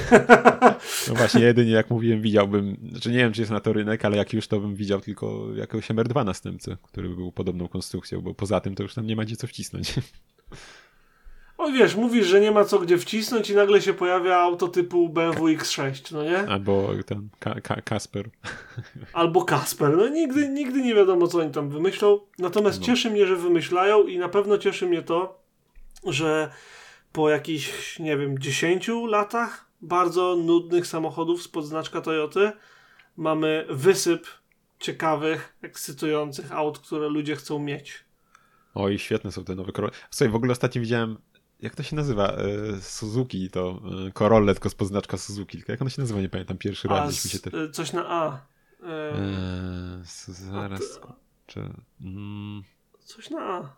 No 1.07 1.15
właśnie, 1.15 1.41
jedynie 1.41 1.71
jak 1.71 1.89
mówiłem, 1.89 2.21
widziałbym, 2.21 2.77
znaczy 2.91 3.11
nie 3.11 3.17
wiem, 3.17 3.33
czy 3.33 3.41
jest 3.41 3.51
na 3.51 3.59
to 3.59 3.73
rynek, 3.73 4.05
ale 4.05 4.17
jak 4.17 4.33
już 4.33 4.47
to 4.47 4.59
bym 4.59 4.75
widział 4.75 5.01
tylko 5.01 5.47
jakiegoś 5.55 5.89
MR2 5.89 6.25
następcę, 6.25 6.77
który 6.83 7.09
by 7.09 7.15
był 7.15 7.31
podobną 7.31 7.67
konstrukcją, 7.67 8.21
bo 8.21 8.33
poza 8.33 8.59
tym 8.59 8.75
to 8.75 8.83
już 8.83 8.93
tam 8.93 9.07
nie 9.07 9.15
ma 9.15 9.25
gdzie 9.25 9.35
co 9.35 9.47
wcisnąć. 9.47 9.93
No 11.59 11.71
wiesz, 11.71 11.95
mówisz, 11.95 12.27
że 12.27 12.39
nie 12.41 12.51
ma 12.51 12.65
co 12.65 12.79
gdzie 12.79 12.97
wcisnąć 12.97 13.49
i 13.49 13.55
nagle 13.55 13.81
się 13.81 13.93
pojawia 13.93 14.35
auto 14.37 14.67
typu 14.67 15.09
BMW 15.09 15.45
X6, 15.47 16.13
no 16.13 16.23
nie? 16.23 16.37
Albo 16.39 16.89
ten 17.05 17.29
Ka 17.39 17.61
Ka 17.61 17.81
Kasper. 17.81 18.29
Albo 19.13 19.43
Kasper. 19.45 19.97
No 19.97 20.07
nigdy, 20.07 20.49
nigdy 20.49 20.81
nie 20.81 20.95
wiadomo, 20.95 21.27
co 21.27 21.39
oni 21.39 21.51
tam 21.51 21.69
wymyślą. 21.69 22.19
Natomiast 22.39 22.79
No. 22.79 22.85
cieszy 22.85 23.09
mnie, 23.11 23.27
że 23.27 23.35
wymyślają 23.35 24.07
i 24.07 24.17
na 24.17 24.29
pewno 24.29 24.57
cieszy 24.57 24.85
mnie 24.87 25.01
to, 25.01 25.41
że 26.05 26.51
po 27.11 27.29
jakichś, 27.29 27.99
nie 27.99 28.17
wiem, 28.17 28.39
10 28.39 28.89
latach 29.07 29.65
bardzo 29.81 30.35
nudnych 30.35 30.87
samochodów 30.87 31.43
spod 31.43 31.65
znaczka 31.65 32.01
Toyoty 32.01 32.51
mamy 33.17 33.65
wysyp 33.69 34.27
ciekawych, 34.79 35.57
ekscytujących 35.61 36.51
aut, 36.51 36.79
które 36.79 37.09
ludzie 37.09 37.35
chcą 37.35 37.59
mieć. 37.59 38.03
Oj, 38.75 38.99
świetne 38.99 39.31
są 39.31 39.43
te 39.43 39.55
nowe 39.55 39.71
Corolle. 39.71 39.93
Słuchaj, 40.09 40.31
w 40.31 40.35
ogóle 40.35 40.51
ostatnio 40.51 40.81
widziałem, 40.81 41.17
jak 41.59 41.75
to 41.75 41.83
się 41.83 41.95
nazywa? 41.95 42.27
E, 42.31 42.81
Suzuki 42.81 43.49
to 43.49 43.81
e, 44.07 44.11
Corolle, 44.11 44.53
tylko 44.53 44.69
z 44.69 44.75
znaczka 44.87 45.17
Suzuki. 45.17 45.63
Jak 45.67 45.81
ono 45.81 45.89
się 45.89 46.01
nazywa, 46.01 46.21
nie 46.21 46.29
pamiętam. 46.29 46.57
Pierwszy 46.57 46.87
A 46.87 46.91
raz 46.91 47.25
mi 47.25 47.31
się 47.31 47.39
te... 47.39 47.57
y, 47.57 47.71
coś 47.71 47.93
na 47.93 48.05
A. 48.09 48.39
E, 48.83 49.13
Eee, 49.13 50.03
zaraz. 50.27 50.99
Czy, 51.47 51.59
mm, 52.01 52.63
Coś 52.99 53.29
na 53.29 53.39
A. 53.41 53.69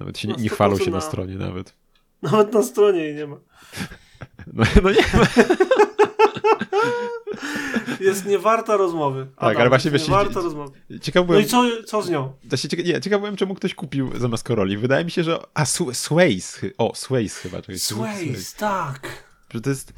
nawet 0.00 0.18
się 0.18 0.28
Na 0.28 0.34
nie, 0.36 0.42
nie 0.42 0.48
chwalą 0.48 0.76
się 0.78 0.84
100% 0.84 0.86
na 0.90 0.96
na- 0.96 1.00
stronie 1.00 1.34
nawet. 1.36 1.74
Nawet 2.22 2.52
na 2.52 2.62
stronie 2.62 2.98
jej 3.00 3.14
nie 3.14 3.26
ma. 3.26 3.36
No, 4.52 4.64
no 4.82 4.90
nie. 4.90 5.04
Jest 8.00 8.26
niewarta 8.26 8.76
rozmowy. 8.76 9.26
Tak, 9.38 9.56
ale 9.56 9.68
właśnie 9.68 9.90
wiesz, 9.90 10.08
Niewarta 10.08 10.40
rozmowy. 10.40 10.72
Ciekaw 11.00 11.22
No 11.22 11.26
byłem, 11.26 11.42
i 11.42 11.46
co, 11.46 11.62
co 11.86 12.02
z 12.02 12.10
nią? 12.10 12.32
Znaczy, 12.48 12.68
cieka, 12.68 12.82
nie, 12.82 13.00
ciekaw 13.00 13.20
byłem, 13.20 13.36
czemu 13.36 13.54
ktoś 13.54 13.74
kupił 13.74 14.10
zamiast 14.18 14.46
Corolli. 14.46 14.76
Wydaje 14.76 15.04
mi 15.04 15.10
się, 15.10 15.24
że... 15.24 15.38
A, 15.54 15.64
Sways. 15.92 16.60
O, 16.78 16.92
Sways 16.94 17.36
chyba. 17.36 17.62
Czekaj, 17.62 17.78
Sways, 17.78 18.54
tak. 18.54 19.24
Że 19.54 19.60
to 19.60 19.70
jest... 19.70 19.92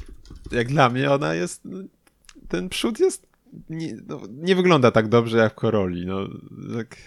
Jak 0.51 0.67
dla 0.67 0.89
mnie 0.89 1.11
ona 1.11 1.33
jest... 1.33 1.61
no, 1.65 1.77
Ten 2.47 2.69
przód 2.69 2.99
jest... 2.99 3.27
Nie, 3.69 3.95
no, 4.07 4.21
nie 4.29 4.55
wygląda 4.55 4.91
tak 4.91 5.07
dobrze 5.07 5.37
jak 5.37 5.53
w 5.53 5.55
Corolli. 5.55 6.05
No, 6.05 6.27
tak... 6.77 6.97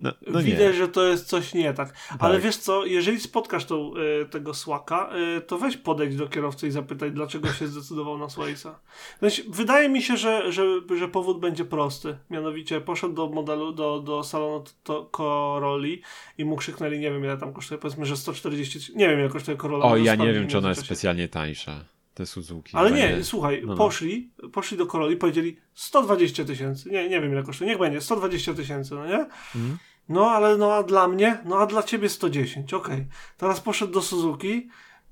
No, 0.00 0.12
no. 0.26 0.42
Widać, 0.42 0.76
że 0.76 0.88
to 0.88 1.04
jest 1.04 1.28
coś 1.28 1.54
nie 1.54 1.74
tak. 1.74 1.94
Ale 2.18 2.34
Tak. 2.34 2.42
wiesz 2.42 2.56
co, 2.56 2.84
jeżeli 2.84 3.20
spotkasz 3.20 3.64
tą, 3.64 3.92
y, 4.22 4.26
tego 4.26 4.54
Słaka, 4.54 5.10
y, 5.38 5.40
to 5.40 5.58
weź 5.58 5.76
podejdź 5.76 6.16
do 6.16 6.28
kierowcy 6.28 6.66
i 6.66 6.70
zapytaj, 6.70 7.12
dlaczego 7.12 7.52
się 7.52 7.66
zdecydował 7.66 8.18
na 8.18 8.28
Swaysa. 8.28 8.78
Znaczy, 9.18 9.42
wydaje 9.48 9.88
mi 9.88 10.02
się, 10.02 10.16
że, 10.16 10.52
że, 10.52 10.66
że 10.98 11.08
powód 11.08 11.40
będzie 11.40 11.64
prosty. 11.64 12.18
Mianowicie 12.30 12.80
poszedł 12.80 13.14
do 13.14 13.28
modelu, 13.28 13.72
do, 13.72 14.00
do 14.00 14.24
salonu 14.24 14.64
to, 14.82 15.08
Corolli 15.12 16.02
i 16.38 16.44
mu 16.44 16.56
krzyknęli, 16.56 16.98
nie 16.98 17.10
wiem 17.10 17.24
ile 17.24 17.36
tam 17.36 17.52
kosztuje, 17.52 17.78
powiedzmy, 17.78 18.06
że 18.06 18.16
140, 18.16 18.92
nie 18.96 19.08
wiem 19.08 19.20
ile 19.20 19.28
kosztuje 19.28 19.56
Corolla. 19.56 19.84
O, 19.84 19.96
ja 19.96 20.14
nie 20.14 20.32
wiem, 20.32 20.48
czy 20.48 20.58
ona 20.58 20.68
jest 20.68 20.84
specjalnie 20.84 21.28
tańsza. 21.28 21.93
Te 22.14 22.26
Suzuki. 22.26 22.76
Ale 22.76 22.90
chyba 22.90 23.00
nie, 23.00 23.24
słuchaj, 23.24 23.62
No, 23.62 23.72
no. 23.72 23.76
poszli, 23.76 24.30
poszli 24.52 24.76
do 24.76 24.86
Corolli, 24.86 25.16
powiedzieli 25.16 25.56
120 25.74 26.44
tysięcy. 26.44 26.90
Nie, 26.90 27.08
nie 27.08 27.20
wiem 27.20 27.32
ile 27.32 27.42
kosztuje, 27.42 27.70
niech 27.70 27.78
będzie, 27.78 28.00
120 28.00 28.54
tysięcy, 28.54 28.94
no 28.94 29.06
nie? 29.06 29.18
Mhm. 29.54 29.78
No 30.08 30.30
ale 30.30 30.56
no 30.56 30.72
a 30.74 30.82
dla 30.82 31.08
mnie, 31.08 31.38
no 31.44 31.58
a 31.58 31.66
dla 31.66 31.82
ciebie 31.82 32.08
110, 32.08 32.74
okej. 32.74 33.06
Teraz 33.36 33.60
poszedł 33.60 33.92
do 33.92 34.02
Suzuki, 34.02 34.68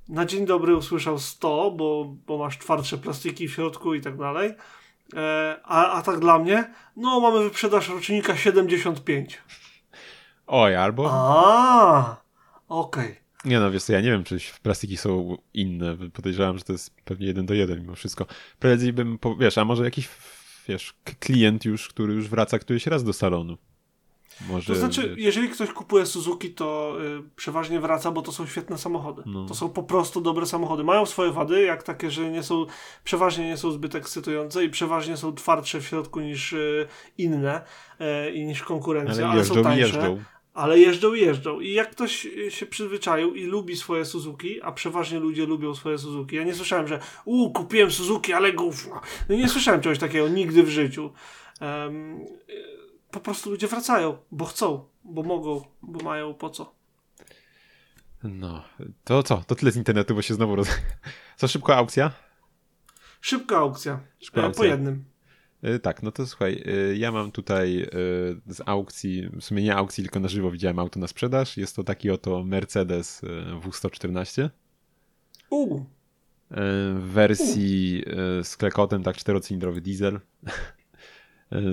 na 0.08 0.26
dzień 0.26 0.46
dobry 0.46 0.76
usłyszał 0.76 1.18
100, 1.18 1.70
bo, 1.70 2.16
bo 2.26 2.38
masz 2.38 2.58
twardsze 2.58 2.98
plastiki 2.98 3.48
w 3.48 3.52
środku 3.52 3.94
i 3.94 4.00
tak 4.00 4.16
dalej. 4.16 4.54
E, 5.16 5.60
a, 5.64 5.92
a 5.92 6.02
tak 6.02 6.18
dla 6.18 6.38
mnie, 6.38 6.70
no 6.96 7.20
mamy 7.20 7.42
wyprzedaż 7.44 7.88
rocznika 7.88 8.36
75. 8.36 9.38
Oj, 10.46 10.76
albo... 10.76 11.08
A, 11.12 12.16
okej. 12.68 13.21
Nie 13.44 13.60
no, 13.60 13.70
wiesz 13.70 13.82
co, 13.82 13.92
ja 13.92 14.00
nie 14.00 14.10
wiem, 14.10 14.24
czy 14.24 14.38
plastiki 14.62 14.96
są 14.96 15.36
inne. 15.54 15.96
Podejrzewam, 16.12 16.58
że 16.58 16.64
to 16.64 16.72
jest 16.72 16.94
pewnie 17.04 17.26
jeden 17.26 17.46
do 17.46 17.54
jeden 17.54 17.80
mimo 17.80 17.94
wszystko. 17.94 18.26
Prędzej 18.58 18.92
bym, 18.92 19.18
wiesz, 19.38 19.58
a 19.58 19.64
może 19.64 19.84
jakiś, 19.84 20.08
wiesz, 20.68 20.94
klient 21.20 21.64
już, 21.64 21.88
który 21.88 22.14
już 22.14 22.28
wraca 22.28 22.58
któryś 22.58 22.86
raz 22.86 23.04
do 23.04 23.12
salonu. 23.12 23.56
Może, 24.48 24.72
To 24.72 24.78
znaczy, 24.78 25.14
jeżeli 25.18 25.48
ktoś 25.48 25.70
kupuje 25.70 26.06
Suzuki, 26.06 26.50
to 26.50 26.96
y, 27.04 27.22
przeważnie 27.36 27.80
wraca, 27.80 28.10
bo 28.10 28.22
to 28.22 28.32
są 28.32 28.46
świetne 28.46 28.78
samochody. 28.78 29.22
No. 29.26 29.46
To 29.46 29.54
są 29.54 29.68
po 29.68 29.82
prostu 29.82 30.20
dobre 30.20 30.46
samochody. 30.46 30.84
Mają 30.84 31.06
swoje 31.06 31.32
wady, 31.32 31.62
jak 31.62 31.82
takie, 31.82 32.10
że 32.10 32.30
nie 32.30 32.42
są, 32.42 32.66
przeważnie 33.04 33.46
nie 33.46 33.56
są 33.56 33.70
zbyt 33.70 33.94
ekscytujące 33.94 34.64
i 34.64 34.70
przeważnie 34.70 35.16
są 35.16 35.34
twardsze 35.34 35.80
w 35.80 35.86
środku 35.86 36.20
niż 36.20 36.52
y, 36.52 36.86
inne 37.18 37.62
y, 38.00 38.32
i 38.32 38.44
niż 38.44 38.62
konkurencja, 38.62 39.14
ale, 39.14 39.26
ale 39.26 39.38
jeżdżą 39.38 39.54
są 39.54 39.62
tańsze. 39.62 39.80
jeżdżą. 39.80 40.22
Ale 40.54 40.78
jeżdżą 40.78 41.14
i 41.14 41.20
jeżdżą. 41.20 41.60
I 41.60 41.72
jak 41.72 41.90
ktoś 41.90 42.26
y, 42.26 42.50
się 42.50 42.66
przyzwyczaił 42.66 43.34
i 43.34 43.44
lubi 43.44 43.76
swoje 43.76 44.04
Suzuki, 44.04 44.62
a 44.62 44.72
przeważnie 44.72 45.18
ludzie 45.18 45.46
lubią 45.46 45.74
swoje 45.74 45.98
Suzuki. 45.98 46.36
Ja 46.36 46.44
nie 46.44 46.54
słyszałem, 46.54 46.88
że 46.88 47.00
u 47.24 47.50
kupiłem 47.52 47.90
Suzuki, 47.90 48.32
ale 48.32 48.52
gówno. 48.52 49.00
No 49.28 49.34
nie 49.34 49.48
słyszałem 49.48 49.80
czegoś 49.80 49.98
takiego 49.98 50.28
nigdy 50.28 50.62
w 50.62 50.68
życiu. 50.68 51.12
Y, 51.62 51.62
po 53.10 53.20
prostu 53.20 53.50
ludzie 53.50 53.66
wracają, 53.68 54.18
bo 54.30 54.44
chcą, 54.44 54.84
bo 55.04 55.22
mogą, 55.22 55.64
bo 55.82 56.04
mają 56.04 56.34
po 56.34 56.50
co. 56.50 56.74
No, 58.22 58.64
to 59.04 59.22
co? 59.22 59.42
To 59.46 59.54
tyle 59.54 59.70
z 59.72 59.76
internetu, 59.76 60.14
bo 60.14 60.22
się 60.22 60.34
znowu 60.34 60.56
roz... 60.56 60.68
Co, 61.36 61.48
szybko 61.48 61.76
aukcja? 61.76 62.12
Szybka 63.20 63.56
aukcja. 63.58 64.00
Szybka 64.20 64.40
E, 64.40 64.42
po 64.42 64.46
aukcja. 64.46 64.64
jednym. 64.64 65.04
Y, 65.64 65.78
Tak, 65.78 66.02
no 66.02 66.12
to 66.12 66.26
słuchaj, 66.26 66.62
y, 66.66 66.96
ja 66.96 67.12
mam 67.12 67.32
tutaj 67.32 67.82
y, 67.82 67.88
z 68.46 68.62
aukcji, 68.66 69.28
w 69.28 69.42
sumie 69.42 69.62
nie 69.62 69.76
aukcji, 69.76 70.04
tylko 70.04 70.20
na 70.20 70.28
żywo 70.28 70.50
widziałem 70.50 70.78
auto 70.78 71.00
na 71.00 71.06
sprzedaż. 71.06 71.56
Jest 71.56 71.76
to 71.76 71.84
taki 71.84 72.10
oto 72.10 72.44
Mercedes 72.44 73.22
y, 73.22 73.26
W114 73.60 74.48
U, 75.50 75.78
y, 75.78 75.84
w 76.94 77.02
wersji 77.12 78.02
z 78.42 78.56
klekotem, 78.56 79.02
tak, 79.02 79.16
czterocylindrowy 79.16 79.80
diesel. 79.80 80.20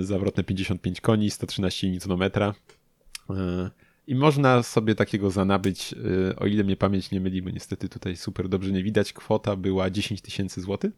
Zawrotne 0.00 0.44
55 0.44 1.00
koni, 1.00 1.30
113 1.30 1.86
Nm. 2.06 2.30
I 4.06 4.14
można 4.14 4.62
sobie 4.62 4.94
takiego 4.94 5.30
zanabyć, 5.30 5.94
o 6.36 6.46
ile 6.46 6.64
mnie 6.64 6.76
pamięć 6.76 7.10
nie 7.10 7.20
myli, 7.20 7.42
bo 7.42 7.50
niestety 7.50 7.88
tutaj 7.88 8.16
super 8.16 8.48
dobrze 8.48 8.72
nie 8.72 8.82
widać, 8.82 9.12
kwota 9.12 9.56
była 9.56 9.90
10 9.90 10.22
tysięcy 10.22 10.60
złotych 10.60 10.92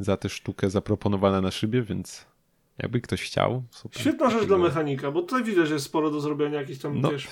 za 0.00 0.16
tę 0.16 0.28
sztukę 0.28 0.70
zaproponowana 0.70 1.40
na 1.40 1.50
szybie, 1.50 1.82
więc 1.82 2.26
jakby 2.78 3.00
ktoś 3.00 3.22
chciał. 3.22 3.62
Świetna 3.98 4.30
rzecz 4.30 4.44
dla 4.44 4.58
mechanika, 4.58 5.10
bo 5.10 5.20
tutaj 5.22 5.44
widać, 5.44 5.68
że 5.68 5.74
jest 5.74 5.86
sporo 5.86 6.10
do 6.10 6.20
zrobienia 6.20 6.60
jakichś 6.60 6.80
tam, 6.80 7.00
No, 7.00 7.10
wiesz, 7.10 7.28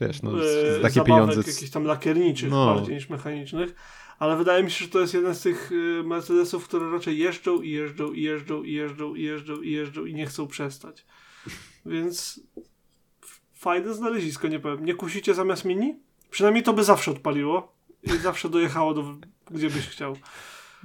Wiesz, 0.00 0.22
no, 0.22 0.30
e, 0.30 0.42
z- 0.42 0.78
z 0.78 0.82
takie 0.82 0.94
zabawek 0.94 1.06
pieniądze. 1.06 1.50
jakichś 1.50 1.70
tam 1.70 1.84
lakierniczych 1.84 2.50
No. 2.50 2.74
bardziej 2.74 2.94
niż 2.94 3.08
mechanicznych, 3.08 3.74
ale 4.18 4.36
wydaje 4.36 4.64
mi 4.64 4.70
się, 4.70 4.84
że 4.84 4.90
to 4.90 5.00
jest 5.00 5.14
jeden 5.14 5.34
z 5.34 5.40
tych 5.42 5.72
y, 5.72 6.02
Mercedesów, 6.04 6.64
które 6.68 6.90
raczej 6.90 7.18
jeżdżą 7.18 7.62
i 7.62 7.70
jeżdżą 7.70 8.12
i 8.12 8.22
jeżdżą 8.22 8.64
i 8.64 8.72
jeżdżą 8.72 9.14
i 9.14 9.22
jeżdżą 9.22 9.62
i 9.62 9.70
jeżdżą 9.72 10.04
i 10.04 10.14
nie 10.14 10.26
chcą 10.26 10.46
przestać. 10.48 11.04
Więc 11.86 12.40
fajne 13.54 13.94
znalezisko, 13.94 14.48
nie 14.48 14.60
powiem. 14.60 14.84
Nie 14.84 14.94
kusicie 14.94 15.34
zamiast 15.34 15.64
Mini? 15.64 15.94
Przynajmniej 16.30 16.62
to 16.64 16.72
by 16.72 16.84
zawsze 16.84 17.10
odpaliło 17.10 17.72
i 18.02 18.10
zawsze 18.18 18.48
dojechało 18.48 18.94
do 18.94 19.14
gdzie 19.50 19.70
byś 19.70 19.86
chciał. 19.88 20.16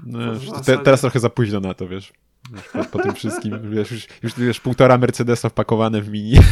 No, 0.06 0.20
te, 0.66 0.78
teraz 0.78 1.02
trochę 1.02 1.20
za 1.20 1.30
późno 1.30 1.60
na 1.60 1.74
to, 1.74 1.88
wiesz. 1.88 2.14
Po, 2.74 2.86
po 2.86 3.00
tym 3.00 3.14
wszystkim, 3.14 3.60
wiesz, 3.76 3.92
już, 3.92 4.08
już 4.24 4.40
wiesz, 4.40 4.60
półtora 4.60 4.98
Mercedesa 4.98 5.50
wpakowane 5.50 6.02
w 6.02 6.10
mini. 6.10 6.38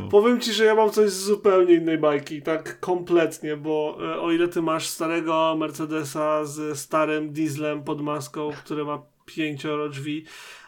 No. 0.00 0.08
Powiem 0.08 0.40
ci, 0.40 0.52
że 0.52 0.64
ja 0.64 0.74
mam 0.74 0.90
coś 0.90 1.10
z 1.10 1.24
zupełnie 1.24 1.74
innej 1.74 1.98
bajki, 1.98 2.42
tak 2.42 2.80
kompletnie, 2.80 3.56
bo 3.56 3.98
e, 4.00 4.20
o 4.20 4.32
ile 4.32 4.48
ty 4.48 4.62
masz 4.62 4.86
starego 4.86 5.56
Mercedesa 5.58 6.44
z 6.44 6.78
starym 6.78 7.32
dieslem 7.32 7.84
pod 7.84 8.00
maską, 8.00 8.50
który 8.64 8.84
ma 8.84 9.02
pięcioro 9.26 9.88
drzwi 9.88 10.24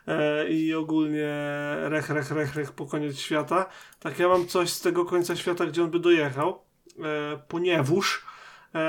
e, 0.07 0.49
i 0.49 0.75
ogólnie 0.75 1.29
rech, 1.81 2.11
rech, 2.11 2.31
rech, 2.31 2.55
rech 2.55 2.73
po 2.73 2.87
koniec 2.87 3.19
świata, 3.19 3.69
tak 4.01 4.19
ja 4.19 4.29
mam 4.29 4.47
coś 4.47 4.71
z 4.71 4.81
tego 4.81 5.05
końca 5.05 5.37
świata, 5.37 5.67
gdzie 5.67 5.83
on 5.83 5.91
by 5.91 6.01
dojechał, 6.01 6.63
e, 6.99 7.39
ponieważ 7.49 8.23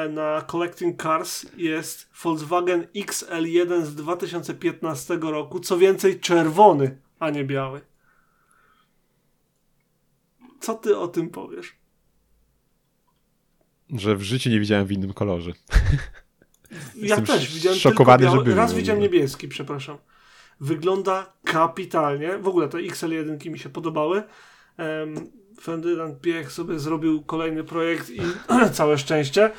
na 0.10 0.42
Collecting 0.42 1.04
Cars 1.04 1.46
jest 1.58 2.10
Volkswagen 2.24 2.88
XL1 2.96 3.86
z 3.86 3.96
2015 3.96 5.18
roku, 5.22 5.60
co 5.60 5.78
więcej 5.78 6.20
czerwony, 6.20 6.98
a 7.20 7.30
nie 7.30 7.44
biały. 7.44 7.82
Co 10.60 10.76
ty 10.76 10.98
o 10.98 11.08
tym 11.08 11.30
powiesz? 11.30 11.76
Że 13.90 14.16
w 14.16 14.22
życiu 14.22 14.50
nie 14.50 14.60
widziałem 14.60 14.86
w 14.86 14.92
innym 14.92 15.14
kolorze. 15.14 15.52
Ja 16.96 17.22
też 17.22 17.54
widziałem 17.54 17.80
szokowany, 17.80 18.24
tylko 18.24 18.44
biały. 18.44 18.56
Raz 18.56 18.74
widziałem 18.74 19.02
niebieski, 19.02 19.48
przepraszam. 19.48 19.98
Wygląda 20.60 21.34
kapitalnie. 21.44 22.38
W 22.38 22.48
ogóle 22.48 22.70
te 22.70 22.78
XL1 22.78 23.50
mi 23.52 23.60
się 23.60 23.70
podobały. 23.70 24.24
Um, 24.78 25.43
Ferdynand 25.62 26.22
Piech 26.22 26.52
sobie 26.52 26.80
zrobił 26.80 27.24
kolejny 27.24 27.64
projekt 27.64 28.10
i 28.10 28.22
całe 28.74 28.98
szczęście. 28.98 29.52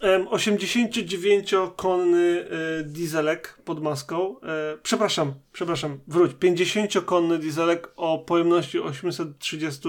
Em, 0.00 0.26
89-konny 0.26 2.46
e, 2.50 2.84
dieselek 2.84 3.58
pod 3.64 3.82
maską. 3.82 4.40
E, 4.40 4.78
przepraszam, 4.82 5.34
przepraszam, 5.52 6.00
wróć. 6.08 6.32
50-konny 6.32 7.38
dieselek 7.38 7.92
o 7.96 8.18
pojemności 8.18 8.80
830 8.80 9.88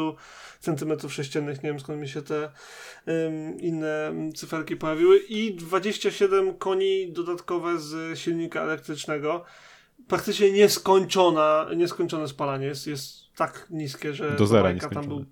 cm3. 0.63 1.45
Nie 1.45 1.53
wiem 1.63 1.79
skąd 1.79 2.01
mi 2.01 2.09
się 2.09 2.21
te 2.21 2.51
inne 3.59 4.13
cyferki 4.35 4.75
pojawiły. 4.75 5.19
I 5.19 5.55
27 5.55 6.53
koni 6.53 7.11
dodatkowe 7.11 7.79
z 7.79 8.19
silnika 8.19 8.61
elektrycznego. 8.61 9.43
Praktycznie 10.07 10.51
nieskończona, 10.51 11.67
nieskończone 11.75 12.27
spalanie. 12.27 12.65
Jest, 12.65 12.87
jest 12.87 13.30
tak 13.41 13.67
niskie, 13.69 14.13
że 14.13 14.35
Do 14.35 14.47
zera 14.47 14.63
bajka 14.63 14.89
tam 14.89 15.07
był 15.07 15.19
e, 15.19 15.23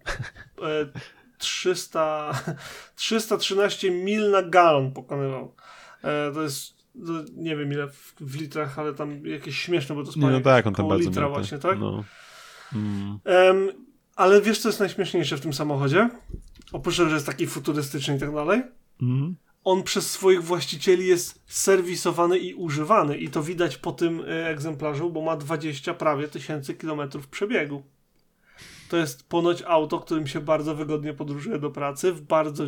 300, 1.38 2.34
313 2.96 3.92
mil 3.92 4.32
na 4.32 4.44
galon 4.44 4.92
pokonywał. 4.92 5.56
E, 6.04 6.32
to 6.34 6.42
jest, 6.42 6.74
to 7.06 7.14
nie 7.36 7.56
wiem 7.56 7.72
ile 7.72 7.88
w, 7.88 8.14
w 8.20 8.36
litrach, 8.42 8.80
ale 8.80 8.94
tam 8.94 9.26
jakieś 9.26 9.60
śmieszne, 9.60 9.96
bo 9.96 10.02
to 10.04 10.08
Nie, 10.08 10.14
spalanie 10.14 10.38
no 10.38 10.44
tak, 10.44 10.68
on 10.68 10.74
tam 10.74 10.88
bardzo 10.90 11.10
litra 11.10 11.22
miał 11.22 11.32
właśnie, 11.32 11.58
tak? 11.60 11.80
No. 11.80 12.04
Mm. 12.74 13.20
Ale 14.16 14.42
wiesz, 14.42 14.60
co 14.60 14.70
jest 14.70 14.80
najśmieszniejsze 14.80 15.38
w 15.38 15.42
tym 15.42 15.54
samochodzie? 15.54 16.10
Oprócz 16.72 16.98
tego, 16.98 17.10
że 17.10 17.16
jest 17.16 17.28
taki 17.28 17.48
futurystyczny 17.48 18.16
i 18.16 18.20
tak 18.20 18.34
dalej, 18.34 18.62
Mm. 19.02 19.36
on 19.64 19.84
przez 19.84 20.12
swoich 20.12 20.44
właścicieli 20.44 21.08
jest 21.08 21.44
serwisowany 21.46 22.40
i 22.40 22.54
używany 22.54 23.18
i 23.18 23.30
to 23.30 23.44
widać 23.44 23.78
po 23.78 23.92
tym 23.92 24.22
e, 24.22 24.48
egzemplarzu, 24.48 25.10
bo 25.10 25.22
ma 25.22 25.38
20 25.38 25.94
prawie 25.94 26.28
tysięcy 26.28 26.74
kilometrów 26.74 27.28
przebiegu. 27.28 27.84
To 28.90 28.98
jest 28.98 29.30
ponoć 29.30 29.64
auto, 29.68 30.00
którym 30.00 30.28
się 30.28 30.40
bardzo 30.40 30.76
wygodnie 30.76 31.14
podróżuje 31.14 31.60
do 31.60 31.70
pracy, 31.70 32.12
w 32.12 32.22
bardzo 32.22 32.64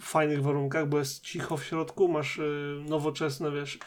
fajnych 0.00 0.42
warunkach, 0.42 0.88
bo 0.88 0.98
jest 0.98 1.22
cicho 1.22 1.56
w 1.56 1.64
środku, 1.64 2.08
masz 2.08 2.38
e, 2.38 2.42
nowoczesne, 2.88 3.50
wiesz, 3.50 3.78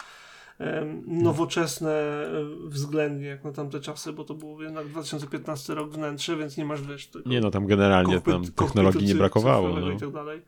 nowoczesne 1.06 1.92
e, 1.92 2.28
względnie 2.64 3.26
jak 3.26 3.44
na 3.44 3.52
tamte 3.52 3.80
czasy, 3.80 4.12
bo 4.12 4.24
to 4.24 4.34
było 4.34 4.62
jednak 4.62 4.86
2015 4.86 5.74
rok 5.74 5.90
wnętrze, 5.90 6.36
więc 6.36 6.56
nie 6.56 6.64
masz, 6.64 6.82
wiesz, 6.82 7.06
tego 7.06 7.30
Nie 7.30 7.40
no, 7.40 7.50
tam 7.50 7.66
generalnie 7.66 8.20
tam 8.20 8.44
technologii 8.44 9.06
nie 9.06 9.14
brakowało. 9.14 9.68
No. 9.68 9.90
i 9.90 9.96
tak 9.96 10.12
dalej. 10.12 10.42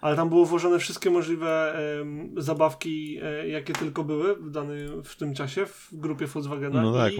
Ale 0.00 0.16
tam 0.16 0.28
było 0.28 0.46
włożone 0.46 0.78
wszystkie 0.78 1.10
możliwe 1.10 1.78
zabawki, 2.36 3.18
e, 3.22 3.48
jakie 3.48 3.72
tylko 3.72 4.04
były 4.04 4.36
w, 4.36 4.50
dany, 4.50 5.02
w 5.04 5.16
tym 5.16 5.34
czasie 5.34 5.66
w 5.66 5.88
grupie 5.92 6.26
Volkswagena. 6.26 6.82
No 6.82 6.92
tak. 6.92 7.12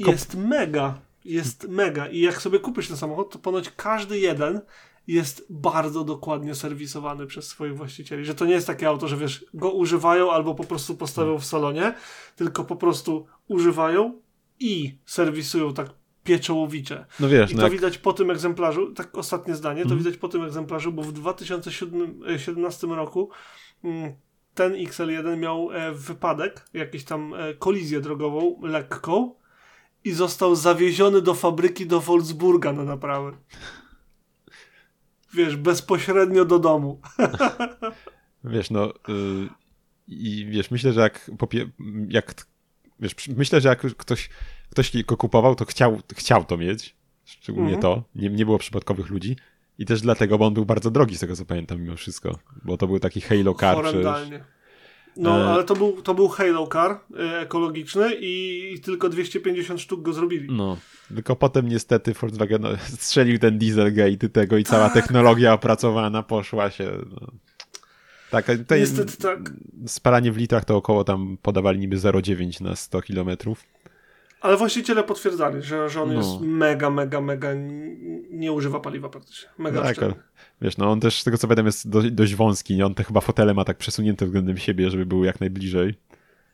I 0.00 0.10
jest 0.10 0.34
mega. 0.34 0.98
Jest 1.26 1.68
mega. 1.68 2.06
I 2.08 2.20
jak 2.20 2.42
sobie 2.42 2.58
kupisz 2.58 2.88
ten 2.88 2.96
samochód, 2.96 3.32
to 3.32 3.38
ponoć 3.38 3.70
każdy 3.76 4.18
jeden 4.18 4.60
jest 5.06 5.46
bardzo 5.50 6.04
dokładnie 6.04 6.54
serwisowany 6.54 7.26
przez 7.26 7.48
swoich 7.48 7.76
właścicieli. 7.76 8.24
Że 8.24 8.34
to 8.34 8.44
nie 8.44 8.52
jest 8.52 8.66
takie 8.66 8.88
auto, 8.88 9.08
że 9.08 9.16
wiesz, 9.16 9.44
go 9.54 9.70
używają 9.70 10.32
albo 10.32 10.54
po 10.54 10.64
prostu 10.64 10.94
postawią 10.96 11.38
w 11.38 11.44
salonie, 11.44 11.94
tylko 12.36 12.64
po 12.64 12.76
prostu 12.76 13.26
używają 13.48 14.20
i 14.60 14.98
serwisują 15.04 15.74
tak 15.74 15.90
pieczołowicie. 16.24 17.06
No 17.20 17.28
wiesz, 17.28 17.50
I 17.50 17.54
no 17.54 17.60
to 17.60 17.66
jak, 17.66 17.72
widać 17.72 17.98
po 17.98 18.12
tym 18.12 18.30
egzemplarzu, 18.30 18.92
tak 18.92 19.18
ostatnie 19.18 19.54
zdanie, 19.54 19.82
to 19.82 19.84
Mhm. 19.84 19.98
widać 19.98 20.16
po 20.16 20.28
tym 20.28 20.42
egzemplarzu, 20.44 20.92
bo 20.92 21.02
w 21.02 21.12
2017 21.12 22.86
roku 22.86 23.30
mm, 23.84 24.14
ten 24.54 24.72
XL1 24.72 25.38
miał 25.38 25.70
e, 25.72 25.92
wypadek, 25.92 26.68
jakąś 26.74 27.04
tam 27.04 27.34
e, 27.34 27.54
kolizję 27.54 28.00
drogową 28.00 28.60
lekką 28.62 29.34
i 30.06 30.12
został 30.12 30.56
zawieziony 30.56 31.22
do 31.22 31.34
fabryki 31.34 31.86
do 31.86 32.00
Wolfsburga 32.00 32.72
na 32.72 32.84
naprawę. 32.84 33.32
Wiesz, 35.34 35.56
bezpośrednio 35.56 36.44
do 36.44 36.58
domu. 36.58 37.00
wiesz, 38.44 38.70
no 38.70 38.90
y, 38.90 39.48
i 40.08 40.46
wiesz, 40.50 40.70
myślę, 40.70 40.92
że 40.92 41.00
jak, 41.00 41.30
jak 42.08 42.46
wiesz, 43.00 43.14
myślę, 43.36 43.60
że 43.60 43.68
jak 43.68 43.80
ktoś, 43.96 44.30
ktoś 44.70 45.04
go 45.04 45.16
kupował, 45.16 45.54
to 45.54 45.64
chciał, 45.64 46.00
chciał 46.14 46.44
to 46.44 46.56
mieć, 46.56 46.96
szczególnie 47.24 47.74
Mhm. 47.74 47.82
to, 47.82 48.04
nie, 48.14 48.28
nie 48.30 48.44
było 48.44 48.58
przypadkowych 48.58 49.10
ludzi 49.10 49.36
i 49.78 49.86
też 49.86 50.00
dlatego, 50.00 50.38
bo 50.38 50.46
on 50.46 50.54
był 50.54 50.66
bardzo 50.66 50.90
drogi, 50.90 51.16
z 51.16 51.20
tego 51.20 51.36
co 51.36 51.44
pamiętam 51.44 51.80
mimo 51.80 51.96
wszystko, 51.96 52.38
bo 52.64 52.76
to 52.76 52.86
był 52.86 52.98
taki 52.98 53.20
Halo 53.20 53.54
Car 53.54 53.82
przecież. 53.82 54.04
No, 55.16 55.40
E. 55.40 55.44
ale 55.46 55.64
to 55.64 55.74
był, 55.76 56.02
to 56.02 56.14
był 56.14 56.28
Halo 56.28 56.66
Car 56.66 57.00
e, 57.18 57.40
ekologiczny 57.40 58.10
i, 58.20 58.80
tylko 58.84 59.08
250 59.08 59.80
sztuk 59.80 60.02
go 60.02 60.12
zrobili. 60.12 60.48
No, 60.50 60.76
tylko 61.14 61.36
potem 61.36 61.68
niestety 61.68 62.12
Volkswagen 62.12 62.62
no, 62.62 62.68
strzelił 62.88 63.38
ten 63.38 63.58
Dieselgate 63.58 64.28
tego 64.28 64.56
i 64.56 64.64
cała 64.64 64.90
technologia 64.90 65.52
opracowana 65.52 66.22
poszła 66.22 66.70
się. 66.70 66.90
No. 67.20 67.26
Tak, 68.30 68.46
to 68.68 68.76
Niestety 68.76 69.16
tak. 69.16 69.52
spalanie 69.86 70.32
w 70.32 70.36
litrach 70.36 70.64
to 70.64 70.76
około 70.76 71.04
tam 71.04 71.38
podawali 71.42 71.78
niby 71.78 71.96
0,9 71.96 72.60
na 72.60 72.76
100 72.76 73.02
kilometrów. 73.02 73.64
Ale 74.46 74.56
właściciele 74.56 75.04
potwierdzali, 75.04 75.62
że, 75.62 75.88
że 75.90 76.02
on 76.02 76.08
No. 76.08 76.14
jest 76.14 76.40
mega, 76.40 76.90
mega, 76.90 77.20
mega. 77.20 77.48
Nie 78.30 78.52
używa 78.52 78.80
paliwa 78.80 79.08
praktycznie. 79.08 79.48
Mega 79.58 79.82
Tak, 79.82 79.90
oszczędny. 79.90 80.22
Wiesz, 80.62 80.76
no 80.76 80.90
on 80.90 81.00
też 81.00 81.20
z 81.20 81.24
tego 81.24 81.38
co 81.38 81.46
pamiętam 81.46 81.66
jest 81.66 81.88
dość, 81.90 82.10
dość 82.10 82.34
wąski, 82.34 82.76
nie? 82.76 82.86
On 82.86 82.94
te 82.94 83.04
chyba 83.04 83.20
fotele 83.20 83.54
ma 83.54 83.64
tak 83.64 83.76
przesunięte 83.78 84.26
względem 84.26 84.56
siebie, 84.58 84.90
żeby 84.90 85.06
były 85.06 85.26
jak 85.26 85.40
najbliżej. 85.40 85.94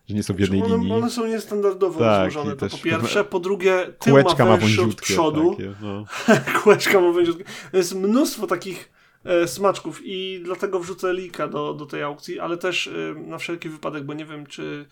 Że 0.09 0.15
nie 0.15 0.23
są 0.23 0.35
w 0.35 0.41
jednej 0.41 0.59
Znaczy, 0.61 0.75
one, 0.75 0.83
linii. 0.85 0.99
one 0.99 1.11
są 1.11 1.27
niestandardowo 1.27 2.01
Tak, 2.01 2.25
rozłożone. 2.25 2.55
i 2.55 2.59
To 2.59 2.69
po 2.69 2.79
pierwsze. 2.79 3.25
Po 3.25 3.41
drugie, 3.41 3.87
tył 3.99 4.13
Kółeczka 4.13 4.45
ma 4.45 4.51
ma 4.51 4.57
węższy 4.57 4.83
od 4.83 4.95
przodu. 4.95 5.51
Takie, 5.51 5.73
no. 5.83 6.05
Kółeczka 6.63 7.01
ma 7.01 7.13
węziutkie. 7.13 7.45
Jest 7.73 7.95
mnóstwo 7.95 8.47
takich 8.47 8.93
e, 9.25 9.49
smaczków 9.49 10.01
i 10.05 10.41
dlatego 10.45 10.81
wrzucę 10.81 11.15
linka 11.15 11.49
do, 11.49 11.75
do 11.75 11.87
tej 11.87 12.03
aukcji, 12.03 12.41
ale 12.41 12.57
też 12.57 12.87
e, 12.87 13.15
na 13.27 13.39
wszelki 13.39 13.69
wypadek, 13.69 14.05
bo 14.05 14.15
nie 14.15 14.25
wiem, 14.25 14.47
czy 14.47 14.87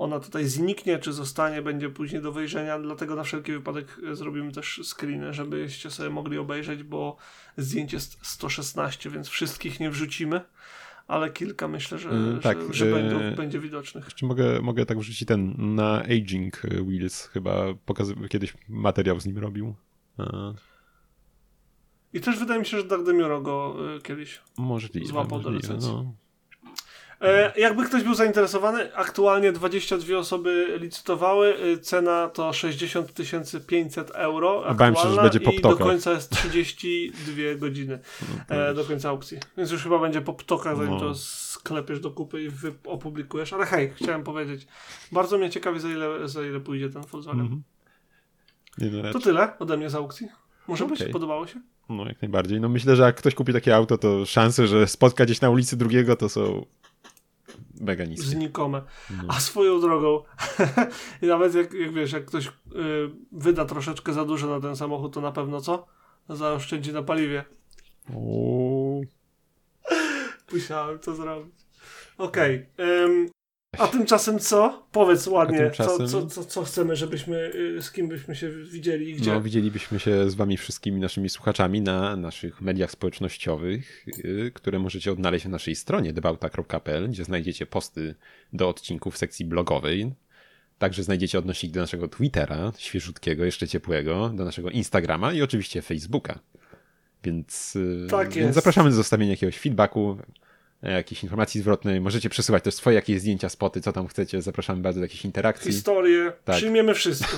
ona 0.00 0.20
tutaj 0.20 0.44
zniknie, 0.44 0.98
czy 0.98 1.12
zostanie, 1.12 1.62
będzie 1.62 1.90
później 1.90 2.22
do 2.22 2.32
wejrzenia, 2.32 2.78
dlatego 2.78 3.14
na 3.16 3.22
wszelki 3.22 3.52
wypadek 3.52 3.96
e, 4.10 4.16
zrobimy 4.16 4.52
też 4.52 4.80
screeny, 4.84 5.34
żebyście 5.34 5.90
sobie 5.90 6.10
mogli 6.10 6.38
obejrzeć, 6.38 6.82
bo 6.82 7.16
zdjęcie 7.56 7.96
jest 7.96 8.18
116, 8.22 9.10
więc 9.10 9.28
wszystkich 9.28 9.80
nie 9.80 9.90
wrzucimy, 9.90 10.40
ale 11.08 11.30
kilka 11.30 11.68
myślę, 11.68 11.98
że, 11.98 12.08
Mm, 12.10 12.40
tak, 12.40 12.58
że, 12.60 12.74
że 12.74 12.86
e, 12.86 12.92
będą, 12.92 13.36
będzie 13.36 13.58
widocznych. 13.60 14.04
Jeszcze 14.04 14.26
mogę, 14.26 14.60
mogę 14.60 14.86
tak 14.86 14.98
wrzucić 14.98 15.28
ten 15.28 15.74
na 15.74 16.02
Aging 16.02 16.56
Wheels, 16.88 17.26
chyba 17.26 17.64
pokazy- 17.86 18.28
kiedyś 18.28 18.54
materiał 18.68 19.20
z 19.20 19.26
nim 19.26 19.38
robił. 19.38 19.74
A, 20.18 20.52
I 22.12 22.20
też 22.20 22.38
wydaje 22.38 22.60
mi 22.60 22.66
się, 22.66 22.76
że 22.78 22.84
Dark 22.84 23.04
Demioro 23.04 23.40
go 23.40 23.76
kiedyś 24.02 24.40
możliwe, 24.58 25.06
Złapał 25.06 25.40
do 25.40 25.50
licencji. 25.50 25.90
no. 25.92 26.14
E, 27.20 27.52
jakby 27.60 27.84
ktoś 27.84 28.02
był 28.02 28.14
zainteresowany, 28.14 28.96
aktualnie 28.96 29.52
22 29.52 30.18
osoby 30.18 30.78
licytowały, 30.80 31.64
y, 31.64 31.78
cena 31.78 32.28
to 32.28 32.52
60 32.52 33.12
500 33.66 34.10
euro 34.10 34.74
Bałem 34.74 34.96
się, 34.96 35.14
że 35.14 35.22
będzie 35.22 35.40
po 35.40 35.50
i 35.50 35.60
do 35.60 35.76
końca 35.76 36.12
jest 36.12 36.30
32 36.30 37.54
godziny 37.56 37.98
No, 38.48 38.56
e, 38.56 38.74
do 38.74 38.84
końca 38.84 39.08
aukcji. 39.08 39.38
Więc 39.56 39.70
już 39.70 39.82
chyba 39.82 39.98
będzie 39.98 40.20
po 40.20 40.32
ptokach, 40.32 40.76
zanim 40.76 40.92
No. 40.92 41.00
to 41.00 41.14
sklepiesz 41.14 42.00
do 42.00 42.10
kupy 42.10 42.42
i 42.44 42.48
opublikujesz. 42.84 43.52
Ale 43.52 43.66
hej, 43.66 43.92
chciałem 43.96 44.22
powiedzieć, 44.22 44.66
bardzo 45.12 45.38
mnie 45.38 45.50
ciekawi 45.50 45.80
za 45.80 45.88
ile, 45.88 46.28
za 46.28 46.42
ile 46.42 46.60
pójdzie 46.60 46.90
ten 46.90 47.02
Volkswagen. 47.02 47.62
Nie, 48.78 48.90
no, 48.90 49.12
To 49.12 49.20
tyle 49.20 49.58
ode 49.58 49.76
mnie 49.76 49.90
z 49.90 49.94
aukcji. 49.94 50.28
Może 50.68 50.86
być? 50.86 51.00
Okej. 51.00 51.12
Podobało 51.12 51.46
się? 51.46 51.60
no, 51.88 52.06
jak 52.06 52.22
najbardziej. 52.22 52.60
No 52.60 52.68
myślę, 52.68 52.96
że 52.96 53.02
jak 53.02 53.16
ktoś 53.16 53.34
kupi 53.34 53.52
takie 53.52 53.76
auto, 53.76 53.98
to 53.98 54.26
szanse, 54.26 54.66
że 54.66 54.86
spotka 54.86 55.24
gdzieś 55.24 55.40
na 55.40 55.50
ulicy 55.50 55.76
drugiego, 55.76 56.16
to 56.16 56.28
są 56.28 56.66
mega 57.80 58.04
niskie. 58.04 58.26
Znikome. 58.26 58.82
No. 59.10 59.24
A 59.28 59.40
swoją 59.40 59.80
drogą, 59.80 60.22
i 61.22 61.26
nawet 61.26 61.54
jak, 61.54 61.72
jak 61.72 61.92
wiesz, 61.92 62.12
jak 62.12 62.24
ktoś 62.24 62.46
y, 62.46 62.50
wyda 63.32 63.64
troszeczkę 63.64 64.12
za 64.12 64.24
dużo 64.24 64.46
na 64.46 64.60
ten 64.60 64.76
samochód, 64.76 65.14
to 65.14 65.20
na 65.20 65.32
pewno 65.32 65.60
co? 65.60 65.86
Zaoszczędzi 66.28 66.92
na 66.92 67.02
paliwie. 67.02 67.44
Musiałem 70.52 70.98
to 70.98 71.14
zrobić. 71.14 71.54
Okej. 72.18 72.66
ym, 72.80 73.30
a 73.78 73.86
tymczasem 73.86 74.38
co? 74.38 74.86
Powiedz 74.92 75.26
ładnie, 75.26 75.58
tymczasem- 75.58 76.08
co, 76.08 76.26
co, 76.26 76.44
co, 76.44 76.64
chcemy, 76.64 76.96
żebyśmy, 76.96 77.52
y, 77.54 77.82
z 77.82 77.92
kim 77.92 78.08
byśmy 78.08 78.36
się 78.36 78.50
widzieli 78.50 79.10
i 79.10 79.14
gdzie. 79.14 79.32
No, 79.32 79.40
widzielibyśmy 79.40 80.00
się 80.00 80.30
z 80.30 80.34
wami 80.34 80.56
wszystkimi 80.56 81.00
naszymi 81.00 81.28
słuchaczami 81.28 81.80
na 81.80 82.16
naszych 82.16 82.60
mediach 82.60 82.90
społecznościowych, 82.90 84.06
yy, 84.24 84.50
które 84.54 84.78
możecie 84.78 85.12
odnaleźć 85.12 85.44
na 85.44 85.50
naszej 85.50 85.74
stronie 85.74 86.12
debauta.pl, 86.12 87.08
gdzie 87.10 87.24
znajdziecie 87.24 87.66
posty 87.66 88.14
do 88.52 88.68
odcinków 88.68 89.14
w 89.14 89.18
sekcji 89.18 89.44
blogowej. 89.44 90.12
Także 90.78 91.02
znajdziecie 91.02 91.38
odnośnik 91.38 91.72
do 91.72 91.80
naszego 91.80 92.08
Twittera, 92.08 92.72
świeżutkiego, 92.78 93.44
jeszcze 93.44 93.68
ciepłego, 93.68 94.28
do 94.28 94.44
naszego 94.44 94.70
Instagrama 94.70 95.32
i 95.32 95.42
oczywiście 95.42 95.82
Facebooka. 95.82 96.38
Więc, 97.24 97.74
yy, 97.74 98.06
Tak 98.10 98.32
więc 98.32 98.54
zapraszamy 98.54 98.90
do 98.90 98.96
zostawienia 98.96 99.30
jakiegoś 99.30 99.58
feedbacku. 99.58 100.18
E, 100.82 100.92
jakiejś 100.92 101.22
informacji 101.22 101.60
zwrotnej. 101.60 102.00
Możecie 102.00 102.28
przesyłać 102.30 102.64
też 102.64 102.74
swoje 102.74 102.94
jakieś 102.96 103.20
zdjęcia, 103.20 103.48
spoty, 103.48 103.80
co 103.80 103.92
tam 103.92 104.06
chcecie. 104.06 104.42
Zapraszamy 104.42 104.82
bardzo 104.82 105.00
do 105.00 105.04
jakichś 105.04 105.24
interakcji. 105.24 105.72
Historię, 105.72 106.32
Tak. 106.44 106.56
przyjmiemy 106.56 106.94
wszystko. 106.94 107.36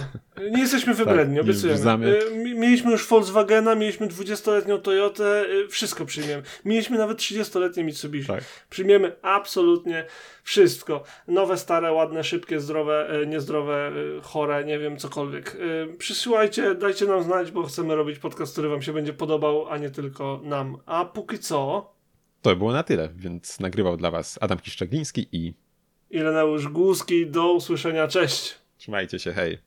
Nie 0.50 0.60
jesteśmy 0.60 0.94
wybredni, 1.04 1.34
Tak, 1.36 1.44
obiecujemy. 1.44 2.18
mi- 2.34 2.54
Mieliśmy 2.54 2.90
już 2.90 3.06
Volkswagena, 3.08 3.74
mieliśmy 3.74 4.06
20-letnią 4.08 4.78
Toyotę, 4.80 5.44
y, 5.50 5.68
wszystko 5.68 6.04
przyjmiemy. 6.06 6.42
Mieliśmy 6.64 6.98
nawet 6.98 7.18
30-letnie 7.18 7.84
Mitsubishi. 7.84 8.26
Tak. 8.28 8.44
Przyjmiemy 8.70 9.16
absolutnie 9.22 10.06
wszystko. 10.42 11.02
Nowe, 11.28 11.56
stare, 11.58 11.92
ładne, 11.92 12.24
szybkie, 12.24 12.60
zdrowe, 12.60 13.20
y, 13.22 13.26
niezdrowe, 13.26 13.92
chore, 14.22 14.64
nie 14.64 14.78
wiem, 14.78 14.96
cokolwiek. 14.96 15.56
Przysyłajcie, 15.98 16.74
dajcie 16.74 17.06
nam 17.06 17.22
znać, 17.22 17.50
bo 17.50 17.62
chcemy 17.62 17.94
robić 17.96 18.18
podcast, 18.18 18.52
który 18.52 18.68
wam 18.68 18.82
się 18.82 18.92
będzie 18.92 19.12
podobał, 19.12 19.68
a 19.68 19.78
nie 19.78 19.90
tylko 19.90 20.40
nam. 20.44 20.76
A 20.86 21.04
póki 21.04 21.38
co, 21.38 21.91
To 22.42 22.56
było 22.56 22.72
na 22.72 22.82
tyle, 22.82 23.08
więc 23.16 23.60
nagrywał 23.60 23.96
dla 23.96 24.10
was 24.10 24.38
Adam 24.40 24.58
Kiszczagliński 24.58 25.28
i 25.32 25.54
Ireneusz 26.10 26.68
Głuski, 26.68 27.26
do 27.26 27.52
usłyszenia, 27.52 28.08
cześć! 28.08 28.62
trzymajcie 28.78 29.18
się, 29.18 29.32
hej. 29.32 29.58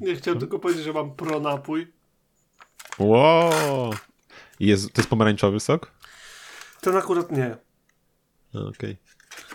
Nie 0.00 0.16
chciałem 0.16 0.40
tylko 0.40 0.58
powiedzieć, 0.58 0.84
że 0.84 0.92
mam 0.92 1.14
pro 1.14 1.40
napój. 1.40 1.92
Wow! 2.98 3.90
Jest, 4.60 4.92
to 4.92 5.00
jest 5.00 5.10
pomarańczowy 5.10 5.60
sok? 5.60 5.92
Ten 6.80 6.96
akurat 6.96 7.32
nie. 7.32 7.56
Okej. 8.54 8.96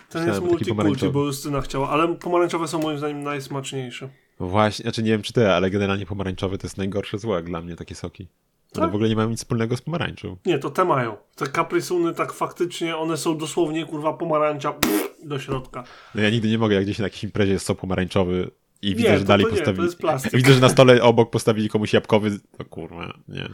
Ten 0.09 0.21
Myślałem, 0.21 0.27
jest 0.27 0.41
multikulti, 0.41 1.09
bo 1.09 1.25
Justyna 1.25 1.61
chciała, 1.61 1.89
ale 1.89 2.15
pomarańczowe 2.15 2.67
są 2.67 2.79
moim 2.79 2.97
zdaniem 2.97 3.23
najsmaczniejsze. 3.23 4.09
Właśnie, 4.39 4.83
znaczy 4.83 5.03
nie 5.03 5.11
wiem 5.11 5.21
czy 5.21 5.33
ty, 5.33 5.51
ale 5.51 5.69
generalnie 5.69 6.05
pomarańczowy 6.05 6.57
to 6.57 6.67
jest 6.67 6.77
najgorsze 6.77 7.19
zło 7.19 7.41
dla 7.41 7.61
mnie, 7.61 7.75
takie 7.75 7.95
soki. 7.95 8.27
One 8.75 8.81
Tak? 8.85 8.91
w 8.91 8.95
ogóle 8.95 9.09
nie 9.09 9.15
mają 9.15 9.29
nic 9.29 9.39
wspólnego 9.39 9.77
z 9.77 9.81
pomarańczą. 9.81 10.37
Nie, 10.45 10.59
to 10.59 10.69
te 10.69 10.85
mają. 10.85 11.17
Te 11.35 11.47
kaprysuny 11.47 12.13
tak 12.13 12.33
faktycznie, 12.33 12.97
one 12.97 13.17
są 13.17 13.37
dosłownie 13.37 13.85
kurwa 13.85 14.13
pomarańcza 14.13 14.71
pff, 14.73 15.15
do 15.23 15.39
środka. 15.39 15.83
No 16.15 16.21
ja 16.21 16.29
nigdy 16.29 16.47
nie 16.49 16.57
mogę, 16.57 16.75
jak 16.75 16.83
gdzieś 16.83 16.99
na 16.99 17.03
jakiejś 17.03 17.23
imprezie 17.23 17.51
jest 17.53 17.65
sok 17.65 17.79
pomarańczowy 17.79 18.51
i 18.81 18.95
widzę, 18.95 19.09
Nie, 19.09 19.15
że 19.17 19.23
to- 19.23 19.27
dalej 19.27 19.45
to 19.45 19.51
nie, 19.51 19.61
to 19.61 19.73
postawili... 19.73 20.37
Widzę, 20.43 20.53
że 20.53 20.59
na 20.59 20.69
stole 20.69 21.03
obok 21.03 21.29
postawili 21.29 21.69
komuś 21.69 21.93
jabłkowy... 21.93 22.39
No 22.59 22.65
kurwa, 22.65 23.13
nie. 23.27 23.49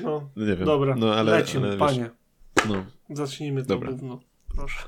No, 0.00 0.30
No 0.36 0.46
nie 0.46 0.56
wiem. 0.56 0.64
dobra, 0.64 0.94
no, 0.98 1.14
ale, 1.14 1.32
lecimy, 1.32 1.66
ale 1.66 1.76
wiesz, 1.76 1.86
panie. 1.86 2.10
No. 2.68 2.84
Zacznijmy 3.16 3.62
to 3.62 3.68
Dobra. 3.68 3.90
gówno. 3.92 4.20
Proszę. 4.56 4.82